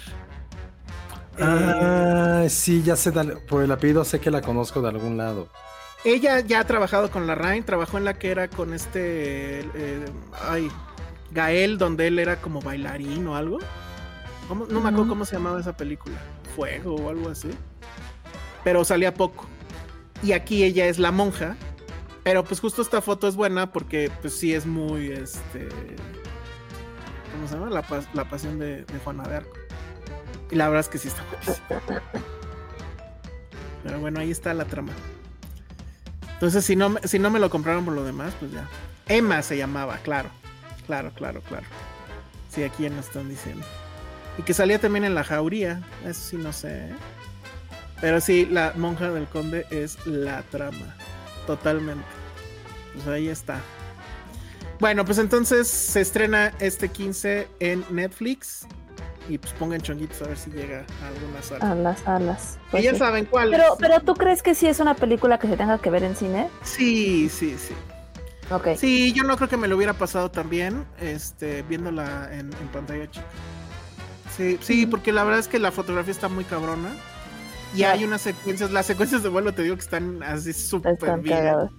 [1.38, 5.50] Eh, Ah, sí, ya sé, por el apellido sé que la conozco de algún lado.
[6.06, 9.62] ella ya ha trabajado con la Rain, trabajó en la que era con este.
[9.62, 10.06] eh,
[10.48, 10.70] ay,
[11.32, 13.60] Gael, donde él era como bailarín o algo.
[14.48, 14.66] ¿Cómo?
[14.68, 16.18] No me acuerdo cómo se llamaba esa película.
[16.56, 17.50] Fuego o algo así.
[18.64, 19.46] Pero salía poco.
[20.22, 21.56] Y aquí ella es la monja.
[22.24, 25.68] Pero pues justo esta foto es buena porque pues sí es muy este.
[27.34, 27.70] ¿Cómo se llama?
[27.70, 29.54] La, pas- la pasión de, de Juana de Arco.
[30.52, 32.02] Y la verdad es que sí está buenísima.
[33.84, 34.94] Pero bueno, ahí está la trama.
[36.34, 38.68] Entonces, si no, si no me lo compraron por lo demás, pues ya.
[39.08, 40.30] Emma se llamaba, claro.
[40.86, 41.66] Claro, claro, claro.
[42.50, 43.66] Sí, aquí ya nos están diciendo.
[44.38, 45.82] Y que salía también en la jauría.
[46.06, 46.86] Eso sí, no sé.
[46.90, 46.96] ¿eh?
[48.02, 50.96] Pero sí, la monja del conde es la trama.
[51.48, 52.04] Totalmente.
[52.94, 53.60] Pues ahí está.
[54.84, 58.68] Bueno, pues entonces se estrena este 15 en Netflix.
[59.30, 61.72] Y pues pongan chonguitos a ver si llega a alguna sala.
[61.72, 62.58] A las alas.
[62.68, 62.98] Y Pues ya sí.
[62.98, 63.50] saben cuál.
[63.50, 66.18] Pero, pero ¿tú crees que sí es una película que se tenga que ver en
[66.18, 66.50] cine?
[66.64, 67.74] Sí, sí, sí.
[68.52, 68.76] Ok.
[68.76, 73.10] Sí, yo no creo que me lo hubiera pasado también, este, viéndola en, en pantalla
[73.10, 73.26] chica.
[74.36, 76.90] Sí, sí, porque la verdad es que la fotografía está muy cabrona.
[77.74, 77.94] Y Ya.
[77.94, 81.38] hay unas secuencias, las secuencias de vuelo te digo que están así súper bien.
[81.38, 81.72] cagadas.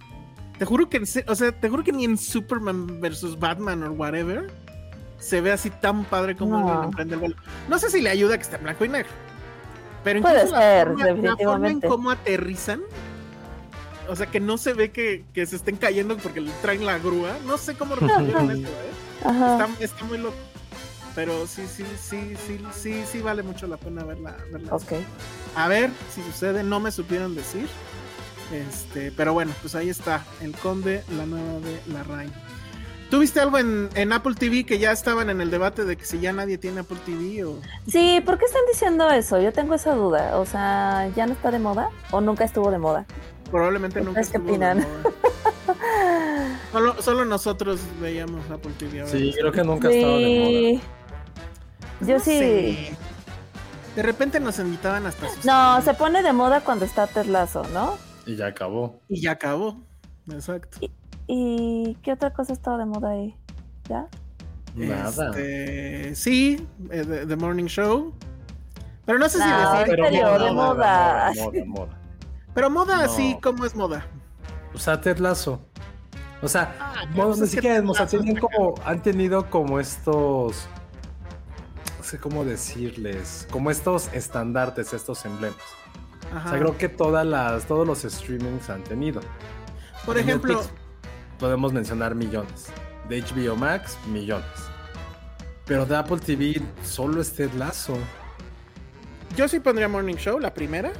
[0.58, 4.52] Te juro que, o sea, te juro que ni en Superman versus Batman o whatever
[5.18, 6.84] se ve así tan padre como No.
[6.84, 7.36] emprende el vuelo.
[7.68, 9.10] No sé si le ayuda que esté en blanco y negro.
[10.04, 11.88] Pero Puede incluso la ser, forma- La forma en definitivamente.
[11.88, 12.80] cómo aterrizan.
[14.08, 16.98] O sea, que no se ve que, que se estén cayendo porque le traen la
[16.98, 17.30] grúa.
[17.46, 18.90] No sé cómo resolvieron eso, ¿eh?
[19.20, 20.36] Está, está muy loco.
[21.14, 24.36] Pero sí, sí, sí, sí, sí, sí vale mucho la pena verla.
[24.52, 24.74] verla.
[24.74, 24.92] Ok.
[25.56, 27.66] A ver si sucede, no me supieron decir.
[28.54, 32.32] Este, pero bueno, pues ahí está, El Conde, la nueva de la Rain.
[33.10, 36.04] ¿Tú viste algo en, en Apple TV que ya estaban en el debate de que
[36.04, 39.40] si ya nadie tiene Apple TV o Sí, ¿por qué están diciendo eso?
[39.40, 40.36] Yo tengo esa duda.
[40.38, 41.90] O sea, ¿ya no está de moda?
[42.10, 43.06] ¿O nunca estuvo de moda?
[43.50, 44.78] probablemente nunca ¿Ustedes qué estuvo de opinan?
[44.78, 45.14] moda?
[46.72, 49.00] Solo, solo nosotros veíamos Apple TV.
[49.02, 49.12] a ver.
[49.12, 50.80] Sí, creo que nunca ha estado de Sí.
[52.06, 52.38] Yo No sí.
[52.38, 52.96] sé.
[53.94, 57.62] De repente nos invitaban hasta sus No, se pone de moda cuando está Ted Lasso,
[57.72, 57.96] ¿no?
[58.24, 58.30] Moda.
[58.32, 59.00] Y ya acabó.
[59.08, 59.80] y ya acabó.
[60.30, 60.78] Exacto.
[61.26, 63.34] ¿Y qué otra cosa estaba de moda ahí?
[63.88, 64.06] ¿Ya?
[64.74, 65.28] Nada.
[65.30, 68.12] Este, sí, eh, The, The Morning Show.
[69.06, 69.98] Pero no sé si No, decir.
[69.98, 70.52] en serio, de moda.
[70.52, 71.98] Moda, moda, moda.
[72.54, 73.02] Pero moda No.
[73.04, 74.06] así, ¿cómo es moda?
[74.74, 75.60] O sea, Ted Lasso.
[76.42, 78.06] O sea, Ah, no, pues que o sea,
[78.40, 80.66] como, han tenido como estos,
[81.98, 85.56] no sé cómo decirles, como estos estandartes, estos emblemas.
[86.32, 86.46] Ajá.
[86.46, 89.20] O sea, creo que todas las, todos los streamings han tenido.
[90.04, 90.74] Por ejemplo, Netflix
[91.38, 92.66] podemos mencionar millones.
[93.08, 94.46] De HBO Max, millones.
[95.66, 97.96] Pero de Apple TV solo es Ted Lasso.
[99.36, 100.92] yo sí pondría Morning Show, la primera.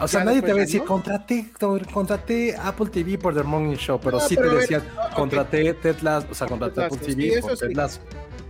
[0.00, 1.50] O sea, nadie te va a decir, contraté,
[1.92, 4.84] contraté Apple TV por The Morning Show, pero No, sí pero te decían,
[5.14, 7.58] contraté Ted Lasso, o sea, contraté Apple TV por.
[7.58, 8.00] Ted Lasso.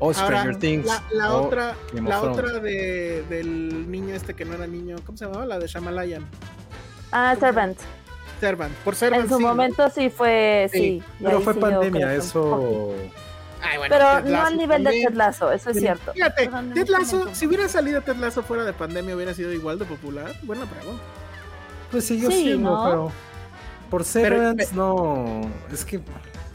[0.00, 0.86] O Stranger Ahora, Things.
[0.86, 4.96] La, la o otra, Game la otra de, del niño este que no era niño,
[5.04, 5.44] ¿cómo se llamaba?
[5.44, 6.24] La de Shamalayan.
[7.10, 7.78] Ah, Servant.
[8.40, 8.72] Servant.
[8.84, 9.24] Por Servant.
[9.24, 9.48] En su sí, ¿no?
[9.48, 12.94] momento sí fue, Sí, Pero fue sí pandemia, eso.
[13.60, 14.90] Ay, bueno, Pero no al nivel de.
[14.90, 16.12] Ted Lasso, eso es cierto.
[16.12, 19.84] Fíjate, Ted Lasso, si hubiera salido Ted Lasso fuera de pandemia, hubiera sido igual de
[19.84, 20.32] popular.
[20.42, 21.02] Buena pregunta.
[21.90, 22.84] Pues siguió Sí, siendo, ¿no?
[22.84, 23.12] pero.
[23.90, 25.40] Por Severance, no.
[25.72, 26.00] Es que.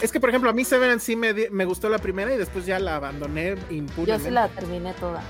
[0.02, 2.65] Es que, por ejemplo, a mí Severance sí me, me gustó la primera y después
[2.65, 4.26] ya la abandoné Yo impunemente.
[4.28, 5.22] sí la terminé toda.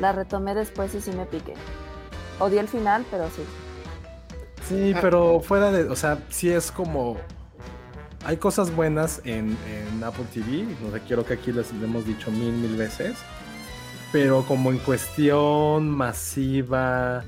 [0.00, 1.54] La retomé después y sí me piqué.
[2.38, 3.42] Odié el final, pero sí.
[4.68, 4.98] Sí, Ah.
[5.00, 5.84] pero fuera de.
[5.84, 7.16] O sea, sí es como.
[8.24, 10.64] Hay cosas buenas en, en Apple TV.
[10.82, 13.16] No sé, quiero que aquí les le hemos dicho mil, mil veces.
[14.12, 17.24] Pero como en cuestión masiva.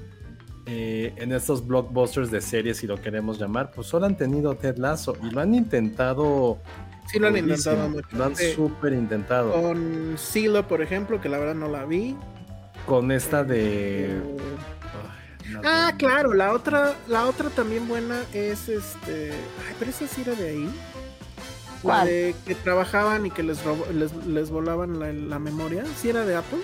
[0.66, 4.76] Eh, en estos blockbusters de series, si lo queremos llamar, pues solo han tenido Ted
[4.78, 6.58] Lasso y lo han intentado.
[7.06, 8.06] Sí lo han intentado mucho.
[8.12, 9.52] Lo han súper intentado.
[9.52, 12.16] Con Silo, por ejemplo, que la verdad no la vi.
[12.86, 14.20] Con esta de.
[15.42, 19.30] Ay, la Ah, de- claro, la otra, la otra también buena es este.
[19.32, 20.64] Ay, pero esa sí era de ahí.
[20.64, 22.06] La ¿Cuál?
[22.08, 25.84] de que trabajaban y que les, robo- les, les volaban la, la memoria.
[25.96, 26.58] ¿Sí era de Apple?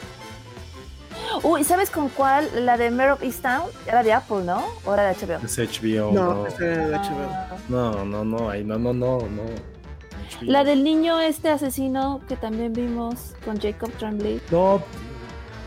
[1.42, 2.48] Uy, ¿sabes con cuál?
[2.66, 4.64] La de Mare of Easttown era de Apple, ¿no?
[4.84, 5.44] ¿O era de HBO?
[5.44, 6.12] Es HBO.
[6.12, 7.30] no, No, de HBO.
[7.68, 9.42] No, no, no, ahí no, no, no, no.
[9.42, 10.50] HBO.
[10.50, 14.40] La del niño este asesino que también vimos con Jacob Tremblay.
[14.50, 14.82] No,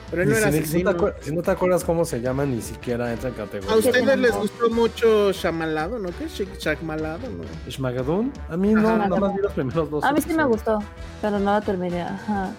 [0.10, 2.62] Pero él no era si, no te si no te acuerdas cómo se llama, ni
[2.62, 3.78] siquiera entra en A categoría.
[3.78, 6.10] ustedes Sí, les gustó mucho Shamalado, ¿no?
[6.18, 7.30] ¿Qué es Shak- Shakmalado?
[7.30, 7.44] ¿no?
[7.72, 8.34] ¿Shmagadun?
[8.50, 8.98] A mí no, Ajá.
[9.08, 10.04] nada más vi los primeros dos.
[10.04, 10.80] A mí sí me gustó,
[11.22, 12.02] pero no la terminé.
[12.02, 12.52] Ajá.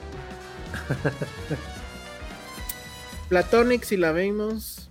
[3.30, 4.90] Platonic, si la vemos.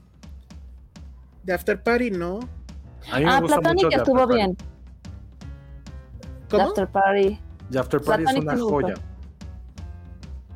[1.43, 2.39] De After Party, ¿no?
[3.11, 4.57] A mí me Ah, gusta Platonic The estuvo After bien.
[6.49, 6.63] ¿Cómo?
[6.63, 7.39] After Party.
[7.69, 8.75] The After Party es Platonic una me gustó.
[8.75, 8.93] joya.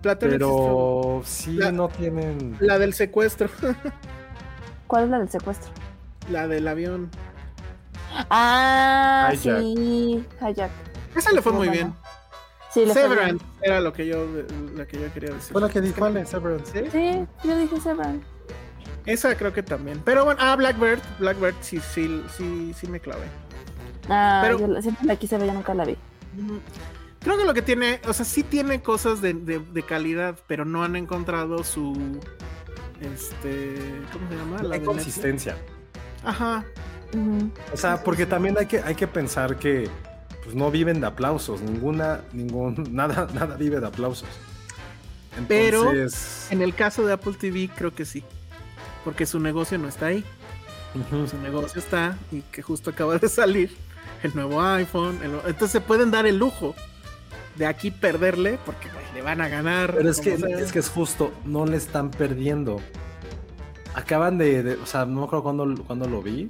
[0.01, 2.53] Platonic Pero sí La- no tienen.
[2.53, 3.49] estuvo- La del secuestro.
[4.87, 5.71] ¿Cuál es la del secuestro?
[6.31, 7.09] la del avión.
[8.29, 9.59] Ah, Hijack.
[9.59, 10.25] sí.
[10.41, 10.71] Hijack.
[11.15, 11.71] Esa le fue muy Bueno.
[11.73, 11.93] bien.
[12.73, 12.85] Sí.
[12.91, 14.25] Severance era lo que yo,
[14.75, 15.51] la que yo quería decir.
[15.51, 16.71] Fue la que dijo Ale, Severance.
[16.83, 16.89] ¿Sí?
[16.91, 18.25] Sí, yo dije Severance.
[19.05, 20.01] Esa creo que también.
[20.05, 20.99] Pero bueno, ah, Blackbird.
[21.19, 23.25] Blackbird sí, sí, sí, sí me clavé.
[24.09, 25.97] Ah, Pero- yo la- siempre la quise ver, ya nunca la vi.
[27.19, 30.65] Creo que lo que tiene, o sea, sí tiene cosas de, de- de calidad, pero
[30.65, 32.19] no han encontrado su.
[33.01, 33.75] Este.
[34.11, 34.55] ¿Cómo se llama?
[34.57, 34.85] La Netflix.
[34.85, 35.57] consistencia.
[36.23, 36.65] Ajá.
[37.73, 39.89] O sea, porque también hay que, hay que pensar que
[40.43, 44.27] pues no viven de aplausos, ninguna, ningún, nada, nada vive de aplausos.
[45.47, 48.23] Pero- Entonces, En el caso de Apple TV, creo que sí.
[49.03, 50.23] Porque su negocio no está ahí.
[51.29, 53.75] Su negocio está y que justo acaba de salir
[54.21, 55.19] el nuevo iPhone.
[55.23, 56.75] el- entonces se pueden dar el lujo
[57.55, 59.93] de aquí perderle porque güey, le van a ganar.
[59.95, 60.59] pero es que, sea.
[60.59, 62.79] es que es justo, no le están perdiendo.
[63.95, 66.47] Acaban de, de- o sea, no me acuerdo cuándo, cuándo lo vi,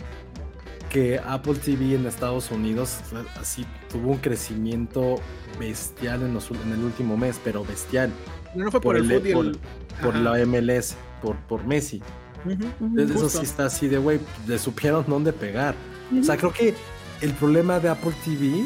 [0.94, 3.00] que Apple TV en Estados Unidos
[3.42, 5.16] así tuvo un crecimiento
[5.60, 8.12] bestial en, los, ul- en el último mes, pero bestial,
[8.56, 9.58] no, no fue por, por el el-
[10.02, 10.20] por Ajá.
[10.38, 12.02] la MLS, por, por Messi.
[12.46, 13.00] Ujú.
[13.00, 13.40] Eso Justo.
[13.40, 15.76] sí está así de, güey, le supieron dónde pegar.
[16.18, 16.74] O sea, creo que
[17.22, 18.66] el problema de Apple TV,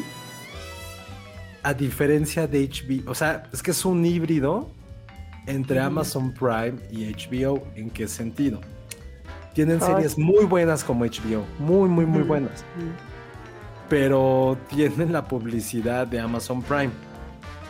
[1.62, 4.70] a diferencia de HBO, o sea, es que es un híbrido
[5.46, 5.80] entre.
[5.80, 7.66] Amazon Prime y HBO.
[7.74, 8.60] ¿En qué sentido?
[9.58, 9.88] Tienen Ay.
[9.88, 12.28] series muy buenas como HBO, muy, muy, muy Ujú.
[12.28, 12.64] buenas,
[13.88, 16.90] pero tienen la publicidad de Amazon Prime,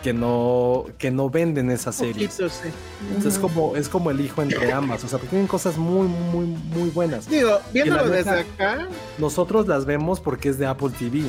[0.03, 2.33] que no, que no venden esas series.
[2.33, 2.69] Poquito, sí.
[3.09, 6.07] Entonces es como, es como el hijo entre ambas, o sea, porque tienen cosas muy,
[6.09, 7.27] muy, muy buenas.
[7.27, 8.41] Digo, viéndolo la desde neta-
[8.75, 8.89] acá.
[9.17, 11.23] Nosotros las vemos porque es de Apple TV.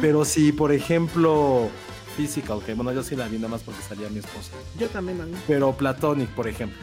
[0.00, 1.68] Pero si, por ejemplo,
[2.16, 4.52] Physical, que bueno, yo sí la vi nada más porque salía mi esposa.
[4.78, 5.32] Yo también, a mí.
[5.48, 6.78] Pero Platonic, por ejemplo.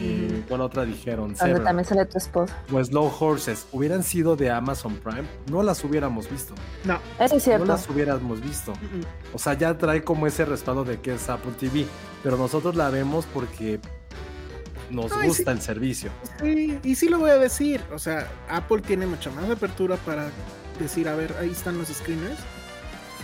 [0.00, 0.42] Ujú.
[0.48, 1.34] ¿Cuál otra dijeron?
[1.34, 2.56] Donde también sale tu esposa.
[2.72, 3.66] O Slow Horses.
[3.72, 6.54] Hubieran sido de Amazon Prime, no las hubiéramos visto.
[6.84, 6.98] No.
[7.18, 7.64] Eso es No cierto.
[7.66, 8.72] las hubiéramos visto.
[9.32, 11.86] O sea, ya trae como ese respaldo de que es Apple TV.
[12.22, 13.80] Pero nosotros la vemos porque
[14.90, 15.56] nos gusta sí.
[15.56, 16.10] el servicio.
[16.40, 17.82] Sí, y sí lo voy a decir.
[17.92, 20.28] O sea, Apple tiene mucha más apertura para
[20.78, 22.38] decir, a ver, ahí están los screeners.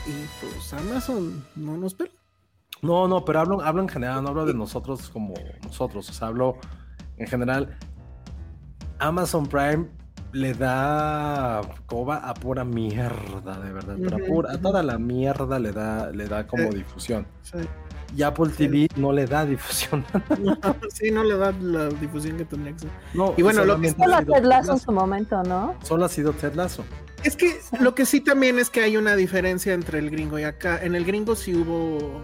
[0.07, 2.11] Y pues Amazon no nos pela.
[2.83, 6.27] No, no, pero hablo, hablo en general, no hablo de nosotros como nosotros, o sea,
[6.29, 6.57] hablo
[7.17, 7.79] en general.
[8.99, 9.87] Amazon Prime
[10.33, 15.61] le da coba a pura mierda, de verdad, pero a, pura- a toda la mierda
[15.61, 16.71] le da, le da como Eh.
[16.75, 17.25] difusión.
[17.43, 17.59] Sí.
[18.17, 20.05] Y Apple TV no le da difusión.
[20.93, 22.91] sí, no le da la difusión que tendría que ser.
[23.15, 25.77] No, Y bueno, lo que Solo ha sido Ted Lasso en su momento, ¿no?
[25.85, 26.85] Solo ha sido Ted Lasso.
[27.23, 30.43] Es que lo que sí también es que hay una diferencia entre el gringo y
[30.43, 30.83] acá.
[30.83, 32.21] En el gringo sí hubo.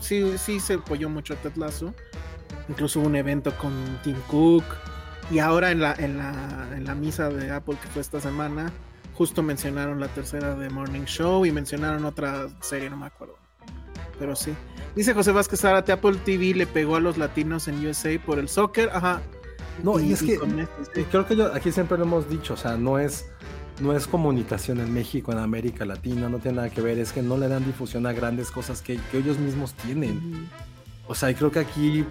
[0.00, 1.94] Sí, sí se apoyó mucho a Ted Lasso.
[2.68, 4.64] Incluso hubo un evento con Tim Cook.
[5.30, 8.70] Y ahora en la, en la, en la misa de Apple que fue esta semana,
[9.14, 13.36] justo mencionaron la tercera de Morning Show y mencionaron otra serie, no me acuerdo.
[14.18, 14.54] Pero sí.
[14.94, 18.48] Dice José Vázquez Zárate, Apple TV le pegó a los latinos en USA por el
[18.48, 18.88] soccer.
[18.92, 19.20] Ajá.
[19.82, 20.46] No, y es que- este,
[20.94, 21.00] sí.
[21.00, 23.26] Y creo que yo aquí siempre lo hemos dicho, o sea, no es,
[23.80, 27.22] no es comunicación en México, en América Latina, no tiene nada que ver, es que
[27.22, 30.48] no le dan difusión a grandes cosas que, que ellos mismos tienen.
[31.08, 32.04] O sea, y creo que aquí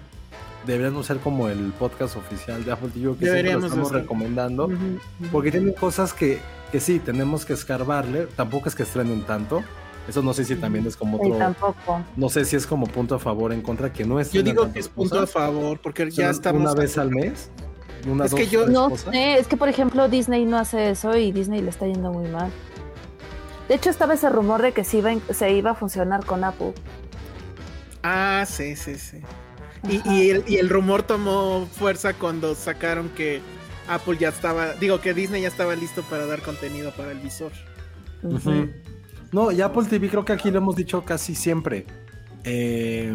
[0.66, 4.70] deberíamos ser como el podcast oficial de Apple TV que siempre lo estamos recomendando,
[5.32, 6.38] porque tienen cosas que,
[6.72, 9.62] que sí, tenemos que escarbarle, tampoco es que estrenen tanto.
[10.08, 12.00] Eso no sé si también es como Sí, otro, tampoco.
[12.16, 14.72] no sé si es como punto a favor en contra que no es Yo digo
[14.72, 16.62] que es punto a favor, porque ya estamos.
[16.62, 17.50] una vez al mes,
[18.06, 19.12] una Es que dos, yo- No cosas.
[19.12, 22.28] sé, es que por ejemplo Disney no hace eso y Disney le está yendo muy
[22.28, 22.50] mal.
[23.68, 26.72] De hecho estaba ese rumor de que se iba, se iba a funcionar con Apple.
[28.02, 29.18] Ah, sí, sí, sí.
[29.88, 33.40] Y, el, y el rumor tomó fuerza cuando sacaron que
[33.88, 37.52] Apple ya estaba, digo que Disney ya estaba listo para dar contenido para el visor.
[39.32, 41.86] No, y Apple TV creo que aquí lo hemos dicho casi siempre.
[42.44, 43.12] Eh,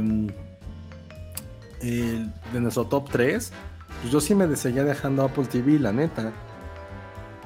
[1.81, 3.51] el- de nuestro top 3,
[3.99, 6.31] pues yo sí me seguía dejando Apple TV, la neta.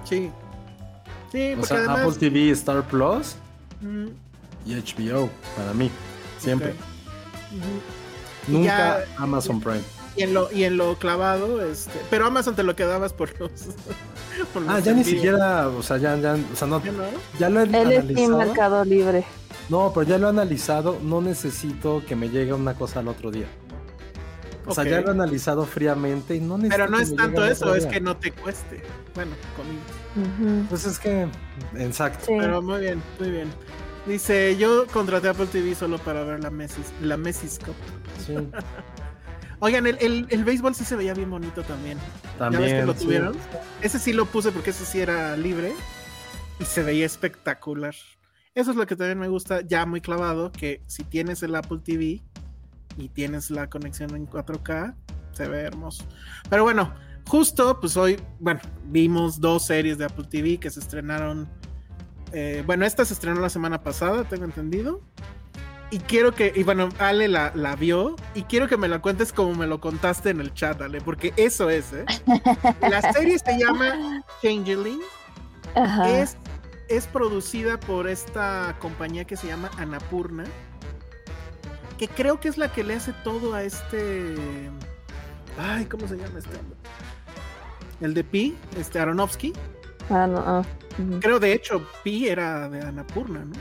[0.03, 0.31] Sí.
[1.31, 1.99] Sí, O porque sea, además.
[2.01, 3.35] Apple TV, Star Plus
[3.81, 4.07] Mm,
[4.65, 5.91] y HBO, para mí.
[6.39, 6.73] Siempre.
[8.47, 8.67] Nunca
[8.99, 9.81] Ya- Amazon Prime.
[10.15, 11.99] Y en lo, y en lo clavado, este.
[12.09, 13.51] Pero Amazon te lo quedabas por los.
[14.53, 17.03] por Ah, ya ni siquiera, o sea, ya, ya, o sea, no, ¿Ya no?
[17.37, 18.37] ya lo he Él es Team analizado.
[18.37, 19.25] Mercado Libre.
[19.67, 23.29] No, pero ya lo he analizado, no necesito que me llegue una cosa al otro
[23.31, 23.47] día.
[24.65, 27.75] O sea, ya lo he analizado fríamente y no necesito Pero no es tanto eso,
[27.75, 28.81] es que no te cueste.
[29.13, 29.83] Bueno, comillas.
[30.15, 31.27] Ujú, Pues es que,
[31.77, 32.25] exacto.
[32.25, 32.33] sí.
[32.37, 33.49] Pero muy bien, muy bien.
[34.05, 37.75] Dice, yo contraté Apple TV solo para ver la Messi, la Messi Cup.
[38.25, 38.35] Sí,
[39.59, 41.97] Oigan, el, el, el béisbol sí se veía bien bonito también.
[42.49, 42.85] ¿Ya ves que también.
[42.85, 42.99] lo sí.
[43.05, 43.37] tuvieron?
[43.81, 45.73] Ese sí lo puse porque ese sí era libre
[46.59, 47.95] y se veía espectacular.
[48.53, 51.79] Eso es lo que también me gusta, ya muy clavado, que si tienes el Apple
[51.83, 52.23] TV
[52.97, 54.95] y tienes la conexión en 4K,
[55.33, 56.05] se ve hermoso.
[56.49, 56.93] Pero bueno,
[57.27, 61.49] justo, pues hoy, bueno, vimos dos series de Apple TV que se estrenaron.
[62.31, 65.01] eh, bueno, esta se estrenó la semana pasada, tengo entendido.
[65.91, 69.31] Y quiero que, y bueno, Ale la, la vio y quiero que me la cuentes
[69.31, 72.05] como me lo contaste en el chat, Ale, porque eso es, ¿eh?
[72.81, 74.99] La serie se llama Changeling,
[75.75, 76.09] Ajá.
[76.09, 76.37] es,
[76.89, 80.45] es producida por esta compañía que se llama Anapurna,
[81.97, 84.35] que creo que es la que le hace todo a este...
[85.57, 86.77] Ay, ¿cómo se llama este hombre?
[88.01, 89.53] El de Pi, este Aronofsky.
[90.09, 90.63] Ah, no, ah,
[90.99, 91.19] ujú.
[91.21, 93.53] Creo de hecho Pi era de Anapurna, ¿no?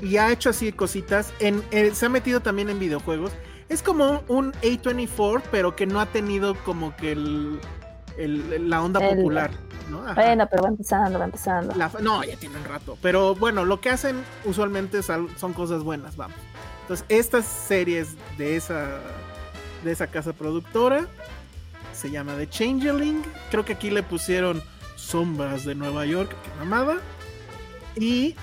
[0.00, 1.32] Y ha hecho así cositas.
[1.40, 3.32] En, eh, se ha metido también en videojuegos.
[3.68, 7.60] Es como un A24, pero que no ha tenido como que el,
[8.16, 9.50] el- la onda El- popular,
[9.90, 10.02] ¿no?
[10.14, 11.74] Bueno, pero va empezando, va empezando.
[11.74, 12.96] La no, ya tiene un rato.
[13.02, 16.36] Pero bueno, lo que hacen usualmente son cosas buenas, vamos.
[16.86, 19.00] Entonces, estas series de esa,
[19.82, 21.08] de esa casa productora
[21.92, 23.24] se llama The Changeling.
[23.50, 24.62] Creo que aquí le pusieron
[24.94, 26.98] Sombras de Nueva York, que mamada.
[27.96, 28.36] Y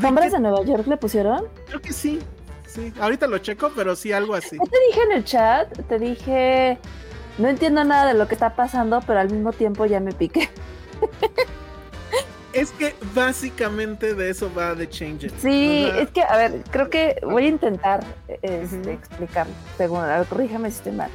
[0.00, 1.48] ¿Sombras de Nueva York le pusieron?
[1.66, 2.20] creo que sí.
[2.68, 4.56] Sí, ahorita lo checo, pero sí algo así.
[4.58, 5.86] ¿Qué te dije en el chat?
[5.88, 6.78] Te dije,
[7.38, 10.48] no entiendo nada de lo que está pasando, pero al mismo tiempo ya me piqué.
[12.52, 15.38] Es que básicamente de eso va The Changeling.
[15.40, 18.02] Sí, es que, a ver, creo que voy a intentar
[18.42, 18.90] este, Ujú.
[18.90, 19.52] explicarlo.
[19.76, 21.10] Según, a ver, corrígeme si estoy mal.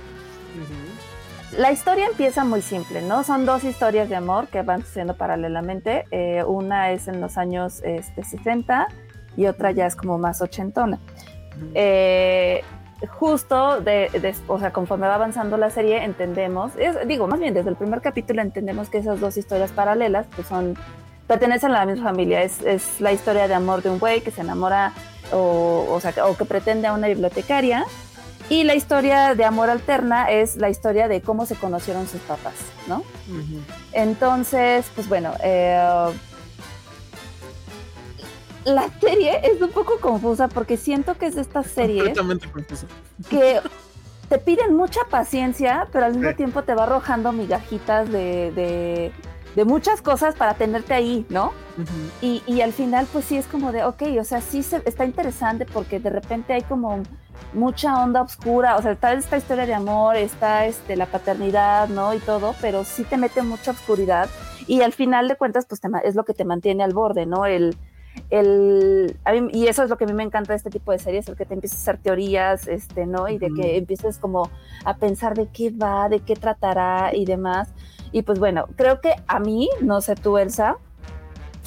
[0.62, 1.60] ujú.
[1.60, 3.24] La historia empieza muy simple, ¿no?
[3.24, 6.06] Son dos historias de amor que van sucediendo paralelamente.
[6.10, 8.88] Eh, una es en los años este, 60
[9.38, 10.98] y otra ya es como más ochentona.
[11.76, 12.64] Eh,
[13.20, 17.54] justo de, de- o sea, conforme va avanzando la serie, entendemos, es- digo, más bien
[17.54, 20.76] desde el primer capítulo entendemos que esas dos historias paralelas, pues son,
[21.28, 22.42] pertenecen a la misma familia.
[22.44, 24.94] Es, es la historia de amor de un güey que se enamora
[25.32, 27.86] o, o, sea, o que pretende a una bibliotecaria.
[28.50, 32.56] Y la historia de amor alterna es la historia de cómo se conocieron sus papás,
[32.88, 33.04] ¿no?
[33.94, 36.12] Entonces, pues bueno, eh,
[38.66, 42.18] la serie es un poco confusa porque siento que es de estas series
[43.30, 43.60] que
[44.30, 46.36] te piden mucha paciencia, pero al mismo Sí.
[46.36, 49.12] tiempo te va arrojando migajitas de, de,
[49.56, 51.52] de muchas cosas para tenerte ahí, ¿no?
[52.22, 55.06] Y, y al final, pues sí es como de, ok, o sea, sí se, está
[55.06, 57.02] interesante porque de repente hay como
[57.54, 62.14] mucha onda oscura, o sea, está esta historia de amor, está este, la paternidad, ¿no?
[62.14, 64.30] Y todo, pero sí te mete mucha oscuridad
[64.68, 67.46] y al final de cuentas, pues te es lo que te mantiene al borde, ¿no?
[67.46, 67.76] El,
[68.30, 70.92] el, a mí- y eso es lo que a mí me encanta de este tipo
[70.92, 73.28] de series, el que te empieces a hacer teorías, este, ¿no?
[73.28, 74.50] Y de que empieces como
[74.86, 77.70] a pensar de qué va, de qué tratará y demás.
[78.14, 80.78] Y pues bueno, creo que a mí, no sé tú, Elsa,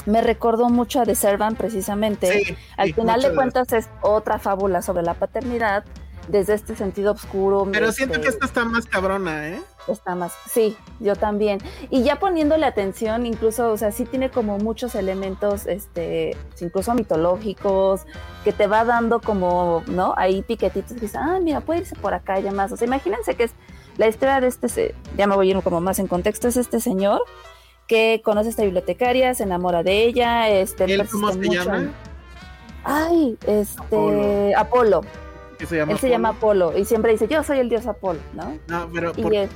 [0.06, 2.44] me recordó mucho a The Servant precisamente.
[2.44, 5.84] Sí, Al sí, final de cuentas es otra fábula sobre la paternidad
[6.28, 7.68] desde este sentido oscuro.
[7.70, 9.60] Pero este, siento que esta está más cabrona, ¿eh?
[9.88, 11.60] está más, sí, yo también.
[11.90, 18.02] Y ya poniéndole atención, incluso, o sea, sí tiene como muchos elementos, este, incluso mitológicos,
[18.44, 20.14] que te va dando como, ¿no?
[20.16, 22.72] Ahí piquetitos que dices, ah, mira, puede irse por acá y demás.
[22.72, 23.52] O sea, imagínense que es
[23.96, 26.80] la historia de este, ya me voy a ir como más en contexto, es este
[26.80, 27.22] señor
[27.86, 31.90] que conoce a esta bibliotecaria, se enamora de ella, este, ¿Él cómo se mucho llama?
[32.84, 34.58] Ay, este, Apolo.
[34.58, 35.00] Apolo.
[35.58, 38.20] Que se llama Él se llama Apolo y siempre dice, yo soy el dios Apolo,
[38.34, 38.58] ¿no?
[38.68, 39.50] No, pero Y por- es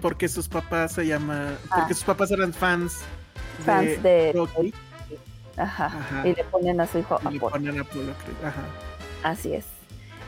[0.00, 1.76] porque sus papás se llama, Ah.
[1.78, 3.00] porque sus papás eran fans
[3.64, 4.74] fans de, Rocky
[5.56, 6.26] Ajá, Ajá.
[6.26, 8.44] y le ponen a su hijo y le ponen Apolo Creed.
[8.48, 8.62] Ajá.
[9.22, 9.64] Así es.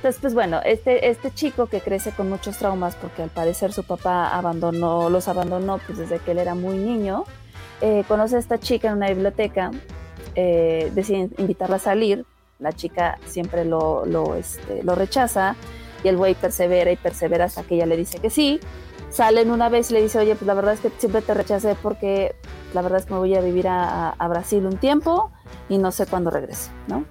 [0.05, 3.85] Entonces, pues bueno, este, este chico que crece con muchos traumas porque al parecer su
[3.85, 7.25] papá abandonó, los abandonó pues desde que él era muy niño,
[7.81, 9.71] eh, conoce a esta chica en una biblioteca
[10.35, 12.27] eh, decide invitarla a salir,
[12.59, 15.57] la chica siempre este, lo rechaza
[16.03, 18.61] y el güey persevera y persevera hasta que ella le dice que sí.
[19.09, 21.77] Salen una vez y le dice, oye, pues la verdad es que siempre te rechacé
[21.83, 22.37] porque
[22.75, 25.31] la verdad es que me voy a vivir a, a Brasil un tiempo
[25.71, 27.07] y no sé cuándo regreso, ¿no?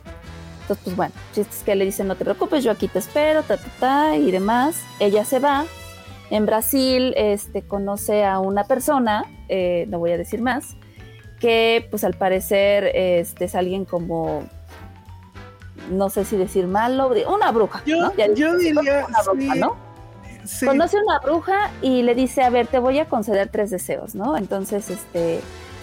[0.64, 3.58] Entonces, pues bueno, es que le dicen, no te preocupes, yo aquí te espero, ta,
[3.58, 4.82] ta, ta, y demás.
[5.00, 5.66] Ella se va.
[6.30, 10.78] En Brasil, este, conoce a una persona, eh, no voy a decir más,
[11.42, 14.44] que pues al parecer este, es alguien como,
[15.92, 17.84] no sé si decir malo, una bruja.
[17.86, 18.16] Yo, ¿no?
[18.16, 19.76] Ya yo diría, una bruja, sí, ¿no?
[20.46, 20.66] sí.
[20.66, 24.16] Conoce a una bruja y le dice, a ver, te voy a conceder tres deseos,
[24.16, 24.38] ¿no?
[24.38, 25.42] Entonces, este,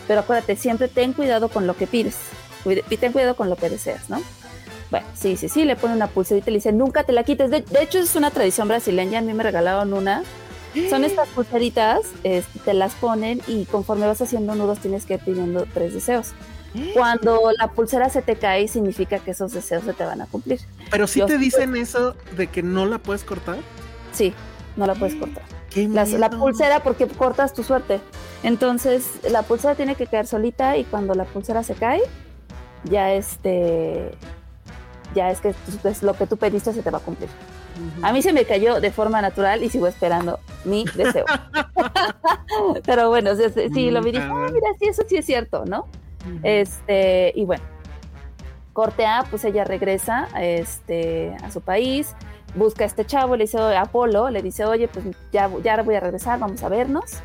[0.08, 2.16] pero acuérdate, siempre ten cuidado con lo que pides,
[2.64, 4.20] y ten cuidado con lo que deseas, ¿no?
[4.90, 7.50] Bueno, sí, sí, sí, le pone una pulserita y le dice, nunca te la quites.
[7.50, 10.22] De, de hecho, es una tradición brasileña, a mí me regalaron una.
[10.88, 15.20] Son estas pulseritas, este, te las ponen y conforme vas haciendo nudos tienes que ir
[15.20, 16.28] pidiendo tres deseos.
[16.94, 20.60] Cuando la pulsera se te cae, significa que esos deseos se te van a cumplir.
[20.90, 23.56] Pero si yo- te dicen eso de que no la puedes cortar.
[24.12, 24.32] Sí,
[24.76, 25.42] no la puedes cortar.
[25.70, 28.00] ¿Qué Las- la pulsera porque cortas tu suerte.
[28.44, 32.00] Entonces la pulsera tiene que caer solita y cuando la pulsera se cae,
[32.84, 34.12] ya este,
[35.14, 35.54] ya es que
[35.84, 37.28] es lo que tú pediste se te va a cumplir.
[37.28, 38.06] Ujú.
[38.06, 41.24] A mí se me cayó de forma natural y sigo esperando mi deseo.
[42.84, 43.30] Pero bueno,
[43.72, 45.86] sí, lo vi dije, ah, mira, sí, eso sí es cierto, ¿no?
[46.42, 47.64] Este, y bueno,
[48.72, 52.14] corte A, pues ella regresa este, a su país,
[52.54, 55.94] busca a este chavo, le dice a Apolo, le dice, oye, pues ya, ya voy
[55.94, 57.18] a regresar, vamos a vernos.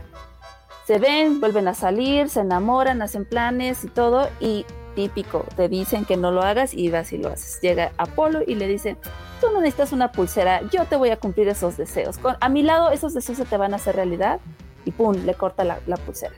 [0.85, 4.65] Se ven, vuelven a salir, se enamoran, hacen planes y todo, y
[4.95, 7.59] típico, te dicen que no lo hagas y vas y lo haces.
[7.61, 8.97] Llega Apolo y le dice,
[9.41, 12.17] tú no necesitas una pulsera, yo te voy a cumplir esos deseos.
[12.17, 14.39] Con- a mi lado esos deseos se te van a hacer realidad
[14.85, 16.33] y pum, le corta la, la pulsera.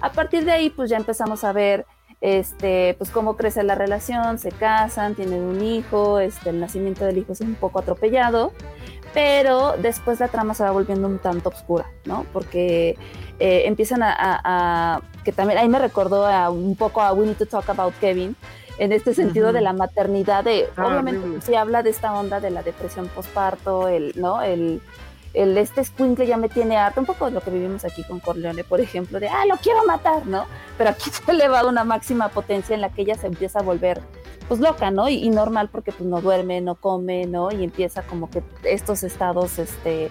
[0.00, 1.86] A partir de ahí, pues ya empezamos a ver
[2.20, 7.18] este, pues cómo crece la relación, se casan, tienen un hijo, este, el nacimiento del
[7.18, 8.52] hijo es un poco atropellado,
[9.14, 12.26] pero después la trama se va volviendo un tanto oscura, ¿no?
[12.32, 12.98] Porque
[13.38, 17.24] eh, empiezan a, a- a- que también ahí me recordó a, un poco a We
[17.26, 18.36] Need to Talk About Kevin,
[18.78, 22.50] en este sentido de la maternidad, de Ah, obviamente se habla de esta onda de
[22.50, 24.42] la depresión postparto, el, ¿no?
[24.42, 24.80] El,
[25.34, 28.20] el este escuincle ya me tiene harto, un poco de lo que vivimos aquí con
[28.20, 30.46] Corleone, por ejemplo, de, ah, lo quiero matar, ¿no?
[30.78, 33.58] Pero aquí se ha elevado a una máxima potencia en la que ella se empieza
[33.58, 34.00] a volver,
[34.48, 35.08] pues, loca, ¿no?
[35.08, 37.50] Y, y normal porque, pues, no duerme, no come, ¿no?
[37.50, 40.10] Y empieza como que estos estados, este,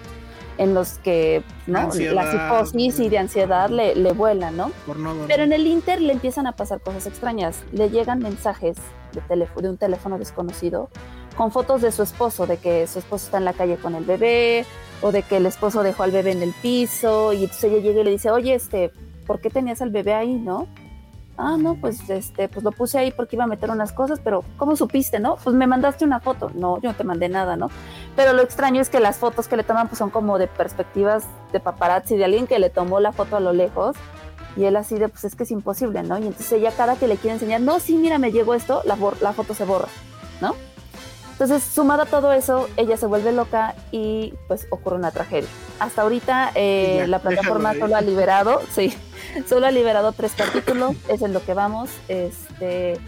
[0.58, 1.80] en los que, ¿no?
[1.80, 2.14] Ansiedad.
[2.14, 2.30] La
[2.60, 4.70] psicosis y de ansiedad le, le vuelan, ¿no?
[4.86, 5.14] Por no.
[5.26, 7.64] Pero en el Inter le empiezan a pasar cosas extrañas.
[7.72, 8.76] Le llegan mensajes
[9.60, 10.88] de un teléfono desconocido
[11.36, 14.04] con fotos de su esposo, de que su esposo está en la calle con el
[14.04, 14.64] bebé,
[15.04, 18.00] o de que el esposo dejó al bebé en el piso, y entonces ella llega
[18.00, 18.90] y le dice, oye, este,
[19.26, 20.66] ¿por qué tenías al bebé ahí, no?
[21.36, 24.42] Ah, no, pues este, pues lo puse ahí porque iba a meter unas cosas, pero
[24.56, 25.36] ¿cómo supiste, no?
[25.44, 26.50] Pues me mandaste una foto.
[26.54, 27.68] No, yo no te mandé nada, ¿no?
[28.16, 31.24] Pero lo extraño es que las fotos que le toman pues son como de perspectivas
[31.52, 33.96] de paparazzi, de alguien que le tomó la foto a lo lejos.
[34.56, 36.16] Y él así de, pues es que es imposible, ¿no?
[36.18, 38.96] Y entonces ella cada que le quiere enseñar, no, sí, mira, me llegó esto, la,
[39.20, 39.88] la foto se borra,
[40.40, 40.54] ¿no?
[41.34, 45.48] Entonces, sumado a todo eso, ella se vuelve loca y pues ocurre una tragedia.
[45.80, 48.94] Hasta ahorita eh, Ya, la plataforma solo ha liberado, sí,
[49.48, 51.90] solo ha liberado tres capítulos, es en lo que vamos.
[52.06, 53.00] Este,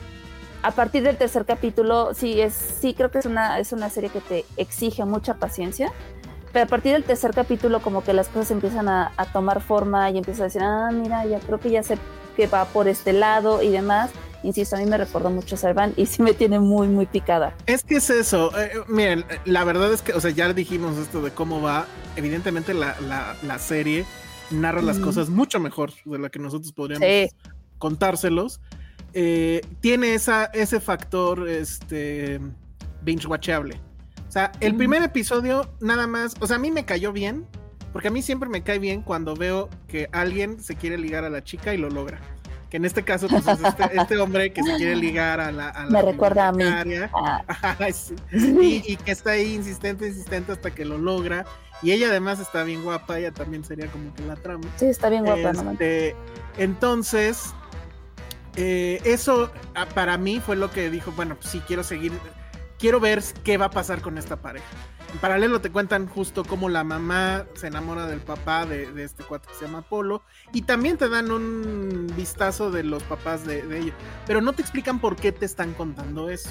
[0.63, 4.11] a partir del tercer capítulo, sí, es, sí creo que es una, es una serie
[4.11, 5.93] que te exige mucha paciencia.
[6.53, 10.11] Pero a partir del tercer capítulo, como que las cosas empiezan a, a tomar forma
[10.11, 11.97] y empiezas a decir, ah, mira, ya creo que ya sé
[12.35, 14.11] que va por este lado y demás.
[14.47, 17.55] Insisto, a mí me recordó mucho a Servan y sí me tiene muy, muy picada.
[17.67, 18.57] Es que es eso.
[18.59, 21.87] eh, eh, miren, la verdad es que, o sea, ya dijimos esto de cómo va.
[22.17, 24.05] Evidentemente, la, la, la serie
[24.51, 27.29] narra las cosas mucho mejor de lo que nosotros podríamos Sí.
[27.79, 28.61] contárselos.
[29.13, 32.41] Eh, tiene esa, ese factor este,
[33.03, 33.81] binge watchable.
[34.29, 36.35] O sea, el primer episodio, nada más.
[36.41, 37.47] O sea, a mí me cayó bien.
[37.93, 41.31] Porque a mí siempre me cae bien cuando veo que alguien se quiere ligar a
[41.31, 42.21] la chica y lo logra.
[42.77, 45.71] Que en este caso, pues es este, este hombre que se quiere ligar a la.
[45.71, 46.63] A la Me recuerda a mí.
[47.15, 47.43] Ah,
[47.91, 48.15] sí.
[48.31, 51.47] y, y que está ahí insistente, insistente hasta que lo logra.
[51.81, 54.69] Y ella además está bien guapa, ella también sería como que la trama.
[54.77, 55.73] sí, está bien guapa, no.
[55.73, 56.15] Este,
[56.59, 57.55] entonces,
[58.57, 62.13] eh, eso ah, para mí fue lo que dijo, bueno, pues sí, quiero seguir,
[62.79, 64.67] quiero ver qué va a pasar con esta pareja.
[65.13, 69.23] En paralelo te cuentan justo cómo la mamá se enamora del papá de, de este
[69.25, 70.23] cuate que se llama Polo
[70.53, 73.95] y también te dan un vistazo de los papás de, de ellos,
[74.27, 76.51] pero no te explican por qué te están contando eso.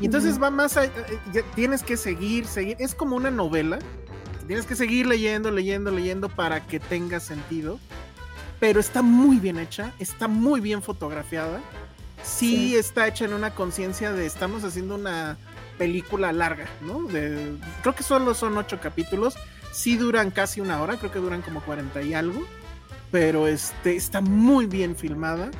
[0.00, 0.92] Y entonces va más, a- eh,
[1.54, 3.78] tienes que seguir, seguir, es como una novela,
[4.46, 7.80] tienes que seguir leyendo, leyendo, leyendo para que tenga sentido,
[8.60, 11.60] pero está muy bien hecha, está muy bien fotografiada,
[12.22, 12.76] sí, Sí.
[12.76, 15.38] está hecha en una conciencia de estamos haciendo una
[15.78, 17.02] película larga, ¿no?
[17.04, 19.34] De, creo que solo son ocho capítulos,
[19.72, 22.42] sí duran casi una hora, creo que duran como 40 y algo,
[23.10, 25.50] pero este, está muy bien filmada.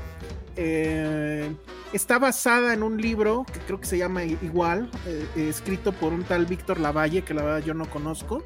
[0.58, 1.54] Eh,
[1.92, 6.12] está basada en un libro que creo que se llama igual, eh, eh, escrito por
[6.12, 8.42] un tal Víctor Lavalle, que la verdad yo no conozco,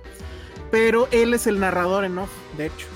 [0.72, 2.86] pero él es el narrador en off, de hecho,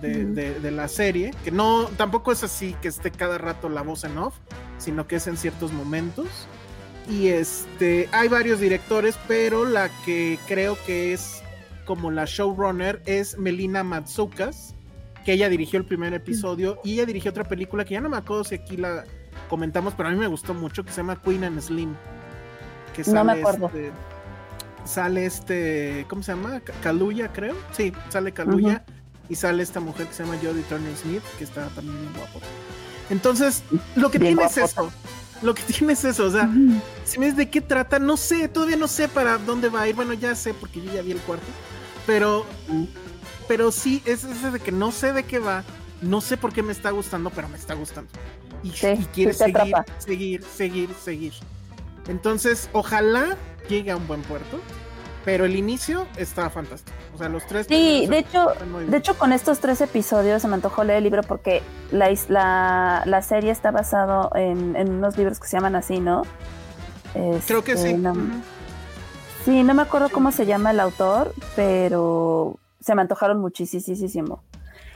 [0.00, 3.82] de, de- de la serie, que no, tampoco es así que esté cada rato la
[3.82, 4.34] voz en off,
[4.78, 6.26] sino que es en ciertos momentos.
[7.10, 11.42] Y este, hay varios directores, pero la que creo que es
[11.84, 14.74] como la showrunner es Melina Matsoukas,
[15.24, 18.16] que ella dirigió el primer episodio y ella dirigió otra película que ya no me
[18.16, 19.04] acuerdo si aquí la
[19.48, 21.94] comentamos, pero a mí me gustó mucho, que se llama Queen and Slim.
[22.94, 23.66] Que No me sale acuerdo.
[23.66, 23.92] este-
[24.84, 26.60] sale este, ¿cómo se llama?
[26.82, 27.54] Kaluuya, creo.
[27.72, 28.84] Sí, sale Kaluuya
[29.28, 32.40] y sale esta mujer que se llama Jodie Turner Smith, que está también bien guapo.
[33.10, 33.62] Entonces,
[33.96, 34.90] lo que Bien tiene es eso.
[35.42, 36.50] Lo que tiene es eso, o sea,
[37.04, 39.88] si me dices de qué trata, no sé, todavía no sé para dónde va a
[39.88, 39.94] ir.
[39.94, 41.46] Bueno, ya sé porque yo ya vi el cuarto,
[42.06, 42.46] pero,
[43.48, 45.64] pero sí, es ese de que no sé de qué va,
[46.02, 48.10] no sé por qué me está gustando, pero me está gustando.
[48.62, 51.32] Y, Sí, y quiere sí seguir, seguir, seguir, seguir.
[52.08, 53.36] Entonces, ojalá
[53.68, 54.60] llegue a un buen puerto,
[55.24, 56.96] pero el inicio está fantástico.
[57.14, 57.66] O sea, los tres.
[57.68, 58.48] Sí, de hecho,
[58.88, 63.02] de hecho con estos tres episodios se me antojó leer el libro porque la, la,
[63.04, 66.22] la serie está basado en, en unos libros que se llaman así, ¿no?
[67.46, 67.94] creo que Este, sí.
[67.94, 68.20] no- ujú.
[69.44, 74.42] sí, no me acuerdo cómo se llama el autor, pero se me antojaron muchísimo.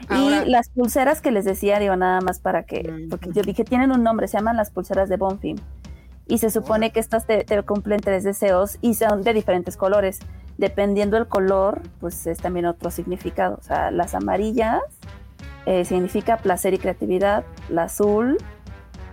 [0.08, 3.42] Ahora- y las pulseras que les decía, digo, nada más para que, Mm, porque yo
[3.42, 5.56] dije, tienen un nombre, se llaman las pulseras de Bonfim.
[6.26, 10.20] Y se supone que estas te, te cumplen tres deseos y son de diferentes colores.
[10.56, 13.56] Dependiendo del color, pues es también otro significado.
[13.60, 14.80] O sea, las amarillas
[15.66, 18.38] eh, significa placer y creatividad, la azul,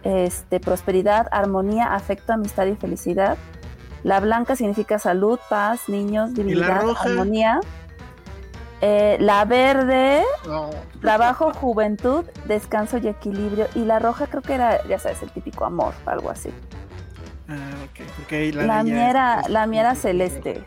[0.03, 3.37] este, prosperidad, armonía, afecto, amistad y felicidad.
[4.03, 7.59] La blanca significa salud, paz, niños, divinidad, armonía.
[8.83, 10.71] Eh, la verde, No.
[11.01, 13.67] trabajo, juventud, descanso y equilibrio.
[13.75, 16.49] Y la roja creo que era, ya sabes, el típico amor, algo así.
[17.51, 18.05] Ah, ok.
[18.17, 20.63] porque La, mía era, es- la mía era celeste.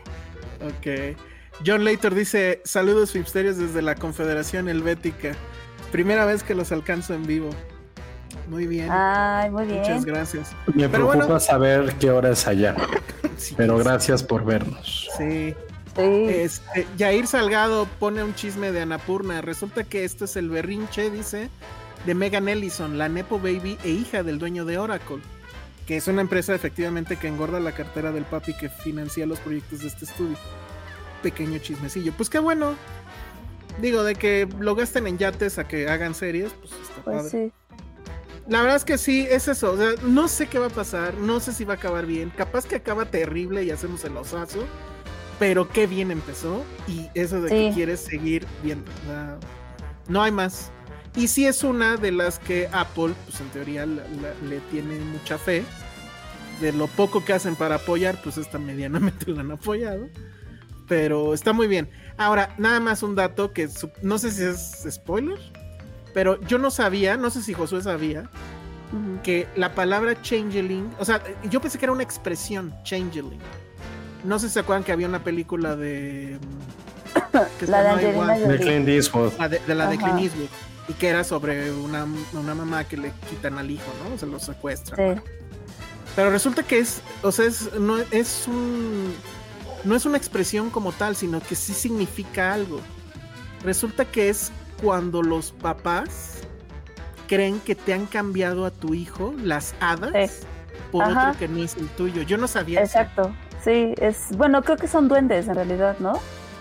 [0.61, 1.17] Ok.
[1.65, 5.31] John Later dice: Saludos Fipsterios desde la Confederación Helvética.
[5.91, 7.49] Primera vez que los alcanzo en vivo.
[8.49, 8.89] Muy bien.
[8.91, 9.79] Ay, muy bien.
[9.79, 10.51] Muchas gracias.
[10.67, 11.39] Me Pero preocupa bueno.
[11.39, 12.75] saber qué hora es allá,
[13.37, 15.09] Sí, pero gracias por vernos.
[15.17, 15.55] Sí.
[15.95, 16.01] Sí.
[16.29, 19.41] Este, Jair Salgado pone un chisme de Anapurna.
[19.41, 21.49] Resulta que esto es el berrinche, dice,
[22.05, 25.19] de Megan Ellison, la Nepo Baby e hija del dueño de Oracle,
[25.85, 29.81] que es una empresa efectivamente que engorda la cartera del papi que financia los proyectos
[29.81, 30.37] de este estudio.
[31.21, 32.13] Pequeño chismecillo.
[32.13, 32.75] Pues qué bueno.
[33.81, 37.29] Digo, de que lo gasten en yates a que hagan series, pues está pues padre.
[37.29, 37.53] sí.
[38.47, 39.71] La verdad es que sí, es eso.
[39.71, 42.29] O sea, no sé qué va a pasar, no sé si va a acabar bien.
[42.29, 44.65] Capaz que acaba terrible y hacemos el osazo,
[45.39, 46.63] pero qué bien empezó.
[46.87, 48.89] Y eso de que quieres seguir viendo.
[48.91, 49.39] o sea,
[50.07, 50.71] no hay más.
[51.15, 54.99] Y sí es una de las que Apple, pues en teoría la- la- le tiene
[54.99, 55.63] mucha fe.
[56.61, 60.07] De lo poco que hacen para apoyar, pues esta medianamente lo han apoyado.
[60.87, 61.89] Pero está muy bien.
[62.17, 63.67] Ahora, nada más un dato que
[64.01, 65.39] no sé si es spoiler,
[66.13, 68.29] pero yo no sabía, no sé si Josué sabía,
[69.23, 73.39] que la palabra changeling, o sea, yo pensé que era una expresión, changeling.
[74.23, 76.37] No sé si se acuerdan que había una película de...
[77.59, 78.57] que La de Angelina igual, De.
[78.59, 79.33] Clint Eastwood.
[79.37, 79.97] la de, de la de.
[79.97, 80.47] Clint Eastwood,
[80.87, 84.17] y que era sobre una, una mamá que le quitan al hijo, ¿no?
[84.17, 85.15] Se lo secuestran.
[85.15, 85.21] Sí.
[86.15, 89.13] Pero resulta que es, o sea, es, no es un,
[89.83, 92.79] no es una expresión como tal, sino que sí significa algo.
[93.63, 94.51] Resulta que es
[94.81, 96.39] cuando los papás
[97.27, 100.45] creen que te han cambiado a tu hijo las hadas Sí.
[100.91, 101.29] por Ajá.
[101.29, 102.21] otro que no es el tuyo.
[102.21, 102.99] Yo no sabía eso.
[102.99, 103.35] Exacto.
[103.63, 106.19] Sí, es bueno, creo que son duendes en realidad, ¿no?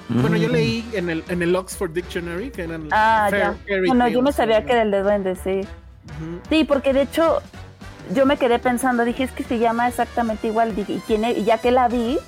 [0.09, 3.55] Bueno, yo leí en el, en el Oxford Dictionary que eran Ah, fair- ya.
[3.67, 4.67] fairy Bueno, yo me sabía ¿no?
[4.67, 5.63] que era el de duendes, sí.
[6.51, 7.41] Sí, porque de hecho
[8.15, 11.59] yo me quedé pensando, dije, es que se llama exactamente igual, y, tiene, y ya
[11.59, 12.19] que la vi,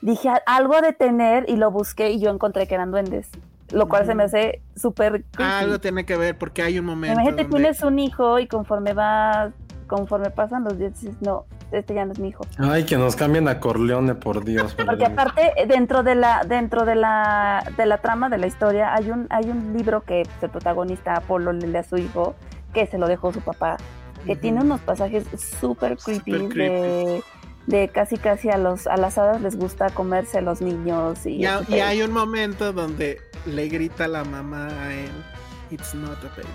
[0.00, 3.28] dije, algo de tener y lo busqué y yo encontré que eran duendes,
[3.72, 5.24] lo cual se me hace súper.
[5.36, 7.12] Ah, algo tiene que ver porque hay un momento.
[7.14, 9.50] Imagínate, donde- tienes un hijo y conforme va,
[9.88, 12.44] conforme pasan los días, dices, no, este ya no es mi hijo.
[12.58, 14.74] Ay, que nos cambien a Corleone, por Dios.
[14.74, 15.10] por Porque Dios.
[15.10, 19.26] aparte, dentro de la, dentro de la, de la trama de la historia, hay un,
[19.30, 22.34] hay un libro que pues, el protagonista Apolo le lee a su hijo,
[22.72, 23.76] que se lo dejó su papá,
[24.24, 25.24] que tiene unos pasajes
[25.60, 26.74] súper creepy, Súper creepy.
[26.76, 27.22] de,
[27.66, 31.36] de casi casi a los, a las hadas les gusta comerse a los niños y,
[31.42, 35.10] Y, ha- y hay un momento donde le grita la mamá a él,
[35.70, 36.48] It's not a baby.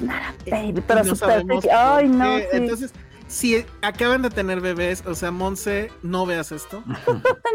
[0.00, 1.68] Nada, Eh, baby, pero no creepy.
[1.70, 2.44] Ay, no, sí.
[2.52, 2.92] Entonces,
[3.28, 6.82] si acaban de tener bebés, o sea, Monse, no veas esto.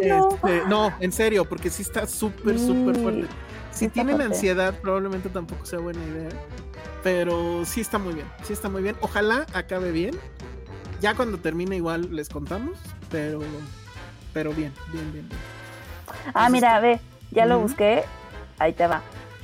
[0.08, 0.30] No.
[0.32, 3.28] Este, no, en serio, porque sí está súper, súper fuerte.
[3.72, 4.34] Si está tienen fuerte.
[4.34, 6.30] ansiedad, probablemente tampoco sea buena idea.
[7.04, 8.96] Pero sí está muy bien, sí está muy bien.
[9.02, 10.18] Ojalá acabe bien.
[11.02, 12.80] Ya cuando termine igual les contamos,
[13.12, 13.42] pero,
[14.34, 15.40] pero bien, bien, bien, bien.
[16.34, 17.00] Ah, mira, ve,
[17.30, 18.04] ya lo busqué.
[18.58, 19.02] Ahí te va.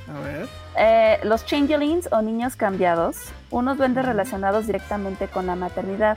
[0.08, 0.48] A ver.
[0.78, 3.16] Eh, los changelings o niños cambiados,
[3.50, 6.16] unos duendes relacionados directamente con la maternidad.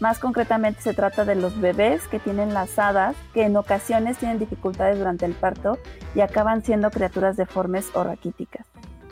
[0.00, 4.38] Más concretamente se trata de los bebés que tienen las hadas, que en ocasiones tienen
[4.38, 5.78] dificultades durante el parto
[6.14, 8.66] y acaban siendo criaturas deformes o raquíticas.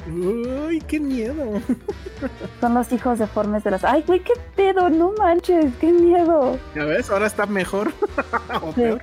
[0.08, 1.60] Uy, qué miedo.
[2.60, 3.84] Son los hijos deformes de las...
[3.84, 4.88] ¡Ay, güey, qué pedo!
[4.88, 5.74] ¡No manches!
[5.78, 6.58] ¡Qué miedo!
[6.74, 7.10] ¿Ya ves?
[7.10, 7.92] Ahora está mejor.
[8.62, 8.80] o Sí.
[8.80, 9.02] peor.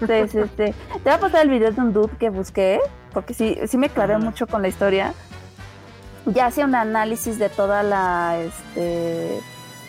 [0.00, 0.40] Sí, sí.
[0.56, 0.74] Te
[1.04, 2.80] voy a pasar el video de un dude que busqué,
[3.12, 5.12] porque sí, sí me clavé mucho con la historia.
[6.26, 9.40] Ya hace un análisis de toda la este,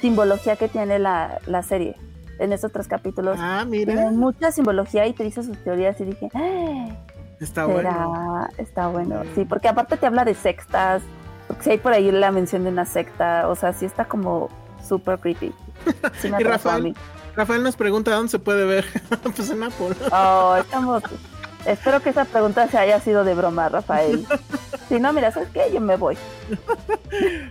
[0.02, 1.96] simbología que tiene la, la serie
[2.40, 3.38] en estos tres capítulos.
[3.40, 3.94] Ah, mira.
[3.94, 6.88] Tiene mucha simbología y te dice sus teorías y dije, "Ah,
[7.40, 8.48] Está será, bueno.
[8.58, 9.22] está bueno.
[9.36, 11.02] Sí, porque aparte te habla de sectas,
[11.48, 14.50] porque si hay por ahí la mención de una secta, o sea, sí está como
[14.88, 15.54] súper creepy.
[16.20, 16.84] Sí me ¿Y a Rafael?
[16.84, 16.94] mí.
[17.42, 18.86] Rafael nos pregunta dónde se puede ver.
[19.36, 19.96] pues en Apple.
[20.12, 21.02] Oh, estamos.
[21.66, 24.28] Espero que esa pregunta se haya sido de broma, Rafael.
[24.90, 25.72] Si no, mira, ¿sabes qué?
[25.74, 26.16] Yo me voy.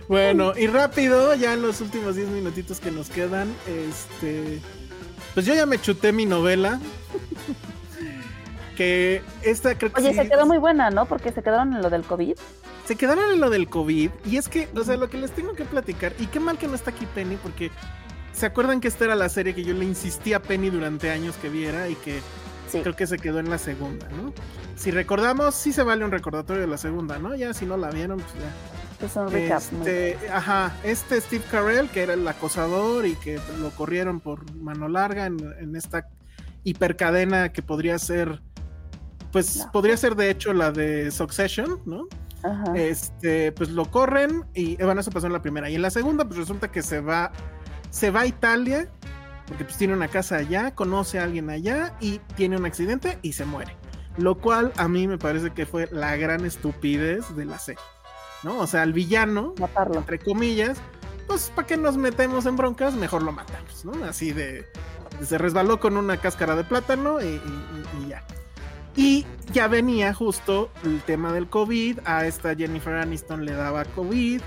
[0.07, 4.61] Bueno, y rápido, ya en los últimos 10 minutitos que nos quedan, este.
[5.33, 6.79] Pues yo ya me chuté mi novela.
[8.77, 11.05] que esta creo que Oye, sí- se quedó muy buena, ¿no?
[11.05, 12.35] Porque se quedaron en lo del COVID.
[12.85, 14.09] se quedaron en lo del COVID.
[14.25, 16.13] Y es que, o sea, lo que les tengo que platicar.
[16.19, 17.71] Y qué mal que no está aquí Penny, porque
[18.33, 21.35] se acuerdan que esta era la serie que yo le insistí a Penny durante años
[21.37, 22.21] que viera y que
[22.69, 22.79] Sí.
[22.81, 24.33] creo que se quedó en la segunda, ¿no?
[24.77, 27.35] Si recordamos, sí se vale un recordatorio de la segunda, ¿no?
[27.35, 29.05] Ya si no la vieron, pues ya.
[29.05, 29.61] Es un recap.
[29.73, 34.49] muy Este, ajá, este Steve Carell, que era el acosador y que lo corrieron por
[34.55, 36.07] mano larga en, en esta
[36.63, 38.41] hipercadena que podría ser,
[39.31, 39.71] pues No.
[39.71, 42.07] podría ser de hecho la de Succession, ¿no?
[42.43, 42.73] Ajá.
[42.77, 45.69] Este, pues lo corren y eh, bueno, eso pasó en la primera.
[45.69, 47.31] Y en la segunda, pues resulta que se va,
[47.91, 48.89] se va a Italia,
[49.47, 53.33] porque pues tiene una casa allá, conoce a alguien allá y tiene un accidente y
[53.33, 53.75] se muere.
[54.17, 57.81] Lo cual a mí me parece que fue la gran estupidez de la serie.
[58.43, 58.57] ¿No?
[58.57, 59.99] O sea, el villano, Matarlo.
[59.99, 60.79] entre comillas,
[61.27, 62.95] pues ¿para qué nos metemos en broncas?
[62.95, 64.03] Mejor lo matamos, ¿no?
[64.05, 64.67] Así de...
[65.21, 68.23] Se resbaló con una cáscara de plátano y, y- y- y ya.
[68.95, 74.41] Y ya venía justo el tema del COVID, a esta Jennifer Aniston le daba COVID,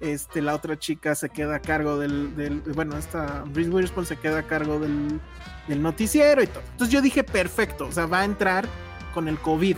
[0.00, 4.16] este, la otra chica se queda a cargo del, del- bueno, esta Reese Witherspoon se
[4.16, 5.20] queda a cargo del,
[5.66, 6.62] del noticiero y todo.
[6.72, 8.66] Entonces yo dije, perfecto, o sea, va a entrar
[9.14, 9.76] con el COVID.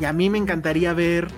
[0.00, 1.28] Y a mí me encantaría ver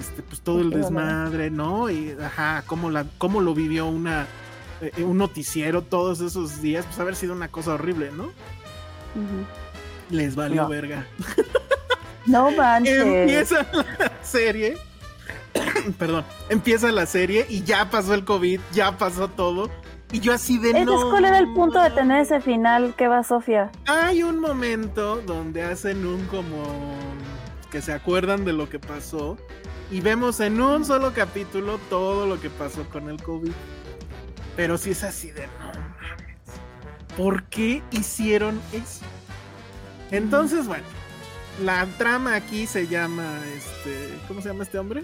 [0.00, 0.84] este, pues todo el bueno.
[0.84, 1.90] desmadre, ¿no?
[1.90, 4.26] Y ajá, cómo, la, cómo lo vivió una,
[4.80, 8.30] eh, un noticiero todos esos días, pues haber sido una cosa horrible, ¿no?
[10.10, 10.68] Les valió No.
[10.68, 11.06] verga.
[12.26, 13.04] No manches.
[13.04, 14.78] Empieza la serie.
[15.98, 19.70] Perdón, empieza la serie y ya pasó el COVID, ya pasó todo.
[20.12, 21.10] Y yo así de Entonces, no.
[21.10, 22.94] ¿cuál era el punto de tener ese final?
[22.96, 23.72] ¿Qué va, Sofía?
[23.86, 26.62] Hay un momento donde hacen un como
[27.70, 29.36] que se acuerdan de lo que pasó
[29.90, 33.50] y vemos en un solo capítulo todo lo que pasó con el COVID.
[34.56, 36.36] Pero si es así de no mames.
[37.16, 39.04] ¿Por qué hicieron eso?
[40.12, 40.84] Entonces, bueno,
[41.64, 45.02] la trama aquí se llama este, ¿cómo se llama este hombre?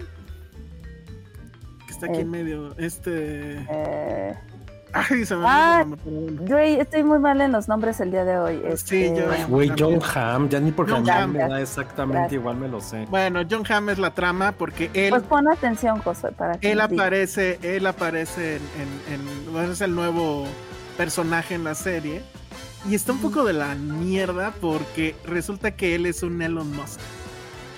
[2.01, 2.21] Está aquí Eh.
[2.23, 4.33] en medio, este, Eh,
[4.91, 5.85] ay, se me Ah,
[6.47, 8.59] güey, estoy muy mal en los nombres el día de hoy.
[8.75, 12.41] Sí, Este, yo- Güey, John Hamm, ya ni porque John mí me da exactamente Gracias.
[12.41, 13.05] igual, me lo sé.
[13.07, 16.81] Bueno, John Hamm es la trama porque él Pues pon atención, Josué, para que Él
[16.81, 18.61] aparece, él aparece en,
[19.13, 19.13] en,
[19.47, 20.45] en- bueno, es el nuevo
[20.97, 22.23] personaje en la serie.
[22.89, 26.99] Y está un poco de la mierda porque resulta que él es un Elon Musk.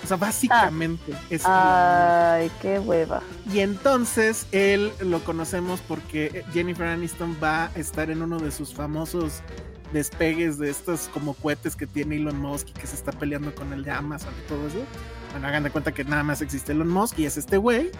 [0.04, 3.22] O sea, básicamente es Elon Ay, qué hueva.
[3.50, 8.74] Y entonces él lo conocemos porque Jennifer Aniston va a estar en uno de sus
[8.74, 9.40] famosos
[9.94, 13.72] despegues de estos como cohetes que tiene Elon Musk y que se está peleando con
[13.72, 14.84] el de Amazon y todo eso.
[15.30, 17.90] Bueno, hagan de cuenta que nada más existe Elon Musk y es este güey.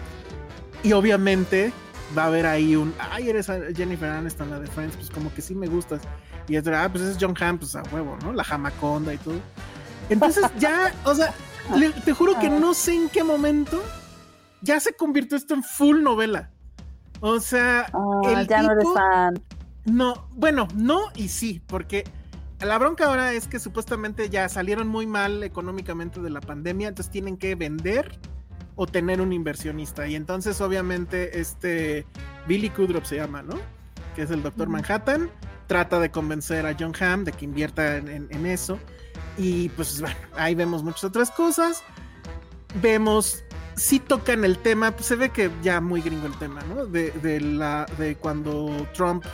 [0.82, 1.72] Y obviamente
[2.16, 5.40] va a haber ahí un, ay, eres Jennifer Aniston, la de Friends, pues como que
[5.40, 6.02] sí me gustas.
[6.48, 8.34] Y es ah, pues es John Hamm, pues a huevo, ¿no?
[8.34, 9.40] La jamaconda y todo.
[10.10, 11.32] Entonces ya, o sea,
[11.76, 13.82] le- te juro que no sé en qué momento
[14.60, 16.50] ya se convirtió esto en full novela.
[17.20, 19.34] O sea, Ah, el ya no eres tipo- fan.
[19.84, 22.04] no, bueno, no y sí, porque
[22.60, 27.10] la bronca ahora es que supuestamente ya salieron muy mal económicamente de la pandemia, entonces
[27.12, 28.18] tienen que vender
[28.76, 30.06] o tener un inversionista.
[30.06, 32.06] Y entonces, obviamente, este
[32.48, 33.54] Billy Kudrop se llama, ¿no?
[34.16, 35.28] que es el Doctor Manhattan,
[35.66, 38.78] trata de convencer a John Hamm de que invierta en, en- en eso.
[39.36, 41.82] Y pues bueno, ahí vemos muchas otras cosas.
[42.80, 43.42] Vemos,
[43.76, 46.86] sí tocan el tema, pues se ve que ya muy gringo el tema, ¿no?
[46.86, 49.24] De, de la, de cuando Trump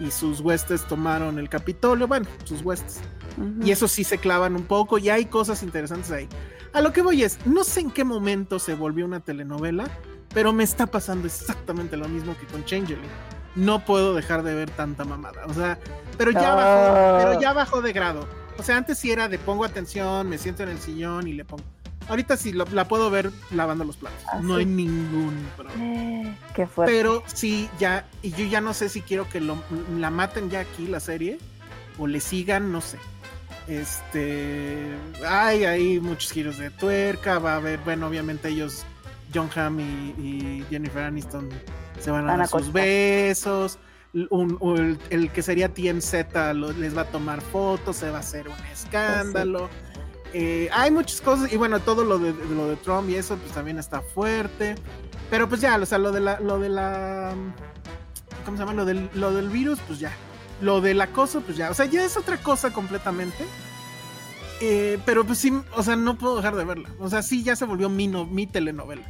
[0.00, 3.00] y sus huestes tomaron el Capitolio, bueno, sus huestes.
[3.36, 3.64] Ujú.
[3.66, 6.28] Y eso sí se clavan un poco y hay cosas interesantes ahí.
[6.72, 9.84] A lo que voy es, no sé en qué momento se volvió una telenovela,
[10.32, 13.10] pero me está pasando exactamente lo mismo que con Changeling.
[13.56, 15.42] No puedo dejar de ver tanta mamada.
[15.46, 15.78] O sea,
[16.16, 16.54] pero ya Ah.
[16.54, 18.28] bajó, pero ya bajó de grado.
[18.60, 21.44] O sea, antes sí era de pongo atención, me siento en el sillón y le
[21.44, 21.64] pongo.
[22.08, 24.18] Ahorita sí lo- la puedo ver lavando los platos.
[24.32, 24.60] Ah, no sí.
[24.60, 25.82] hay ningún problema.
[25.84, 26.92] Eh, qué fuerte.
[26.92, 29.62] Pero sí, ya, y yo ya no sé si quiero que lo,
[29.98, 31.38] la maten ya aquí la serie
[31.98, 32.98] o le sigan, no sé.
[33.68, 34.88] Este,
[35.26, 38.84] hay ahí muchos giros de tuerca, va a haber, bueno, obviamente ellos,
[39.34, 39.82] John Hamm y,
[40.18, 41.48] y Jennifer Aniston
[42.00, 42.72] se van a Van dar a sus costar.
[42.82, 43.78] besos.
[44.12, 46.14] El, que sería TMZ
[46.54, 49.68] lo- les va a tomar fotos, se va a hacer un escándalo.
[50.32, 53.36] Eh, hay muchas cosas, y bueno, todo lo de, de lo de Trump y eso,
[53.36, 54.74] pues también está fuerte.
[55.28, 57.34] Pero pues ya, o sea, lo de la, lo de la,
[58.44, 58.74] ¿cómo se llama?
[58.74, 60.12] Lo del, lo del virus, pues ya.
[60.60, 61.70] Lo del acoso, pues ya.
[61.70, 63.44] O sea, ya es otra cosa completamente.
[64.60, 66.88] Eh, pero pues sí, o sea, no puedo dejar de verla.
[66.98, 69.02] O sea, sí, ya se volvió mi, no- mi telenovela.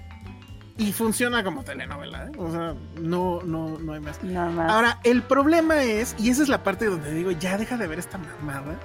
[0.79, 2.33] Y funciona como telenovela, ¿eh?
[2.39, 4.23] O sea, no, no, no hay más.
[4.23, 4.71] No más.
[4.71, 7.99] Ahora, el problema es, y esa es la parte donde digo, ya deja de ver
[7.99, 8.79] esta mamada,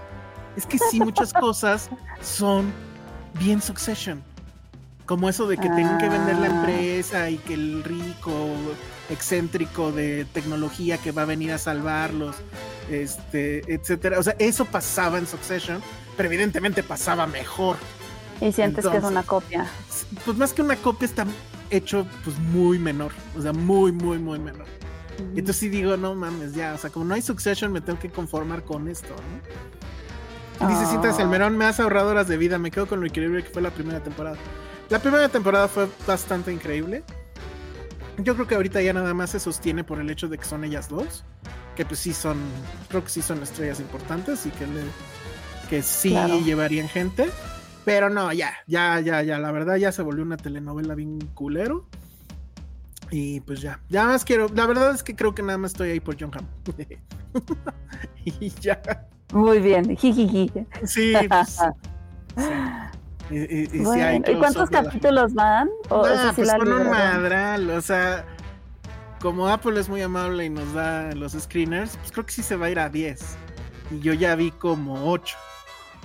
[0.58, 1.90] es que sí, muchas cosas
[2.22, 2.72] son
[3.40, 4.22] bien Succession.
[5.06, 6.56] Como eso de que tengan que vender la Ah.
[6.56, 8.34] empresa y que el rico
[9.10, 12.36] excéntrico de tecnología que va a venir a salvarlos,
[12.90, 14.18] este, etcétera.
[14.20, 15.80] O sea, eso pasaba en Succession,
[16.18, 17.78] pero evidentemente pasaba mejor.
[18.42, 19.66] y sientes que es entonces- una copia.
[20.26, 21.26] Pues más que una copia está
[21.70, 24.66] hecho pues muy menor, o sea, muy, muy, muy menor.
[25.34, 28.00] Y entonces sí digo, no mames, ya, o sea, como no hay Succession, me tengo
[28.00, 30.68] que conformar con esto, ¿no?
[30.68, 30.90] Y dice, Ah.
[30.92, 33.62] Cintas Salmerón, me has ahorrado horas de vida, me quedo con lo increíble que fue
[33.62, 34.38] la primera temporada.
[34.90, 37.04] La primera temporada fue bastante increíble.
[38.18, 40.64] Yo creo que ahorita ya nada más se sostiene por el hecho de que son
[40.64, 41.24] ellas dos,
[41.76, 42.38] que pues sí son,
[42.90, 44.82] creo que sí son estrellas importantes y que, le,
[45.70, 46.40] que sí Claro.
[46.40, 47.30] llevarían gente.
[47.86, 51.88] Pero no, ya, ya, ya, ya, la verdad ya se volvió una telenovela bien culero.
[53.12, 55.92] Y pues ya, ya más quiero, la verdad es que creo que nada más estoy
[55.92, 56.48] ahí por John Hamm.
[58.26, 58.82] y ya,
[59.32, 60.52] Muy bien, jijiji.
[60.86, 61.58] sí, pues,
[62.38, 62.52] sí.
[63.30, 65.70] Y, y- y Bueno, ¿Y cuántos capítulos van?
[65.90, 68.26] ¿O Nah, sí pues la con un madral, o sea,
[69.20, 72.56] como Apple es muy amable y nos da los screeners, pues creo que sí se
[72.56, 73.38] va a ir a 10.
[73.92, 75.36] Y yo ya vi como 8.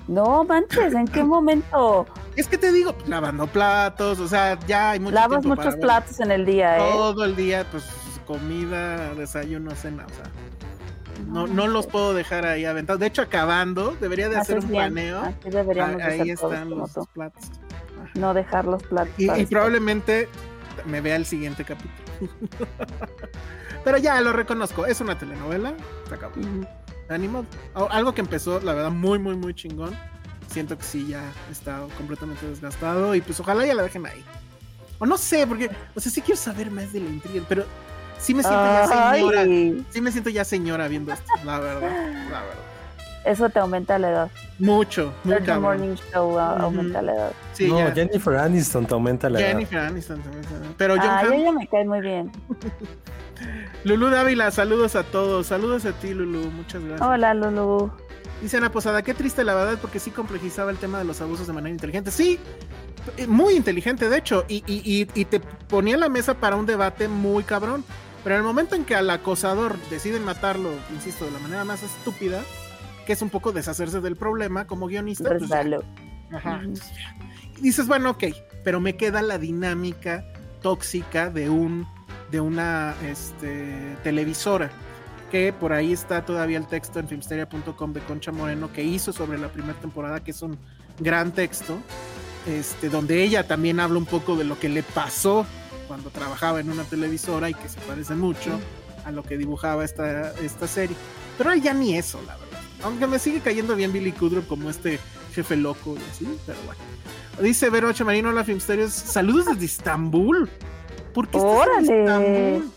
[0.09, 2.07] No manches, ¿en qué momento?
[2.37, 6.21] Es que te digo, lavando platos, o sea, ya hay mucho Lavas tiempo muchos platos
[6.21, 6.91] en el día, ¿eh?
[6.93, 7.85] Todo el día, pues
[8.27, 10.25] comida, desayuno, cena, o sea.
[11.27, 13.01] No, no los puedo dejar ahí aventados.
[13.01, 14.93] De hecho, acabando, debería de hacer un bien.
[14.93, 15.21] planeo.
[15.21, 17.07] Así deberíamos de Ahí hacer están los tú.
[17.13, 17.45] platos.
[18.01, 18.11] Ajá.
[18.15, 19.15] No dejar los platos.
[19.19, 20.29] Y, probablemente
[20.87, 21.95] me vea el siguiente capítulo.
[23.85, 25.75] Pero ya lo reconozco, es una telenovela.
[26.09, 26.35] Se acabó.
[27.11, 27.45] Ánimo.
[27.75, 29.97] Algo que empezó, la verdad, muy, muy, muy chingón.
[30.49, 33.15] Siento que sí, ya está completamente desgastado.
[33.15, 34.25] Y pues ojalá ya la dejen ahí.
[34.99, 37.65] O no sé, porque, o sea, sí quiero saber más de la intriga, pero
[38.19, 39.45] sí me siento ya señora.
[39.91, 41.91] Sí me siento ya señora viendo esto, la verdad,
[42.31, 42.70] la verdad.
[43.25, 44.31] Eso te aumenta la edad.
[44.59, 45.59] Mucho, muy The.
[45.59, 46.63] Morning Show a- Ujú.
[46.65, 47.33] aumenta la edad.
[47.53, 47.93] Sí, no, ya.
[47.93, 49.49] Jennifer Aniston te aumenta la edad.
[49.49, 50.45] Jennifer Aniston también.
[50.45, 50.75] también.
[50.77, 52.31] Pero John Ah, Hamm- ella me cae muy bien.
[53.85, 55.47] Lulú Dávila, saludos a todos.
[55.47, 56.51] Saludos a ti, Lulú.
[56.51, 57.09] Muchas gracias.
[57.09, 57.91] Hola, Lulu.
[58.43, 61.47] Dice Ana Posada, qué triste la verdad, porque sí complejizaba el tema de los abusos
[61.47, 62.11] de manera inteligente.
[62.11, 62.39] Sí,
[63.17, 66.57] eh, muy inteligente, de hecho, y, y- y- y te ponía en la mesa para
[66.57, 67.85] un debate muy cabrón.
[68.23, 71.83] Pero en el momento en que al acosador deciden matarlo, insisto, de la manera más
[71.83, 72.43] estúpida,
[73.11, 75.65] que es un poco deshacerse del problema como guionista, pues ya.
[76.33, 76.63] Ajá.
[77.59, 78.23] Y dices, bueno, ok,
[78.63, 80.25] pero me queda la dinámica
[80.63, 81.89] tóxica de un
[82.31, 84.71] de una este, televisora.
[85.29, 89.39] Que por ahí está todavía el texto en filmsteria.com de Concha Moreno que hizo sobre
[89.39, 90.57] la primera temporada, que es un
[91.01, 91.81] gran texto,
[92.47, 95.45] este, donde ella también habla un poco de lo que le pasó
[95.89, 98.53] cuando trabajaba en una televisora y que se parece mucho
[99.05, 100.97] a lo que dibujaba esta, esta serie.
[101.37, 102.50] Pero ya ni eso, la verdad.
[102.83, 104.99] Aunque me sigue cayendo bien Billy Kudrow como este
[105.35, 106.81] jefe loco y así, pero bueno.
[107.41, 108.05] Dice Vero H.
[108.05, 108.93] Marino, hola Filmsterios.
[108.93, 110.49] Saludos desde Estambul.
[111.15, 112.01] ¿Por qué estás en ¡Órale!
[112.05, 112.73] Estambul?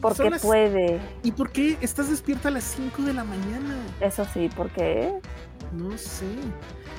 [0.00, 1.00] Porque las- puede.
[1.22, 3.76] ¿Y por qué estás despierta a las 5 de la mañana?
[4.00, 5.12] Eso sí, porque.
[5.72, 6.24] No sé.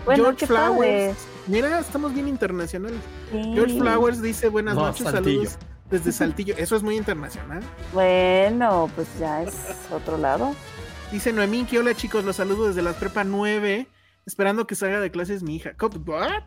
[0.06, 0.80] Bueno, George qué Flowers.
[0.80, 1.16] padre.
[1.48, 3.00] Mira, estamos bien internacionales.
[3.32, 3.52] Sí.
[3.54, 5.42] George Flowers dice buenas No, noches, Saltillo.
[5.42, 5.58] saludos
[5.92, 6.56] desde Saltillo.
[6.58, 7.62] Eso es muy internacional.
[7.94, 9.54] Bueno, pues ya es
[9.92, 10.56] otro lado.
[11.14, 13.88] Dice Noemín que hola chicos, los saludo desde la prepa 9,
[14.26, 15.74] esperando que salga de clases mi hija.
[15.78, 15.98] ¿Cómo?
[16.08, 16.42] ¿What?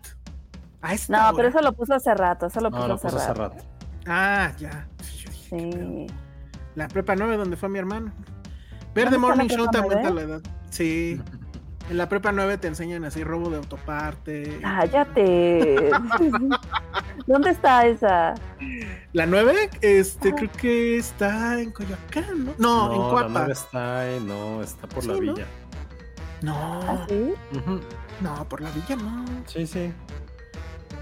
[0.82, 1.36] A esta No, hora.
[1.36, 3.54] pero eso lo puso hace rato, eso lo puso, No, lo hace, puso hace rato.
[3.54, 3.64] rato.
[4.06, 4.88] Ah, ya.
[5.48, 6.08] Sí.
[6.74, 8.12] La prepa 9 donde fue mi hermano.
[8.92, 10.40] Ver The ¿Dónde está la Morning Show te aumenta la edad.
[10.70, 11.20] Sí.
[11.88, 14.58] En la prepa 9 te enseñan así robo de autoparte.
[14.60, 15.90] Cállate.
[17.26, 18.34] ¿Dónde está esa?
[19.12, 22.54] La 9, este, creo que está en Coyoacán, ¿no?
[22.58, 25.34] No, en la nueve está en- no, está por la Sí, ¿no?
[25.34, 25.46] villa.
[26.42, 27.32] No, ¿Ah, sí?
[28.20, 29.24] No, por la villa no.
[29.46, 29.92] Sí, sí.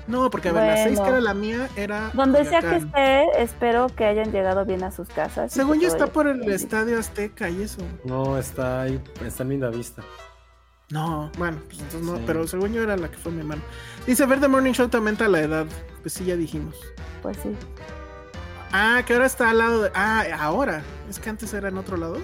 [0.06, 2.10] No, porque a ver, la 6 que era la mía era.
[2.12, 5.50] Donde sea que esté, espero que hayan llegado bien a sus casas.
[5.52, 6.52] Según yo está por el bien.
[6.52, 7.80] Estadio Azteca y eso.
[8.04, 10.02] No, está ahí, está en linda vista.
[10.94, 12.22] No, bueno, pues entonces no, Sí.
[12.24, 13.62] pero según yo era la que fue mi hermano.
[14.06, 15.66] Dice, ver The Morning Show te aumenta la edad.
[16.02, 16.76] Pues sí, ya dijimos.
[17.20, 17.48] Pues sí.
[18.70, 19.90] Ah, que ahora está al lado de...
[19.92, 20.84] Ah, ahora.
[21.10, 22.18] Es que antes era en otro lado.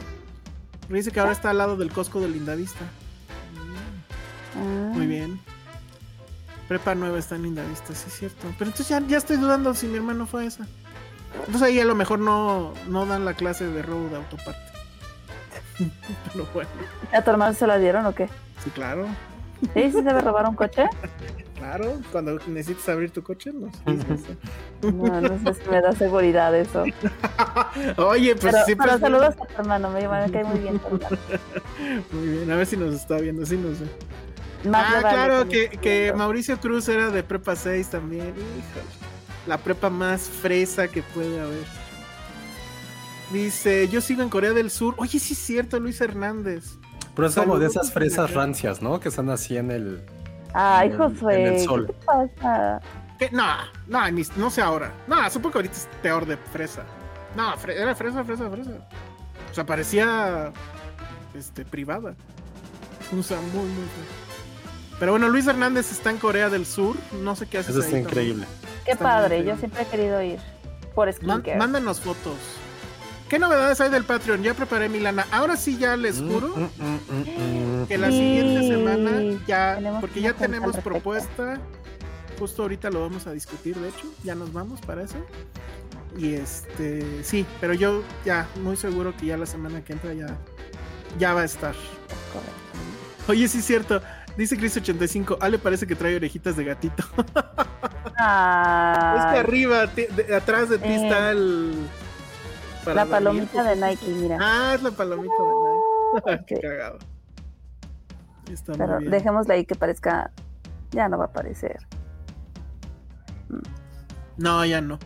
[0.83, 2.85] Pero dice que ahora está al lado del Costco de Lindavista.
[4.57, 5.41] Ah, Muy bien.
[6.69, 8.47] Prepa 9 está en Lindavista, sí es cierto.
[8.57, 10.69] Pero entonces ya, ya estoy dudando si mi hermano fue a esa.
[11.41, 14.70] Entonces ahí a lo mejor no, no dan la clase de robo de autoparte.
[16.33, 16.71] Pero bueno,
[17.13, 18.29] ¿A tu hermano se la dieron o qué?
[18.63, 19.07] sí, claro.
[19.61, 19.69] ¿Sí?
[19.75, 20.85] ¿Sí se debe robar un coche?
[21.61, 24.37] Claro, cuando necesites abrir tu coche, no sé.
[24.91, 26.85] No, no sé si me da seguridad eso.
[27.99, 30.81] Oye, pues Pero, siempre pero es- saludos a tu hermano, me, me cae muy bien.
[32.13, 33.87] Muy bien, a ver si nos está viendo, sí nos ve.
[34.71, 36.15] Más ah, vale claro, que, que.
[36.17, 38.29] Mauricio Cruz era de prepa 6 también.
[38.29, 38.87] Híjole.
[39.47, 41.65] La prepa más fresa que puede haber.
[43.33, 44.95] Dice, yo sigo en Corea del Sur.
[44.99, 46.65] Oye, sí es cierto, Luis Hernández.
[47.15, 48.99] Pero es como de esas fresas rancias, ¿no?
[49.01, 50.03] Que están así en el.
[50.53, 51.87] Ay, en Josué, en el sol.
[51.87, 52.81] ¿qué te pasa?
[53.19, 53.31] ¿Qué?
[53.31, 53.47] No,
[53.87, 54.93] no, ni- no sé ahora.
[55.07, 56.83] No, supongo que ahorita es peor de fresa.
[57.37, 58.71] No, fre- era fresa, fresa, fresa.
[59.51, 60.53] O sea, parecía
[61.35, 62.15] este, privada.
[63.17, 64.99] O sea, muy, muy feo.
[64.99, 66.97] Pero bueno, Luis Hernández está en Corea del Sur.
[67.23, 67.71] No sé qué hace.
[67.71, 68.47] Eso está increíble.
[68.85, 69.51] Qué Está padre, increíble.
[69.53, 70.39] yo siempre he querido ir.
[70.95, 71.59] Por Man- skincare.
[71.59, 72.37] mándanos fotos.
[73.31, 74.43] ¿Qué novedades hay del Patreon?
[74.43, 75.25] Ya preparé mi lana.
[75.31, 77.87] Ahora sí ya les juro Mm, mm, mm, mm.
[77.87, 81.59] que la Sí, siguiente semana ya, tenemos porque ya tenemos propuesta.
[82.39, 85.15] Justo ahorita lo vamos a discutir, de hecho, ya nos vamos para eso.
[86.19, 90.37] Y este, sí, pero yo ya muy seguro que ya la semana que entra ya,
[91.19, 91.75] ya va a estar.
[93.29, 94.03] Oye, sí es cierto.
[94.37, 97.05] Dice Chris85, Ale parece que trae orejitas de gatito.
[98.23, 101.75] Ah, es que arriba, ti- de- atrás de ti Eh, está el.
[102.85, 104.39] Para la palomita de Nike, mira.
[104.41, 105.35] Ah, es la palomita
[106.25, 106.45] de Nike.
[106.47, 106.99] Qué cagado.
[108.51, 109.11] Está Pero muy bien.
[109.13, 110.31] dejémosla ahí que parezca.
[110.91, 111.79] Ya no va a aparecer.
[114.37, 114.99] No, ya no.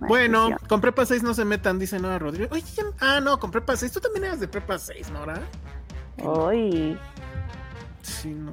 [0.00, 0.58] Bueno, feo.
[0.68, 2.50] con prepa 6 no se metan, dice Nora Rodríguez.
[2.52, 3.92] Oye, ya- ah, no, con prepa 6.
[3.92, 5.40] Tú también eras de prepa 6, Nora.
[6.22, 6.98] Uy,
[8.02, 8.50] Sí, no.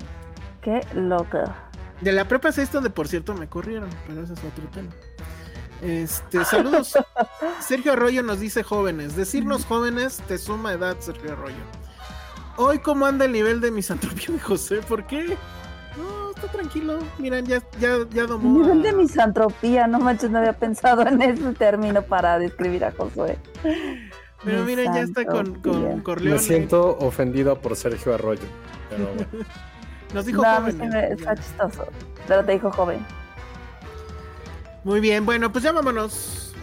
[0.62, 1.40] qué loco.
[2.00, 4.90] De la prepa 6 donde por cierto me corrieron, pero ese es otro tema.
[5.82, 6.94] Este, saludos.
[7.60, 9.16] Sergio Arroyo nos dice jóvenes.
[9.16, 11.56] Decirnos jóvenes te suma edad, Sergio Arroyo.
[12.58, 14.78] Hoy, ¿cómo anda el nivel de misantropía de José?
[14.88, 15.38] ¿Por qué?
[15.98, 16.99] No, está tranquilo.
[17.18, 18.60] Miren, ya, ya, ya domó.
[18.60, 22.91] Nivel a- de misantropía, no manches, no había pensado en ese término para describir a
[22.91, 23.38] Josué.
[24.44, 26.02] Pero miren, ya está con, con.
[26.02, 26.36] Corleone.
[26.38, 28.41] Me siento ofendido por Sergio Arroyo.
[28.90, 29.28] Pero bueno.
[30.14, 31.88] Nos dijo No, me- está chistoso.
[32.28, 32.99] Pero te dijo joven.
[34.84, 36.53] Muy bien, bueno, pues ya vámonos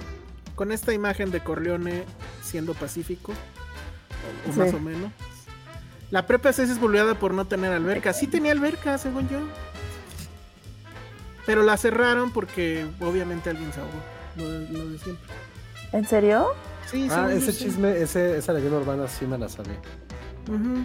[0.55, 2.05] con esta imagen de Corleone
[2.43, 4.59] siendo pacífico, o, o Sí.
[4.59, 5.12] más o menos.
[6.11, 8.12] La prepa 6 es bulleada por no tener alberca.
[8.12, 9.39] Sí tenía alberca, según yo.
[11.47, 13.93] Pero la cerraron porque obviamente alguien se ahogó.
[14.36, 15.27] Lo de, lo de siempre.
[15.93, 16.49] ¿En serio?
[16.90, 17.65] Sí, Ah, según yo ese sí.
[17.65, 19.78] chisme, ese, esa leyenda urbana sí me la sabía.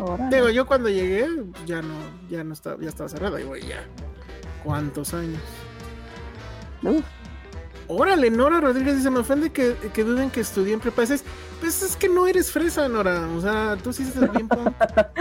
[0.02, 0.36] Órale.
[0.36, 1.26] Digo, yo cuando llegué
[1.66, 1.96] ya no,
[2.30, 3.40] ya no estaba, ya estaba cerrada.
[3.40, 3.82] Y güey, ya.
[4.64, 5.40] ¿Cuántos años?
[6.84, 7.04] Uf,
[7.96, 11.24] Órale, Nora Rodríguez dice, me ofende que, que duden que estudié en prepa 6.
[11.60, 13.28] Pues es que no eres fresa, Nora.
[13.36, 14.74] O sea, tú sí estás bien pon-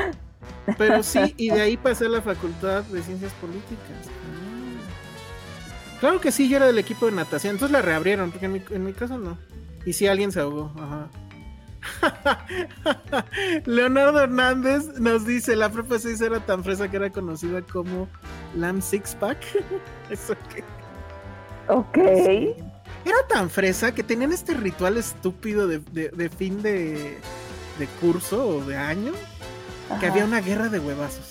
[0.78, 4.06] Pero sí, y de ahí pasé a la facultad de ciencias políticas.
[4.06, 5.98] Ah.
[6.00, 7.52] Claro que sí, yo era del equipo de natación.
[7.54, 9.38] Entonces la reabrieron, porque en mi, en mi caso no.
[9.84, 10.72] Y sí, alguien se ahogó.
[10.78, 11.08] Ajá.
[13.66, 18.08] Leonardo Hernández nos dice, la prepa 6 era tan fresa que era conocida como
[18.56, 19.38] Lamb Six Pack.
[20.10, 20.62] ¿Eso qué?
[21.72, 21.96] Ok.
[23.04, 27.18] Era tan fresa que tenían este ritual estúpido de, de- de fin de,
[27.78, 29.12] de curso o de año
[30.00, 31.30] que había una guerra de huevazos.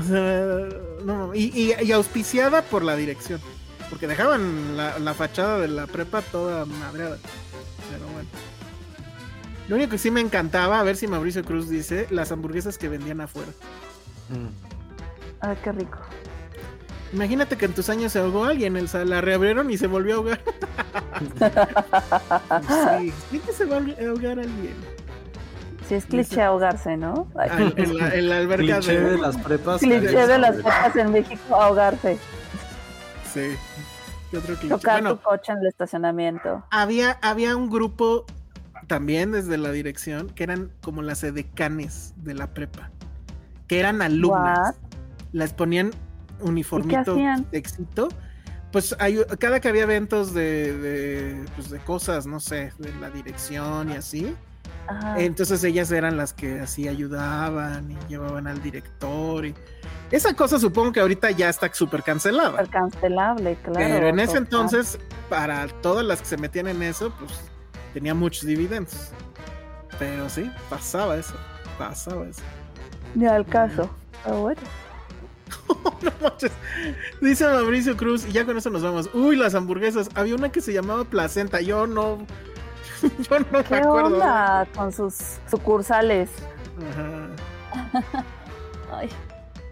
[0.00, 0.68] O sea,
[1.04, 3.40] no, y, y- y auspiciada por la dirección.
[3.88, 7.18] Porque dejaban la, la fachada de la prepa toda madreada.
[7.90, 8.28] Pero bueno.
[9.68, 12.88] Lo único que sí me encantaba, a ver si Mauricio Cruz dice, las hamburguesas que
[12.88, 13.52] vendían afuera.
[14.28, 14.48] Mm.
[15.40, 15.98] Ay, qué rico.
[17.16, 20.16] Imagínate que en tus años se ahogó alguien, el, la reabrieron y se volvió a
[20.18, 20.40] ahogar.
[23.00, 24.74] sí, ¿sí que se va a ahogar alguien?
[25.88, 27.26] Si es cliché ahogarse, ¿no?
[27.38, 29.10] Ay, Ah, en, la, en la alberca Cliché de...
[29.12, 29.80] de las prepas.
[29.80, 32.18] cliché de las prepas en México, ahogarse.
[33.32, 33.56] Sí.
[34.30, 34.68] ¿Qué otro cliché?
[34.74, 36.64] Tocar Bueno, tu coche en el estacionamiento.
[36.70, 38.26] había, había un grupo
[38.88, 42.90] también desde la dirección que eran como las edecanes de la prepa.
[43.68, 44.74] Que eran alumnas.
[45.32, 45.92] Las ponían
[46.40, 48.08] uniformito de éxito.
[48.72, 53.10] Pues hay, cada que había eventos de, de, pues de cosas, no sé, de la
[53.10, 54.34] dirección y así.
[54.88, 55.18] Ajá.
[55.18, 59.46] Entonces ellas eran las que así ayudaban y llevaban al director.
[59.46, 59.54] Y...
[60.10, 62.50] Esa cosa supongo que ahorita ya está súper cancelada.
[62.50, 63.78] Súper cancelable, claro.
[63.78, 64.98] Pero en ese entonces,
[65.28, 67.32] para todas las que se metían en eso, pues
[67.94, 69.10] tenía muchos dividendos.
[69.98, 71.34] Pero sí, pasaba eso.
[71.78, 72.42] Pasaba eso.
[73.14, 73.90] Ni al caso.
[74.24, 74.60] Pero bueno.
[76.02, 76.52] No manches.
[77.20, 79.10] Dice Mauricio Cruz, y ya con eso nos vamos.
[79.14, 80.08] Uy, las hamburguesas.
[80.14, 81.60] Había una que se llamaba Placenta.
[81.60, 82.18] Yo no.
[83.30, 84.06] Yo no me ¿Qué acuerdo.
[84.16, 85.14] onda con sus
[85.50, 86.30] sucursales?
[86.90, 88.02] Ajá.
[88.92, 89.08] Ay,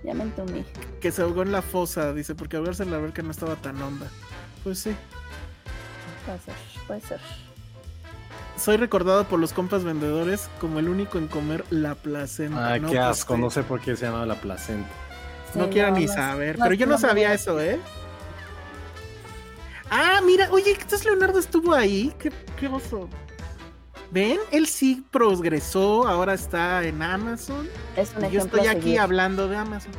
[0.02, 0.64] ya me entumí.
[1.00, 3.80] Que se ahogó en la fosa, dice, porque ahogarse en la alberca no estaba tan
[3.80, 4.06] honda.
[4.62, 4.94] Pues sí.
[6.26, 6.54] Puede ser,
[6.86, 7.20] puede ser.
[8.56, 12.72] Soy recordado por los compas vendedores como el único en comer la placenta.
[12.72, 13.36] Ay, No, qué pues, asco.
[13.36, 14.88] No sé por qué se llama la placenta.
[15.54, 16.58] No Sí, quiero no, ni no, saber.
[16.58, 17.34] no, pero yo no no, sabía no.
[17.34, 17.78] eso, ¿eh?
[19.90, 22.12] Ah, mira, oye, entonces Leonardo estuvo ahí.
[22.18, 23.08] ¿Qué, qué oso?
[24.10, 24.38] ¿Ven?
[24.52, 27.68] Él sí progresó, ahora está en Amazon.
[27.96, 29.00] Es un yo estoy aquí seguir.
[29.00, 29.92] hablando de Amazon.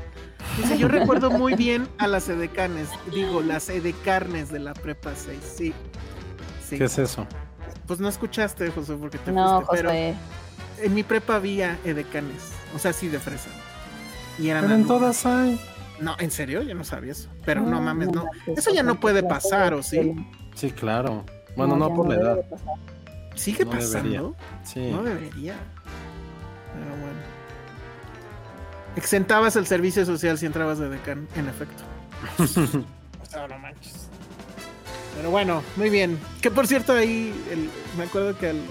[0.57, 5.39] Dice, yo recuerdo muy bien a las edecanes, digo, las edecarnes de la prepa 6,
[5.57, 5.73] sí.
[6.67, 6.77] Sí.
[6.77, 7.27] ¿Qué es eso?
[7.87, 10.15] Pues no escuchaste, José, porque te No, fuiste, pero José.
[10.79, 12.41] en mi prepa había edecanes,
[12.73, 13.49] o sea, sí de fresa.
[14.39, 15.59] Y eran Pero en todas hay.
[15.99, 17.29] No, en serio, yo no sabía eso.
[17.45, 18.25] Pero no mames, no.
[18.25, 20.13] manches, Eso ya no puede pasar, ¿o sí?
[20.55, 21.23] Sí, claro.
[21.55, 22.37] Bueno, no, ya por la edad.
[23.35, 23.97] Sigue No pasando.
[24.09, 24.31] debería.
[24.63, 24.91] Sí.
[24.91, 25.55] No debería.
[26.73, 27.19] Pero bueno.
[28.95, 31.83] Exentabas el servicio social si entrabas de decán, en efecto.
[33.21, 34.07] o sea, no manches.
[35.17, 36.17] Pero bueno, muy bien.
[36.41, 38.61] Que por cierto, ahí el- me acuerdo que al,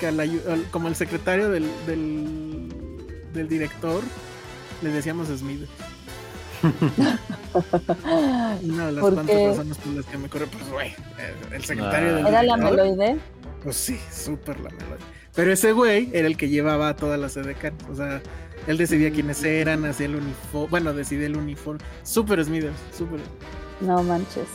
[0.00, 2.68] que al- como el secretario del, del,
[3.32, 4.02] del director
[4.82, 5.62] le decíamos Smith.
[8.62, 9.48] Una de las ¿Por cuantas qué?
[9.48, 10.94] razones por las que me corre, pues güey,
[11.52, 12.12] el- secretario Ah.
[12.16, 13.16] del ¿Era la meloide?
[13.62, 14.96] Pues sí, súper la melodía.
[15.34, 17.82] Pero ese güey era el que llevaba a todas las edecanes.
[17.90, 18.22] O sea,
[18.66, 20.68] él decidía quiénes eran, hacía el uniforme.
[20.70, 21.80] Bueno, decidía el uniforme.
[22.02, 23.20] Súper Smithers, súper.
[23.80, 24.46] No manches.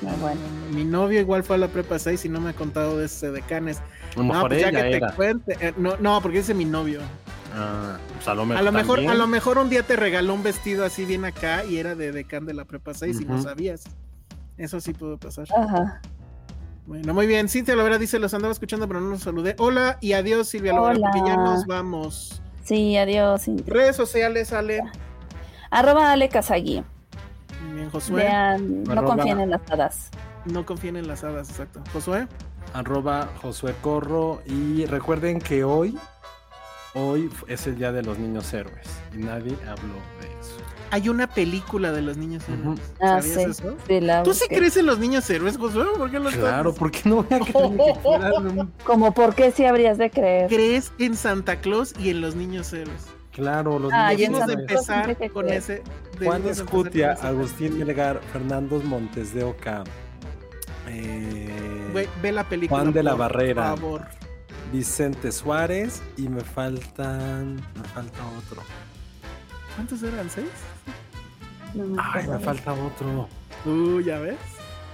[0.00, 0.40] No, bueno.
[0.72, 3.22] Mi novio igual fue a la prepa 6 y no me ha contado de esos
[3.24, 3.78] edecanes.
[4.14, 5.08] A lo No, pues ya ella que era.
[5.10, 5.56] te cuente.
[5.60, 7.00] eh, no, no, porque dice mi novio.
[7.54, 8.60] Ah, pues a lo mejor.
[8.60, 9.10] A lo mejor, también.
[9.10, 12.12] a lo mejor un día te regaló un vestido así bien acá y era de
[12.12, 13.84] decán de la prepa 6 y no sabías.
[14.56, 15.46] Eso sí pudo pasar.
[15.56, 16.00] Ajá.
[16.86, 17.48] Bueno, muy bien.
[17.48, 19.54] Cintia Lovera dice, los andaba escuchando, pero no los saludé.
[19.58, 22.42] Hola y adiós, Silvia Lovera, porque ya nos vamos.
[22.64, 23.42] Sí, adiós.
[23.42, 23.72] Cintia.
[23.72, 24.80] Redes sociales, Ale.
[25.70, 26.30] Arroba Ale.
[27.62, 28.24] Muy bien, Josué.
[28.24, 30.10] Vean, no confíen en las hadas.
[30.44, 31.82] No confíen en las hadas, exacto.
[31.92, 32.26] Josué.
[32.74, 34.42] Arroba Josué Corro.
[34.46, 35.96] Y recuerden que hoy,
[36.94, 38.86] hoy es el día de los niños héroes.
[39.14, 40.56] Y nadie habló de eso.
[40.90, 42.80] Hay una película de los niños héroes.
[43.00, 43.50] Ah, ¿Sabías sí.
[43.50, 43.76] eso?
[43.86, 45.84] sí, la ¿Tú sí crees en los niños héroes, Josué?
[45.98, 49.50] ¿Por qué Claro, ¿por qué no voy a creer que fueran un- Como por qué
[49.52, 50.48] sí habrías de creer.
[50.48, 53.04] ¿Crees en Santa Claus y en los niños héroes?
[53.32, 54.58] Claro, los Ah, niños héroes.
[54.60, 55.82] Empezar que con ese.
[56.24, 57.12] Juan de empezar Escutia.
[57.22, 59.84] Agustín Melgar, Fernando Montes de Oca,
[60.90, 62.80] eh, Güey, ve la película.
[62.80, 63.64] Juan de la por Barrera.
[63.76, 64.02] favor.
[64.72, 67.56] Vicente Suárez y me faltan.
[67.56, 68.62] Me falta otro.
[69.74, 70.28] ¿Cuántos eran?
[70.28, 70.46] ¿Seis?
[71.74, 73.28] No me Ay, me falta otro.
[73.64, 74.36] Uh, ya ves.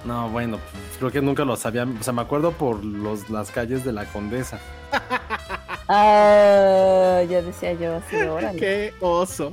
[0.05, 1.85] No, bueno, pues, creo que nunca lo sabía.
[1.85, 4.59] O sea, me acuerdo por los, las calles de la Condesa.
[5.87, 8.59] Ah, ya decía yo, sí, órale.
[8.61, 9.53] Qué oso.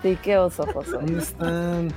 [0.00, 0.92] Sí, qué oso, José.
[0.92, 1.92] ¿Dónde están?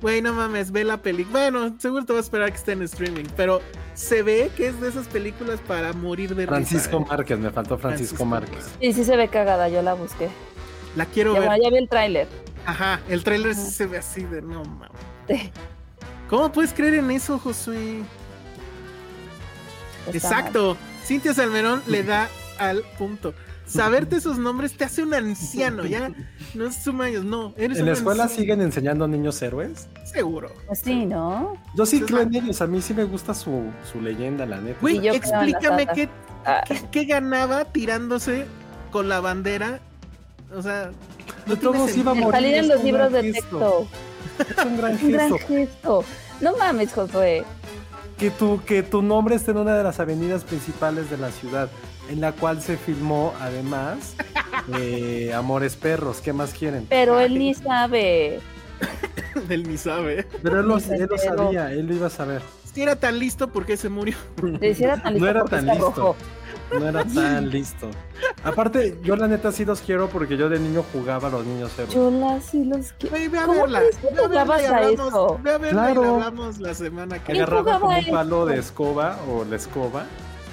[0.00, 1.50] Güey, no mames, ve la película.
[1.50, 3.60] Bueno, seguro te vas a esperar que esté en streaming, pero
[3.94, 7.04] se ve que es de esas películas para morir de risa, Francisco ¿eh?
[7.08, 8.70] Márquez, me faltó Francisco, Francisco Márquez.
[8.80, 10.28] Sí, sí se ve cagada, yo la busqué.
[10.96, 11.48] La quiero Ya, ver.
[11.48, 12.28] bueno, ya vi el tráiler.
[12.66, 14.90] Ajá, el tráiler sí se ve así de no mames.
[15.28, 15.50] Sí,
[16.28, 18.02] ¿Cómo puedes creer en eso, Josué?
[20.06, 20.14] está mal.
[20.40, 20.76] Exacto.
[21.04, 22.28] Cintia Salmerón le da
[22.58, 23.34] al punto.
[23.70, 26.10] Saberte esos nombres te hace un anciano, ya
[26.54, 27.54] no es suma años, no.
[27.56, 29.88] Eres ¿En la escuela anciano, siguen enseñando niños héroes?
[30.04, 30.50] Seguro.
[30.66, 31.54] Pues sí, ¿no?
[31.76, 34.78] Yo sí creo en ellos, a mí sí me gusta su, su leyenda, la neta.
[34.80, 36.08] Güey, explícame qué,
[36.44, 38.46] Ah, qué, qué ganaba tirándose
[38.90, 39.80] con la bandera.
[40.56, 40.90] O sea,
[41.46, 42.32] no todos iba a morir.
[42.32, 43.86] salir en es los un libros gran de gesto.
[44.38, 44.54] texto.
[44.58, 45.46] Es un gran Un gran gesto.
[45.48, 46.04] gesto.
[46.40, 47.44] No mames, Josué.
[48.16, 51.68] Que tu, que tu nombre esté en una de las avenidas principales de la ciudad,
[52.10, 54.14] en la cual se filmó además
[54.78, 56.20] eh, Amores Perros.
[56.20, 56.86] ¿Qué más quieren?
[56.88, 58.40] Pero él ni sabe.
[59.48, 60.26] Del ni sabe.
[60.42, 62.42] Pero él lo, él sabía, él lo iba a saber.
[62.72, 64.16] Si era tan listo, ¿por qué se murió?
[64.60, 65.84] Le hiciera tan No listo era porque tan listo.
[65.86, 66.16] rojo.
[66.78, 67.90] No era tan listo.
[68.44, 71.72] Aparte, yo la neta sí los quiero porque yo de niño jugaba a los niños
[71.76, 71.92] héroes.
[71.94, 73.16] Yo las sí los quiero.
[73.16, 73.80] Güey, ve a ¿Cómo verla.
[73.80, 75.08] Ve a verla y jugabas a hablamos.
[75.08, 75.40] eso?
[75.42, 76.02] Ve a verla y Claro.
[76.02, 80.06] la hablamos la semana que ¿Quién Agarraba como un palo de escoba o la escoba,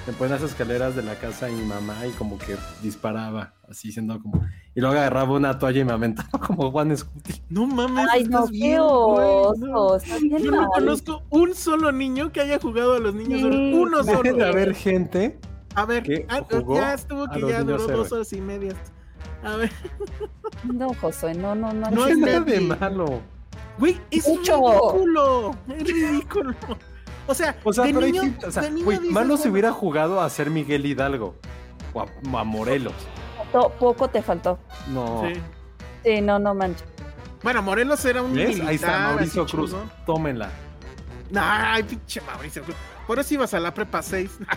[0.06, 3.92] me ponía las escaleras de la casa de mi mamá y como que disparaba, así
[3.92, 4.42] siendo como.
[4.74, 7.42] Y luego agarraba una toalla y me aventaba como Juan Scuti.
[7.50, 9.98] No mames, Ay, estás no, bien, no.
[10.38, 13.46] Yo no conozco un solo niño que haya jugado a los niños Sí.
[13.46, 13.74] héroes.
[13.74, 14.36] Uno Debe solo.
[14.36, 15.38] de haber gente.
[15.74, 18.40] A ver, que ah, jugó ya estuvo a que los ya duró dos horas y
[18.40, 18.72] media.
[19.44, 19.70] A ver,
[20.64, 21.90] No, Josué, no, no, no.
[21.90, 23.20] No es nada de malo.
[23.78, 24.56] güey, es Mucho.
[24.92, 25.50] ridículo.
[25.68, 26.54] Es ridículo.
[27.28, 29.12] O sea, O sea, de pero hay niño, gente- o sea, de niño güey, dices,
[29.12, 31.34] malo si bueno, hubiera jugado a ser Miguel Hidalgo
[31.92, 32.00] o
[32.38, 32.94] a, Morelos.
[33.52, 34.58] To- Poco te faltó.
[34.88, 35.22] No.
[35.32, 35.40] sí.
[36.04, 36.84] Sí, no, no manches.
[37.42, 38.48] Bueno, Morelos era un ¿Ves?
[38.48, 38.68] militar.
[38.68, 39.70] Ahí está Mauricio Cruz.
[39.70, 39.90] chingón.
[40.06, 40.50] Tómenla.
[41.36, 42.76] Ay, pinche Mauricio Cruz.
[43.08, 44.30] Por eso ibas a la prepa 6.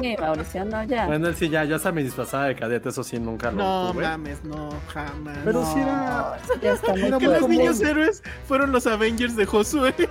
[0.00, 1.06] Sí, Mauricio, no, ya.
[1.06, 3.92] Bueno, él sí, ya, ya hasta me disfrazaba de cadete, eso sí, nunca lo No
[3.92, 4.02] tuve.
[4.04, 5.38] mames, no, jamás.
[5.44, 6.38] Pero No, sí era.
[6.62, 9.94] ya está que los niños héroes fueron los Avengers de Josué.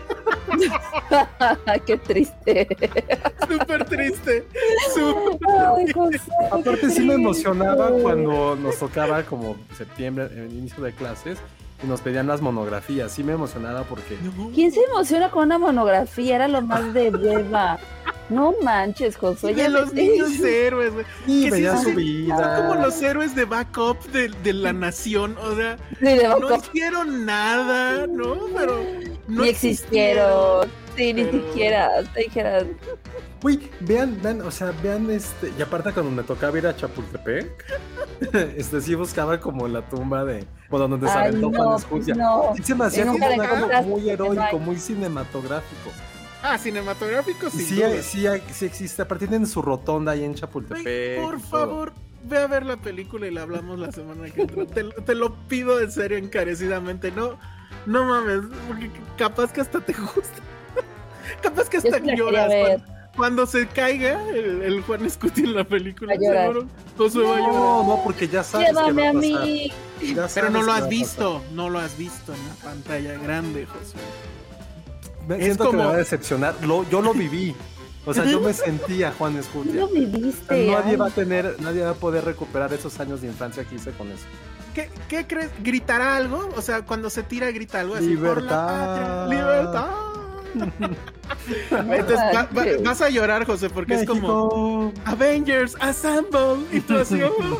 [1.85, 2.67] Qué triste.
[3.49, 4.47] Súper triste.
[4.93, 5.93] Súper Ay,
[6.51, 11.39] Aparte sí me emocionaba cuando nos tocaba como septiembre, el inicio de clases,
[11.83, 13.11] y nos pedían las monografías.
[13.11, 14.17] Sí me emocionaba porque
[14.53, 16.35] ¿Quién se emociona con una monografía?
[16.35, 17.77] Era lo más de beba.
[18.29, 19.53] No manches, Josué.
[19.53, 21.05] de los niños héroes, güey.
[21.25, 22.55] sí, Que sí son- su Son vida.
[22.57, 25.37] como los héroes de backup de, de la nación.
[25.37, 28.35] O sea, Sí, de no hicieron nada, ¿no?
[28.55, 28.81] Pero
[29.27, 30.67] no Ni existieron.
[30.97, 31.89] Sí, ni Pero- siquiera.
[32.13, 32.75] Te.
[33.43, 35.53] Uy, vean, vean, o sea, vean este.
[35.57, 37.65] Y aparte cuando me tocaba ir a Chapultepec,
[38.57, 40.45] este sí buscaba como la tumba de.
[40.69, 42.15] Bueno, donde se aventó no, Juan Escutia.
[42.15, 42.51] no.
[42.57, 43.17] Sí se me hacía como
[43.83, 45.91] muy heroico, muy cinematográfico.
[46.49, 48.01] Ah, cinematográfico, sin sí, duda.
[48.01, 49.01] sí, sí existe.
[49.01, 51.21] Aparte tienen su rotonda ahí en Chapultepec.
[51.21, 51.91] por favor,
[52.23, 54.65] ve a ver la película y la hablamos la semana que entra.
[54.65, 57.11] te, te lo pido en serio, encarecidamente.
[57.11, 57.37] No,
[57.85, 60.39] no mames, porque capaz que hasta te gusta.
[61.41, 62.85] capaz que hasta lloras cuando,
[63.17, 66.15] cuando se caiga el, el Juan Scuti en la película.
[66.15, 66.65] Seguro,
[66.97, 67.53] Josué va a llorar.
[67.55, 69.71] No, no, porque ya sabes Llévame que va a a mí.
[70.15, 73.99] Ya Pero no lo has visto, no lo has visto en la pantalla grande, Josué.
[75.27, 76.55] Me Es siento que me como- va a decepcionar.
[76.65, 77.55] Lo, yo lo viví.
[78.05, 79.81] O sea, yo me sentía Juan Tú Escutia.
[79.81, 80.67] lo viviste.
[80.71, 80.95] Nadie ay.
[80.95, 84.09] va a tener, nadie va a poder recuperar esos años de infancia que hice con
[84.11, 84.23] eso.
[84.73, 85.49] ¿Qué, qué crees?
[85.61, 86.49] ¿Gritará algo?
[86.55, 88.15] O sea, cuando se tira, grita algo así.
[88.15, 89.27] Por la Libertad.
[89.27, 89.89] patria, libertad.
[91.71, 94.91] Entonces va- va- vas a llorar, José, porque es como.
[95.05, 96.65] Avengers, Assemble.
[96.71, 97.21] Y tú así.
[97.23, 97.59] oh.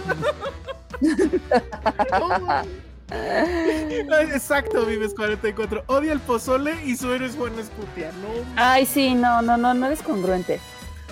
[4.34, 5.84] Exacto, Vives 44.
[5.88, 8.12] Odia el pozole y su héroe es Juan Escutia.
[8.22, 10.60] No, Ay, sí, no, no, no, no eres congruente.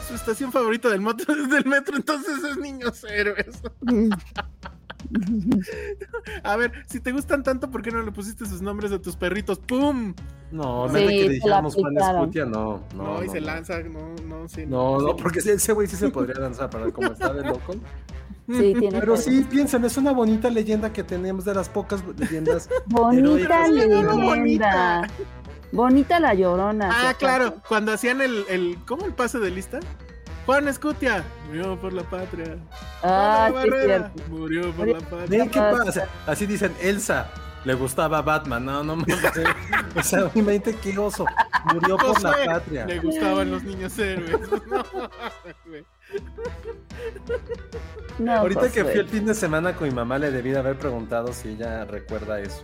[0.07, 3.61] su estación favorita del, moto, del metro, entonces es Niños Héroes.
[6.43, 9.15] A ver, si te gustan tanto, ¿por qué no le pusiste sus nombres a tus
[9.15, 9.59] perritos?
[9.59, 10.13] ¡Pum!
[10.51, 11.97] No, Sí, nada que se le la dijéramos Juan.
[11.97, 12.84] Escutia, no.
[12.95, 13.45] No, No, y no, se no.
[13.45, 14.65] lanza, no, no, sí.
[14.65, 15.22] No, no, sí.
[15.22, 17.76] porque ese- ese güey sí se podría lanzar para como está de loco.
[18.47, 22.69] Sí, tiene Pero sí, piensen, es una bonita leyenda que tenemos de las pocas leyendas.
[22.85, 24.13] Bonita leyenda.
[24.13, 25.07] Bonita.
[25.72, 26.89] Bonita la llorona.
[26.91, 29.80] Ah, ¿sí claro, cuando hacían el, el, ¿cómo el pase de lista?
[30.45, 32.57] Juan Escutia, murió por la patria.
[33.01, 35.47] Ah, Barrera, murió por Murió- la patria.
[35.49, 36.07] Qué pasa.
[36.27, 37.31] Así dicen, Elsa.
[37.66, 39.18] Le gustaba Batman, no, no mames.
[39.98, 41.26] O sea, mi mente qué oso.
[41.74, 42.86] Murió por la patria.
[42.86, 44.38] Le gustaban los niños héroes.
[44.70, 44.84] No,
[45.66, 45.86] güey.
[48.20, 50.78] No, Ahorita que fui el fin de semana con mi mamá le debí de haber
[50.78, 52.62] preguntado si ella recuerda eso.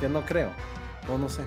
[0.00, 0.50] Que no creo.
[1.12, 1.42] O no sé.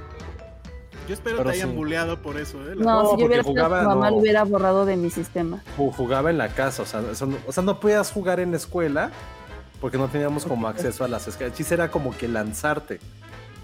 [1.07, 1.76] Yo espero Pero te hayan sí.
[1.76, 2.76] buleado por eso, ¿eh?
[2.76, 4.15] La- No, No, si yo hubiera sido jugaba, tu mamá, no.
[4.18, 5.64] lo hubiera borrado de mi sistema.
[5.77, 8.52] Ju- Jugaba en la casa, o sea, eso no, o sea, no podías jugar en
[8.52, 9.11] la escuela
[9.79, 12.99] porque no teníamos como acceso a las chiste era como que lanzarte.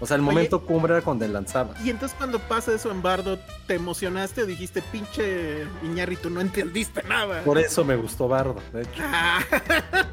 [0.00, 0.30] O sea, el Oye.
[0.30, 1.80] momento cumbre era cuando lanzabas.
[1.84, 7.02] Y entonces cuando pasa eso en Bardo, ¿te emocionaste o dijiste, pinche Iñárritu, no entendiste
[7.04, 7.42] nada?
[7.42, 9.00] Por eso me gustó Bardo, de hecho.
[9.00, 9.40] Ah,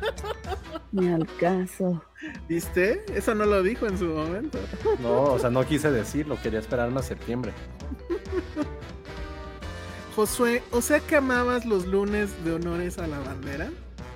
[0.92, 2.04] Ni al caso.
[2.48, 3.04] ¿Viste?
[3.14, 4.60] Eso no lo dijo en su momento.
[5.00, 7.54] No, o sea, no quise decirlo, quería esperarme a septiembre.
[10.16, 13.70] Josué, o sea que amabas los lunes de honores a la bandera.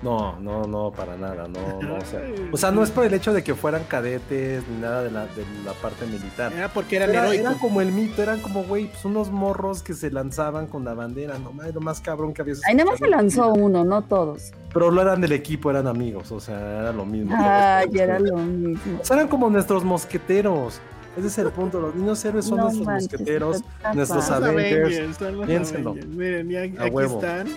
[0.05, 2.21] No, no, no, para nada, no, no, o sea,
[2.51, 5.23] o sea, no es por el hecho de que fueran cadetes ni nada de la,
[5.25, 6.53] de la parte militar.
[6.53, 7.51] Era porque eran Era, heroicos.
[7.51, 10.93] era como el mito, eran como, güey, pues unos morros que se lanzaban con la
[10.93, 12.53] bandera, no mames, lo más cabrón que había.
[12.67, 14.51] Ahí nada más se lanzó uno, no todos.
[14.71, 17.35] Pero no eran del equipo, eran amigos, o sea, era lo mismo.
[17.37, 18.99] Ay, era lo mismo.
[19.01, 20.79] O sea, eran como nuestros mosqueteros.
[21.17, 23.63] Ese es el punto, los niños héroes son No nuestros manches, mosqueteros,
[23.93, 24.29] nuestros.
[24.29, 25.19] Avengers.
[25.21, 25.91] los piénsenlo.
[25.91, 26.07] Avengers.
[26.13, 27.15] Miren, A aquí huevo.
[27.15, 27.47] están.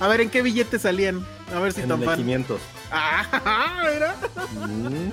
[0.00, 1.24] A ver, ¿en qué billetes salían?
[1.54, 2.18] A ver si En el de topan.
[2.18, 2.60] 500.
[2.90, 4.14] Ah, mira.
[4.66, 5.12] Mm,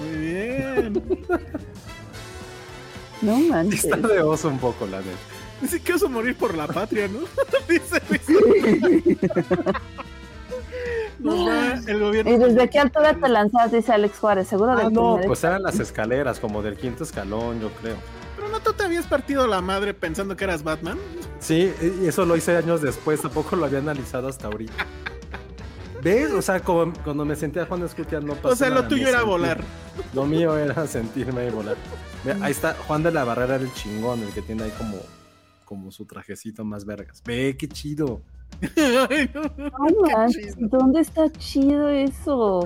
[0.00, 1.02] Muy bien.
[3.20, 3.84] No manches.
[3.84, 5.10] Está de oso un poco, la neta.
[5.60, 7.20] Dice que oso morir por la patria, ¿no?
[7.68, 8.00] Dice,
[11.24, 12.32] va el gobierno.
[12.32, 13.70] ¿Y desde qué altura te lanzas?
[13.70, 14.48] Dice Alex Juárez.
[14.48, 17.96] Seguro Ah, del no, pues eran las escaleras, como del quinto escalón, yo creo.
[18.52, 20.98] No tú te habías partido la madre pensando que eras Batman.
[21.40, 21.72] Sí,
[22.02, 24.86] y eso lo hice años después, tampoco lo había analizado hasta ahorita.
[26.02, 26.30] ¿Ves?
[26.32, 29.22] O sea, como, cuando me sentía Juan Escutia no pasó O sea, lo tuyo era
[29.22, 29.64] volar.
[30.12, 31.76] Lo mío era sentirme y volar.
[32.24, 34.98] Mira, ahí está, Juan de la Barrera era el chingón, el que tiene ahí como,
[35.64, 37.22] como su trajecito más vergas.
[37.24, 38.20] Ve, qué chido.
[38.60, 39.42] Ay, no.
[39.56, 40.68] No manches, chido.
[40.68, 42.60] ¿dónde está chido eso?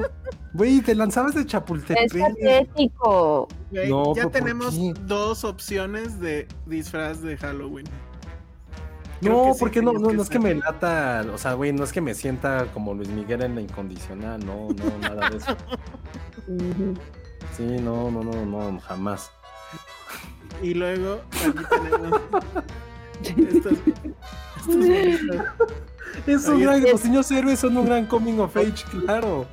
[0.53, 2.13] Güey, te lanzabas de Es Chapultepec.
[2.19, 3.49] patético.
[3.71, 4.75] Güey, No, ya ¿pero por tenemos
[5.07, 7.87] dos opciones de disfraz de Halloween.
[9.21, 11.73] Creo No, sí porque no, no, que no es que me lata, o sea, güey,
[11.73, 15.37] no es que me sienta como Luis Miguel en la incondicional, no, no, nada de
[15.39, 15.57] eso.
[17.57, 19.31] Sí, no, no, no, no, jamás.
[20.63, 22.21] Y luego aquí tenemos
[23.23, 23.73] estos,
[24.57, 25.47] estos bonitos.
[26.27, 29.47] Es un gran, los niños héroes son un gran coming of age, claro.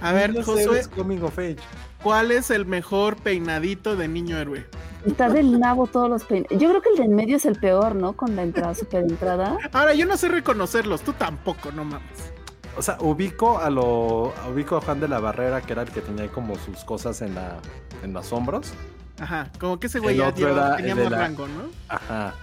[0.00, 1.56] A ver, Niños Josué, héroes coming of age.
[2.02, 4.66] ¿cuál es el mejor peinadito de niño héroe?
[5.06, 6.48] Está del nabo todos los peines.
[6.50, 8.12] Yo creo que el de en medio es el peor, ¿no?
[8.12, 9.56] Con la entrada, super entrada.
[9.72, 12.32] Ahora, yo no sé reconocerlos, tú tampoco, no mames.
[12.76, 16.00] O sea, ubico a lo, ubico a Juan de la Barrera, que era el que
[16.00, 17.58] tenía ahí como sus cosas en la,
[18.02, 18.72] en los hombros.
[19.20, 21.64] Ajá, como que ese güey ya tenía más rango, ¿no?
[21.88, 22.34] Ajá.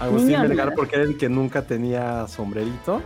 [0.00, 3.02] Agustín Melgar, porque era el que nunca tenía sombrerito.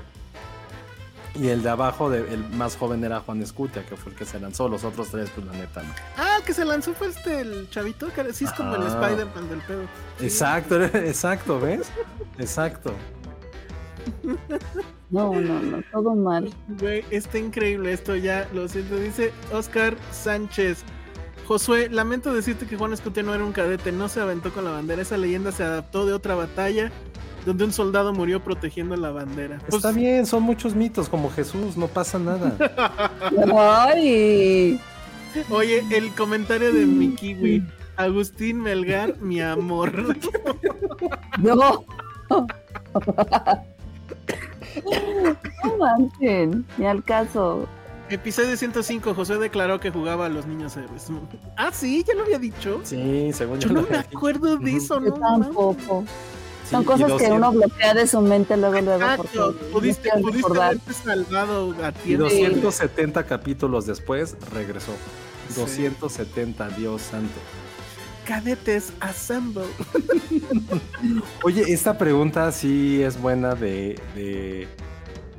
[1.35, 4.25] Y el de abajo, de- el más joven era Juan Escutia, que fue el que
[4.25, 4.69] se lanzó.
[4.69, 5.95] Los otros tres, pues la neta, no.
[6.17, 9.09] Ah, el que se lanzó fue este, el chavito, que sí es como el Ajá.
[9.09, 9.83] Spider-Man del pedo.
[10.19, 10.25] Sí.
[10.25, 11.91] Exacto, exacto, ¿ves?
[12.39, 12.93] Exacto.
[15.11, 16.53] No, no, no, todo mal.
[16.81, 18.97] Güey, está increíble esto ya, lo siento.
[18.97, 20.83] Dice Oscar Sánchez.
[21.49, 24.71] Josué, lamento decirte que Juan Escutia no era un cadete, no se aventó con la
[24.71, 25.01] bandera.
[25.01, 26.93] Esa leyenda se adaptó de otra batalla
[27.47, 29.59] donde un soldado murió protegiendo la bandera.
[29.67, 32.55] Pues, Está bien, son muchos mitos, como Jesús, no pasa nada.
[33.89, 34.79] Ay,
[35.49, 37.67] Oye, el comentario de mi kiwi.
[37.97, 39.91] Agustín Melgar, mi amor.
[41.39, 41.87] no.
[45.65, 47.67] No manchen, ni al caso.
[48.11, 51.07] Episodio 105, Josué declaró que jugaba a los niños héroes.
[51.57, 52.81] Ah, sí, ya lo había dicho.
[52.85, 53.75] Sí, según Yo yo.
[53.75, 54.09] no me dicho.
[54.17, 55.15] acuerdo de eso, Yo ¿no?
[55.19, 56.05] tampoco.
[56.65, 59.03] Sí, Son y cosas que 200 uno bloquea de su mente luego, luego.
[59.03, 62.25] Exacto, pudiste, pudiste haberte salvado a Y tiempo.
[62.25, 64.93] 270 capítulos después regresó.
[65.49, 65.55] Sí.
[65.61, 67.41] 270, Dios santo.
[68.27, 69.65] Cadetes Assemble.
[71.43, 74.69] Oye, esta pregunta sí es buena de, de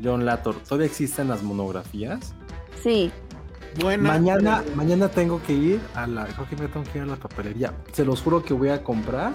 [0.03, 0.55] John Lator.
[0.63, 2.33] ¿Todavía existen las monografías?
[2.83, 3.11] Sí,
[3.81, 4.03] Buena.
[4.13, 6.25] mañana, mañana tengo que ir a la.
[6.27, 7.73] Creo que me tengo que ir a la papelería.
[7.93, 9.33] Se los juro que voy a comprar.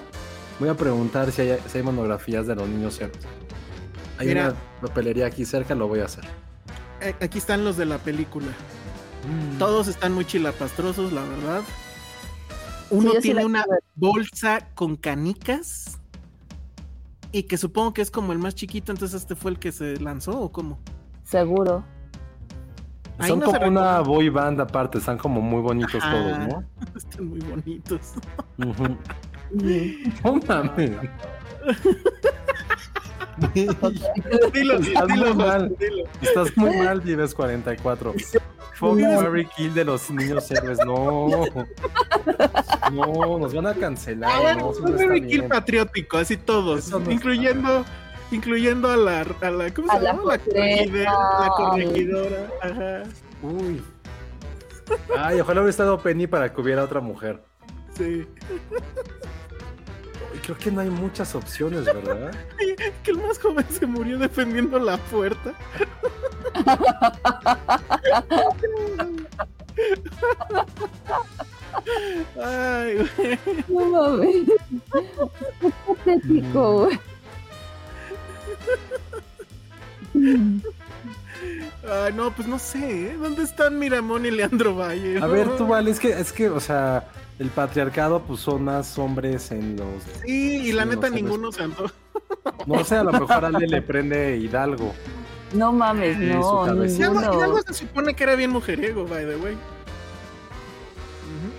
[0.60, 3.18] Voy a preguntar si hay, si hay monografías de los niños héroes.
[4.18, 4.50] Hay Mira.
[4.80, 6.24] una papelería aquí cerca, lo voy a hacer.
[7.00, 8.46] Eh, Aquí están los de la película.
[8.46, 9.58] Mm.
[9.58, 11.62] Todos están muy chilapastrosos, la verdad.
[12.90, 15.98] Uno sí tiene una quiero bolsa con canicas.
[17.32, 19.96] Y que supongo que es como el más chiquito, entonces este fue el que se
[19.98, 20.78] lanzó o cómo.
[21.24, 21.84] seguro.
[23.18, 26.12] Ahí Son no como una boy band aparte, están como muy bonitos Ajá.
[26.12, 26.64] todos, ¿no?
[26.96, 28.12] Están muy bonitos.
[30.24, 30.90] No mames.
[33.52, 35.76] Dilo, Estás dilo, muy mal.
[35.78, 36.04] dilo.
[36.22, 38.14] Estás muy mal, Vives 44.
[38.74, 38.98] Fuck.
[38.98, 40.78] Mary Kill de los niños héroes.
[40.84, 41.28] No.
[42.92, 44.30] No, nos van a cancelar.
[44.32, 47.84] Ah, no, Mary Kill patriótico, así todos, no incluyendo,
[48.34, 50.22] incluyendo a la, a la, ¿cómo se A llama?
[50.24, 53.02] La corregidora, la corregidora, ajá,
[53.42, 53.82] Uy.
[55.16, 57.42] Ay, ojalá hubiera estado Penny para que hubiera otra mujer.
[57.96, 58.26] sí.
[60.42, 62.30] Creo que no hay muchas opciones, ¿verdad?
[63.02, 65.54] Que el más joven se murió defendiendo la puerta.
[72.40, 73.38] Ay, güey.
[73.68, 74.46] No mames.
[75.60, 77.00] Qué patético, güey.
[81.88, 83.16] Ay, no, pues no sé, ¿eh?
[83.20, 85.18] ¿Dónde están Miramón y Leandro Valle?
[85.18, 87.08] A ver, tú, vale, es que, es que, o sea,
[87.38, 90.02] el patriarcado, pues son más hombres en los.
[90.24, 91.92] Sí, y la neta ninguno se antojó.
[92.66, 94.94] No sé, a lo mejor a Ale le prende Hidalgo.
[95.52, 96.66] No mames, no.
[96.84, 97.36] Hidalgo.
[97.36, 99.56] Hidalgo se supone que era bien mujeriego, by the way.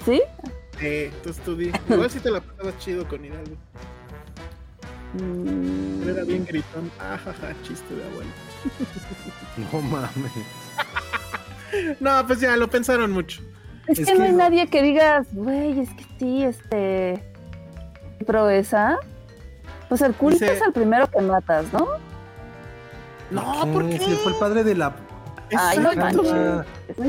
[0.06, 0.22] ¿Sí?
[0.82, 1.72] Eh, entonces tú di.
[1.90, 3.56] Igual si te la pasabas chido con Hidalgo.
[5.21, 6.91] Mm, Era bien gritón.
[6.99, 8.29] Ajaja, chiste de abuelo.
[9.71, 10.11] No mames.
[11.99, 13.41] No, pues ya, lo pensaron mucho.
[13.87, 17.21] Es, Es que, no hay nadie que digas, güey, es que sí, este.
[18.25, 18.97] Proeza.
[19.89, 21.85] Pues el culto Dice- es el primero que matas, ¿no?
[23.29, 23.99] No, ¿por qué?
[23.99, 24.95] Fue el padre de la.
[25.57, 26.65] Ay, no manches.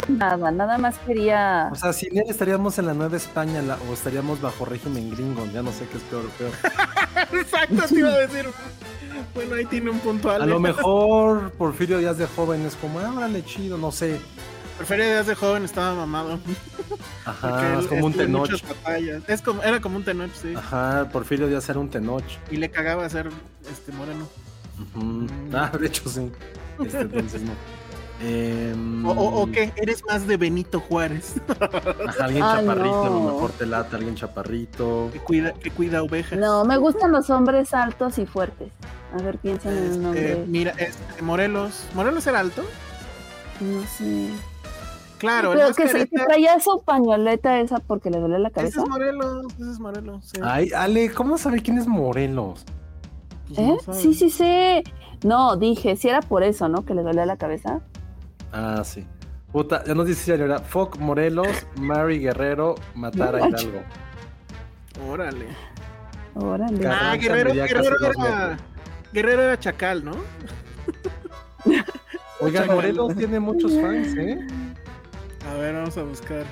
[0.08, 1.68] Nada, nada más quería.
[1.72, 5.46] O sea, sin él estaríamos en la Nueva España la- o estaríamos bajo régimen gringo.
[5.52, 6.50] Ya no sé qué es peor o peor.
[7.40, 8.46] Exacto, te iba a decir.
[9.34, 10.46] Bueno, ahí tiene un punto A Ale.
[10.46, 14.20] lo mejor Porfirio Díaz de joven es como, ah, órale, chido, no sé.
[14.76, 16.38] Prefería días de joven, estaba mamado.
[17.24, 18.50] Ajá, es como un tenoch.
[19.26, 20.52] Es como, era como un tenoch, sí.
[20.54, 22.24] Ajá, Porfirio Díaz era un tenoch.
[22.50, 23.30] Y le cagaba ser
[23.70, 24.28] este moreno.
[24.94, 25.26] Ujú.
[25.54, 26.30] Ah, de hecho sí.
[26.84, 27.52] Este, entonces no.
[28.22, 33.08] Em, O, o, o qué, eres más de Benito Juárez, Ajá, alguien Ay, chaparrito, a
[33.10, 33.32] lo no.
[33.34, 35.10] mejor te lata, alguien chaparrito.
[35.12, 36.38] que cuida, que cuida ovejas.
[36.38, 38.72] No, me gustan los hombres altos y fuertes.
[39.14, 40.44] A ver, piensen en un Este, nombre.
[40.48, 41.84] mira, este, Morelos.
[41.94, 42.62] ¿Morelos era alto?
[43.60, 44.28] No sé.
[45.18, 48.82] Claro, Pero que, se, que traía su pañoleta esa porque le duele la Ese cabeza.
[48.82, 50.24] es Morelos, ese es Morelos.
[50.26, 50.40] Sí.
[50.42, 52.64] Ay, Ale, ¿cómo sabe quién es Morelos?
[53.48, 53.66] Pues ¿Eh?
[53.66, 53.98] no sabe.
[54.00, 54.84] Sí, sí, sé.
[55.24, 56.84] No, dije, si era por eso, ¿no?
[56.84, 57.80] Que le dolía la cabeza.
[58.52, 59.06] Ah, sí.
[59.52, 63.80] Puta, ya nos dice señora, Foc Morelos, Mary Guerrero, matar a Hidalgo.
[65.08, 65.46] Órale.
[66.34, 66.78] Órale.
[66.80, 68.08] Carranza Ah, Guerrero, Guerrero era.
[68.48, 68.66] metros.
[69.12, 70.12] Guerrero era chacal, ¿no?
[72.40, 72.76] Oiga, Chacal.
[72.76, 74.38] Morelos tiene muchos fans, ¿eh?
[75.50, 76.44] A ver, vamos a buscar.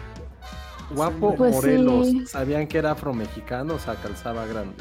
[0.94, 2.06] Guapo Pues Morelos.
[2.06, 2.26] sí.
[2.26, 3.74] ¿Sabían que era afromexicano?
[3.74, 4.74] O sea, calzaba grande.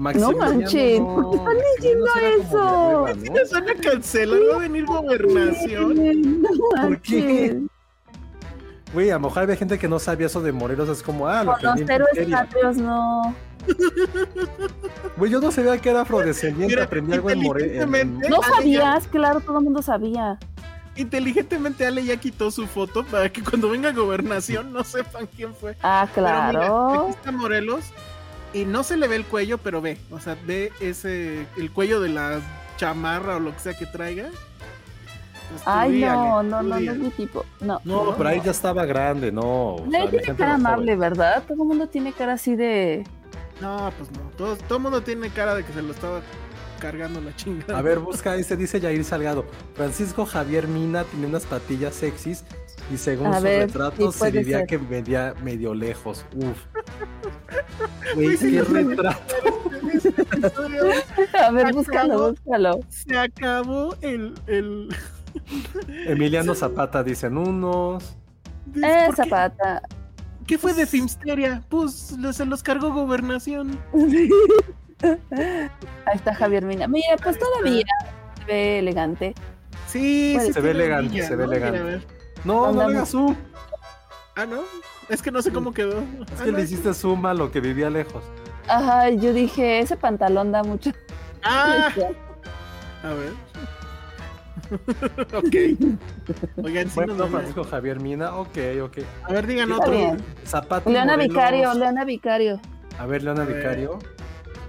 [0.00, 2.06] No manches, ¿por qué están diciendo
[2.38, 3.06] eso?
[3.34, 6.40] Nos van a cancelar, va a venir gobernación.
[6.40, 6.48] No
[6.82, 7.60] ¿Por qué?
[8.94, 10.88] Güey, a lo mejor había gente que no sabía eso de Morelos.
[10.88, 13.34] Es como, ah, lo Con los aprendí en héroes patrios no.
[15.18, 16.74] Güey, yo no sabía que era afrodescendiente.
[16.74, 17.88] Mira, aprendí algo en Morelos.
[18.30, 20.38] No sabías, claro, todo el mundo sabía.
[20.96, 25.76] Inteligentemente Ale ya quitó su foto para que cuando venga gobernación no sepan quién fue.
[25.82, 27.00] Ah, Pero mira, claro.
[27.02, 27.84] aquí está Morelos
[28.52, 32.00] y no se le ve el cuello, pero ve, o sea, ve ese el cuello
[32.00, 32.40] de la
[32.76, 34.30] chamarra o lo que sea que traiga.
[35.64, 37.44] Ay, Estudiale, no, no, no, no es mi tipo.
[37.60, 37.80] No.
[37.84, 39.76] No, pero ahí ya estaba grande, no.
[39.88, 41.42] la tiene cara amable, ¿verdad?
[41.42, 43.04] Todo el mundo tiene cara así de.
[43.60, 44.20] No, pues no.
[44.36, 46.20] Todo, todo el mundo tiene cara de que se lo estaba
[46.80, 47.78] cargando la chingada.
[47.78, 49.44] A ver, busca ese, dice Jair Salgado.
[49.74, 52.44] Francisco Javier Mina tiene unas patillas sexys
[52.92, 54.66] y según A su ver, retrato sí, se diría ser.
[54.66, 56.24] que medía medio lejos.
[56.34, 56.58] Uf.
[58.14, 58.72] Güey, Güey, sí, qué sí.
[58.72, 59.34] retrato.
[61.42, 62.80] A ver, búscalo, búscalo.
[62.88, 64.34] Se acabó el.
[64.46, 64.88] el...
[66.06, 68.16] Emiliano Zapata dicen unos.
[68.82, 69.08] Eh.
[69.14, 69.82] Zapata.
[70.46, 71.62] ¿Qué fue de Filmsteria?
[71.68, 73.78] Pues lo- se los cargó gobernación.
[75.02, 76.88] Ahí está Javier Mina.
[76.88, 77.84] Mira, pues todavía
[78.38, 79.34] se ve elegante.
[79.86, 82.06] Sí, Se ve elegante, se ve elegante.
[82.44, 83.14] No, no le hagas.
[84.36, 84.60] Ah, ¿no?
[85.10, 85.98] Es que no sé cómo quedó.
[86.32, 88.22] Es Ah, que le hiciste zoom a lo que vivía lejos.
[88.68, 90.92] Ajá, yo dije, ese pantalón da mucho.
[91.42, 91.90] Ah,
[93.02, 93.32] a ver.
[95.34, 95.54] ok.
[96.64, 98.98] Oigan, sí Bueno, nos Francisco Javier Mina, ok, ok.
[99.24, 99.90] A ver, digan otro.
[99.90, 100.16] bien.
[100.46, 100.88] Zapata.
[100.88, 101.28] Leona Morelos.
[101.34, 102.60] Vicario, Leona Vicario.
[102.98, 103.56] A ver, Leona A ver.
[103.56, 103.98] Vicario.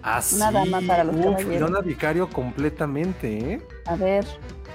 [0.04, 1.46] Ah, Nada más para los Uf.
[1.48, 3.62] Leona Vicario completamente, ¿eh?
[3.86, 4.26] A ver.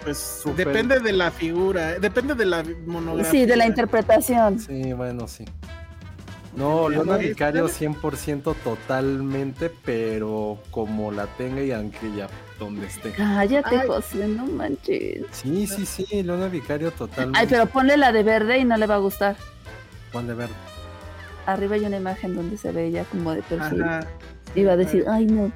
[0.07, 3.28] Pues depende de la figura, eh, depende de la monografía.
[3.28, 4.61] Sí, de la interpretación.
[4.61, 5.45] Sí, bueno, sí.
[6.55, 7.87] No, Leona Vicario está.
[7.87, 12.28] 100% totalmente, pero como la tenga y aunque ya
[12.61, 13.11] donde esté.
[13.11, 13.89] Cállate, Ay.
[13.89, 15.24] José, no manches.
[15.33, 17.41] Sí, sí, sí, Leona Vicario totalmente.
[17.41, 19.35] Ay, pero ponle la de verde y no le va a gustar.
[20.12, 20.55] Juan de Verde.
[21.47, 23.83] Arriba hay una imagen donde se ve ella como de perfil.
[23.83, 24.07] Ajá.
[24.55, 25.51] Iba a decir, ay no.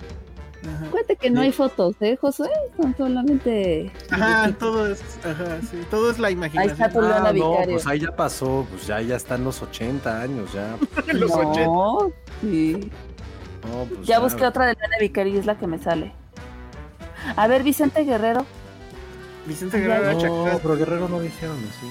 [0.63, 0.87] Ajá.
[1.19, 1.47] Que no Sí.
[1.47, 2.45] hay fotos, ¿eh, José?
[2.77, 3.91] Son solamente.
[4.11, 6.73] Ajá, todo es, ajá, sí, todo es la imaginación.
[6.73, 10.21] está tu- Leona Ah, no, pues ahí ya pasó, pues ya, ya están los 80
[10.23, 10.77] años, ya.
[11.13, 11.65] Los 80.
[11.67, 12.91] no, sí.
[13.69, 16.13] No, pues Ya busqué otra de Leona Vicario y es la que me sale.
[17.37, 18.47] A ver, Vicente Guerrero.
[19.47, 21.87] Vicente Guerrero era No, pero Guerrero no dijeron así.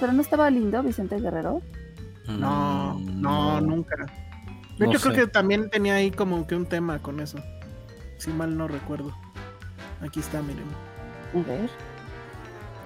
[0.00, 1.62] Pero no estaba lindo Vicente Guerrero.
[2.26, 3.94] No, Mm, no, nunca.
[4.78, 5.20] De No hecho, creo sé.
[5.22, 7.38] que también tenía ahí como que un tema con eso.
[8.18, 9.12] Si mal no recuerdo.
[10.02, 10.64] Aquí está, miren.
[11.34, 11.70] A ver.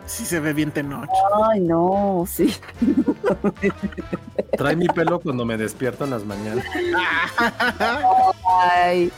[0.07, 1.09] Sí se ve bien Tenoch.
[1.51, 2.53] Ay, no, sí.
[4.59, 6.65] Trae mi pelo cuando me despierto en las mañanas.
[8.73, 9.13] Ay.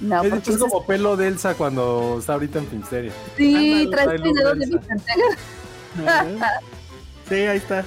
[0.00, 3.12] No, Es, porque es ese- como pelo de Elsa cuando está ahorita en Finsteria.
[3.36, 6.40] sí, trae look videos de Guerrero.
[7.28, 7.82] Sí, ahí está.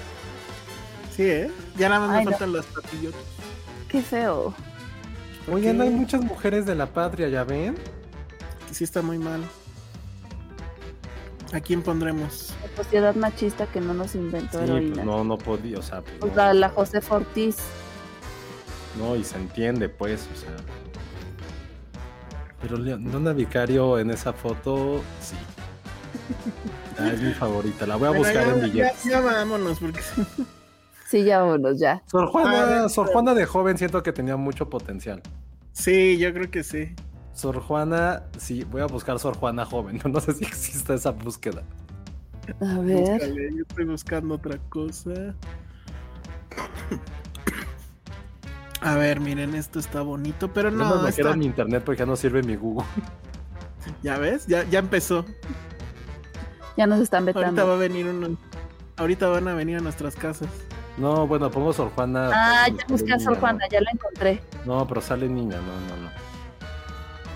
[1.15, 1.51] Sí, ¿eh?
[1.77, 2.31] Ya nada más me Ay, no.
[2.31, 3.21] faltan las patillotas.
[3.89, 4.53] Qué feo.
[5.51, 7.75] Oye, no hay muchas mujeres de la patria, ¿ya ven?
[8.67, 9.41] Que sí está muy mal.
[11.53, 12.53] ¿A quién pondremos?
[12.75, 14.93] La sociedad machista que no nos inventó Sí, heroínas.
[14.95, 17.55] pues no, no podía, o sea, pues, Pues no, la, la José Ortiz.
[18.99, 20.49] no, y se entiende, pues, o sea.
[22.61, 25.35] Pero Leona Vicario en esa foto, sí.
[26.99, 29.03] Ah, es mi favorita, la voy a Bueno, buscar ya, en ya- billetes.
[29.03, 29.99] ya vámonos, porque
[31.09, 32.01] Sí, ya vámonos, ya.
[32.05, 35.21] Sor Juana, ver, Sor Juana de joven siento que tenía mucho potencial.
[35.71, 36.93] sí, yo creo que sí.
[37.33, 40.01] Sor Juana, sí, voy a buscar Sor Juana joven.
[40.11, 41.63] No sé si existe esa búsqueda.
[42.61, 42.99] A ver.
[43.01, 45.11] Búscale, yo estoy buscando otra cosa.
[48.81, 51.83] A ver, miren, esto está bonito, pero No, no, me está- queda en mi internet
[51.85, 52.85] porque ya no sirve mi Google.
[54.03, 55.25] ya ves, ya, ya empezó.
[56.77, 57.67] Ya nos están Ahorita vetando.
[57.67, 58.37] va a venir uno.
[58.97, 60.49] Ahorita van a venir a nuestras casas.
[60.97, 62.29] No, bueno, pongo Sor Juana.
[62.33, 64.41] Ah, ya busqué a Sor Juana, ya la encontré.
[64.65, 64.79] No.
[64.79, 66.09] No, pero sale niña, no, no, no.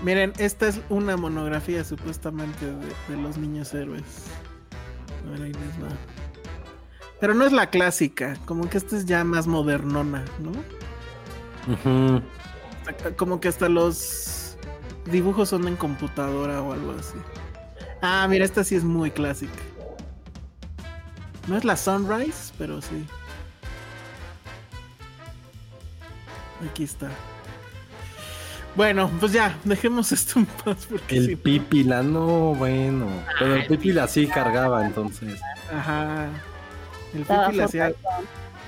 [0.02, 4.02] Miren, esta es una monografía supuestamente de, de los niños héroes.
[5.26, 5.88] A ver, ahí les va.
[7.20, 10.50] Pero no es la clásica, como que esta es ya más modernona, ¿no?
[12.88, 14.56] Hasta- Como que hasta los
[15.08, 17.14] dibujos son en computadora o algo así.
[18.02, 19.52] Ah, mira, esta sí es muy clásica.
[21.46, 23.06] No es la Sunrise, pero sí.
[26.68, 27.08] Aquí está.
[28.74, 31.36] Bueno, pues ya, dejemos esto en paz porque El sí.
[31.36, 33.06] Pipila, no, bueno.
[33.38, 35.40] Pero el Pipila sí cargaba entonces.
[35.70, 36.28] Ajá.
[37.12, 37.92] El Pipi le hacía,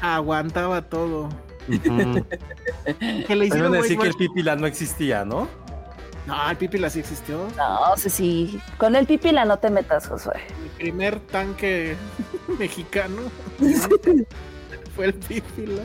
[0.00, 1.28] aguantaba todo.
[3.26, 5.48] Que le hicieron a decir que el Pipila no existía, ¿no?
[6.26, 7.48] No, el Pipi la sí existió.
[7.56, 8.60] No, sí, sí.
[8.78, 10.40] Con el pipila no te metas, Josué.
[10.62, 11.96] El primer tanque
[12.58, 13.22] mexicano
[14.96, 15.82] fue el Pipila.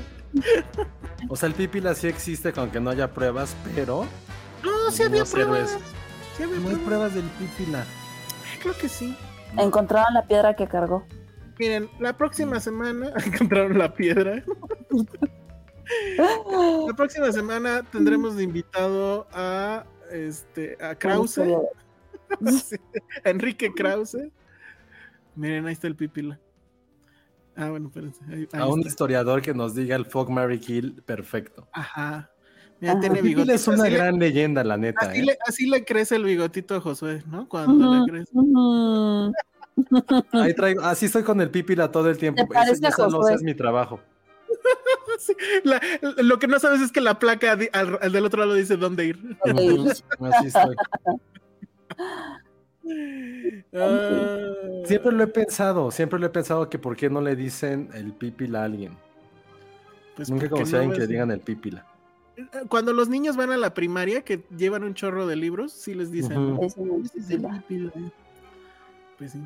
[1.30, 4.06] O sea, el Pipila sí existe, aunque no haya pruebas, pero
[4.64, 5.78] No, sí había pruebas.
[6.38, 6.82] Sí había pruebas.
[6.84, 7.86] pruebas del Pipila.
[8.62, 9.16] Creo que sí.
[9.58, 11.06] Encontraron la piedra que cargó.
[11.58, 14.44] Miren, la próxima semana encontraron la piedra.
[16.88, 21.42] La próxima semana tendremos de invitado a este a Krause,
[22.64, 22.76] Sí,
[23.26, 24.30] a Enrique Krause.
[25.36, 26.40] Miren, ahí está el pipila.
[27.62, 28.24] Ah, bueno, espérense.
[28.30, 28.90] Ahí, ahí A un está.
[28.90, 31.68] historiador que nos diga el Fog Mary Kill perfecto.
[31.74, 32.32] Ajá.
[32.80, 33.54] Mira, tiene bigote.
[33.54, 35.08] es una así, le, gran leyenda, la neta.
[35.08, 35.26] así ¿eh?
[35.26, 37.50] le- así le crece el bigotito a Josué, ¿no?
[37.50, 38.32] Cuando le crece.
[40.32, 42.42] Ahí traigo, así estoy con el Pipila todo el tiempo.
[42.42, 43.34] ¿Te parece Ese- esa Josué?
[43.34, 44.00] es mi trabajo.
[45.20, 45.34] Sí,
[45.66, 45.82] la-
[46.24, 49.06] lo que no sabes es que la placa al, al del otro lado dice dónde
[49.06, 49.38] ir.
[50.22, 50.76] Así estoy.
[53.74, 54.54] Ah.
[54.86, 58.14] Siempre lo he pensado, siempre lo he pensado que por qué no le dicen el
[58.14, 58.98] Pipila a alguien.
[60.16, 61.86] Pues Nunca conocí a alguien que le digan el Pipila.
[62.70, 66.12] Cuando los niños van a la primaria, que llevan un chorro de libros, sí les
[66.12, 66.58] dicen.
[66.58, 67.92] El pipila.
[69.18, 69.40] Pues sí.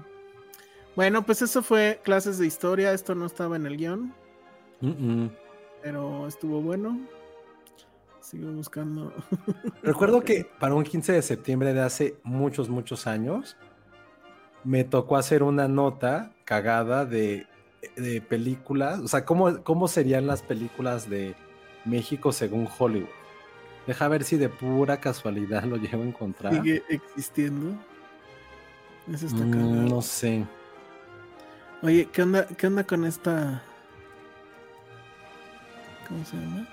[0.96, 2.94] Bueno, pues eso fue clases de historia.
[2.94, 4.14] Esto no estaba en el guion,
[5.82, 7.00] pero estuvo bueno.
[8.24, 9.14] Sigo buscando.
[9.84, 13.58] Recuerdo que para un 15 de septiembre de hace muchos, muchos años,
[14.64, 17.45] me tocó hacer una nota cagada de,
[17.98, 21.35] de películas, o sea, ¿cómo, cómo serían las películas de
[21.85, 23.10] México según Hollywood.
[23.88, 26.53] Deja ver si de pura casualidad lo llego a encontrar.
[26.53, 27.76] Sigue existiendo.
[29.11, 30.45] Eso está Mm, no sé.
[31.82, 33.61] Oye, ¿qué onda, ¿qué onda con esta?
[36.08, 36.68] ¿Cómo se llama?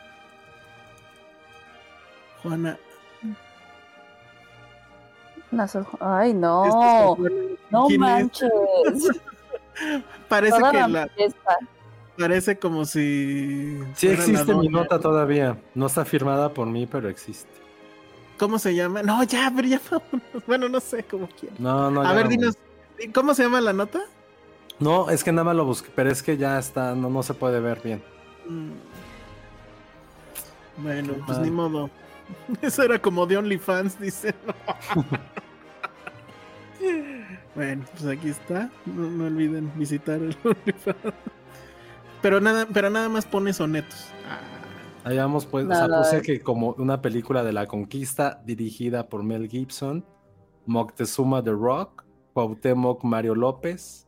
[2.42, 2.78] Juana.
[6.00, 7.16] Ay, no.
[7.70, 8.50] No manches.
[10.28, 11.56] Parece Toda que la fiesta.
[12.18, 13.78] parece como si.
[13.94, 15.58] Sí existe mi nota todavía.
[15.74, 17.50] No está firmada por mí, pero existe.
[18.38, 19.02] ¿Cómo se llama?
[19.02, 20.22] No, ya, pero ya vámonos.
[20.46, 21.54] Bueno, no sé cómo quiera.
[21.58, 22.02] No, no.
[22.02, 22.38] A ya ver, vamos.
[22.38, 22.58] dinos,
[23.14, 24.00] ¿cómo se llama la nota?
[24.78, 27.34] No, es que nada más lo busqué, pero es que ya está, no, no se
[27.34, 28.02] puede ver bien.
[28.48, 28.72] Mm.
[30.82, 31.42] Bueno, Qué pues mal.
[31.44, 31.90] ni modo.
[32.62, 34.34] Eso era como de OnlyFans, dice.
[37.54, 38.70] Bueno, pues aquí está.
[38.86, 41.14] No, no olviden visitar el OnlyFans.
[42.22, 44.08] Pero nada, pero nada más pone sonetos.
[44.28, 44.40] Ah,
[45.04, 49.22] Ahí vamos, pues, o sea, puse que como una película de la conquista dirigida por
[49.22, 50.04] Mel Gibson,
[50.66, 54.06] Moctezuma The Rock, Cuauhtémoc Mario López,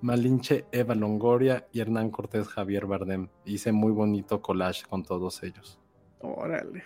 [0.00, 3.28] Malinche Eva Longoria y Hernán Cortés Javier Bardem.
[3.44, 5.78] Hice muy bonito collage con todos ellos.
[6.20, 6.84] órale.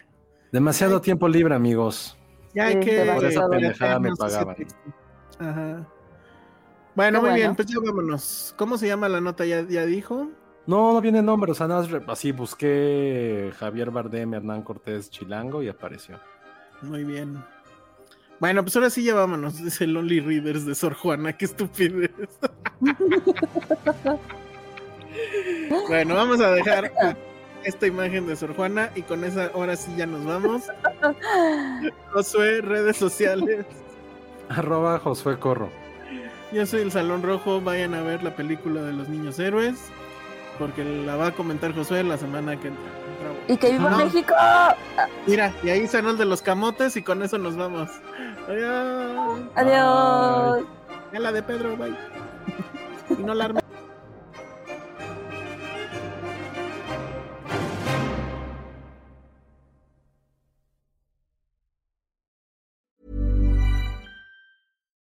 [0.52, 2.16] Demasiado tiempo libre, amigos.
[2.54, 3.10] Ya hay que.
[3.14, 4.56] Por esa pendejada me pagaban.
[5.38, 5.86] Ajá.
[6.94, 8.54] Bueno, Qué muy bien, pues ya vámonos.
[8.56, 9.44] ¿Cómo se llama la nota?
[9.44, 10.30] ¿Ya, ya dijo?
[10.66, 15.68] No, no viene nombre, o sea, nada así busqué Javier Bardem, Hernán Cortés Chilango y
[15.68, 16.18] apareció.
[16.82, 17.42] Muy bien.
[18.40, 19.58] Bueno, pues ahora sí ya vámonos.
[19.62, 21.32] Dice el Only Readers de Sor Juana.
[21.34, 22.10] Qué estupidez.
[25.88, 26.92] bueno, vamos a dejar
[27.66, 30.62] esta imagen de Sor Juana y con esa ahora sí ya nos vamos.
[32.12, 33.66] Josué, redes sociales.
[34.48, 35.68] Arroba Josué Corro.
[36.52, 37.60] Yo soy el Salón Rojo.
[37.60, 39.90] Vayan a ver la película de los niños héroes.
[40.58, 42.84] Porque la va a comentar Josué la semana que entra.
[43.48, 43.96] ¡Y que viva No.
[43.98, 44.34] México!
[45.26, 47.90] Mira, y ahí son el de los camotes y con eso nos vamos.
[48.48, 49.40] Adiós.
[49.56, 50.64] Adiós.
[51.12, 51.94] Ya la de Pedro, bye.
[53.18, 53.60] Y no la arme.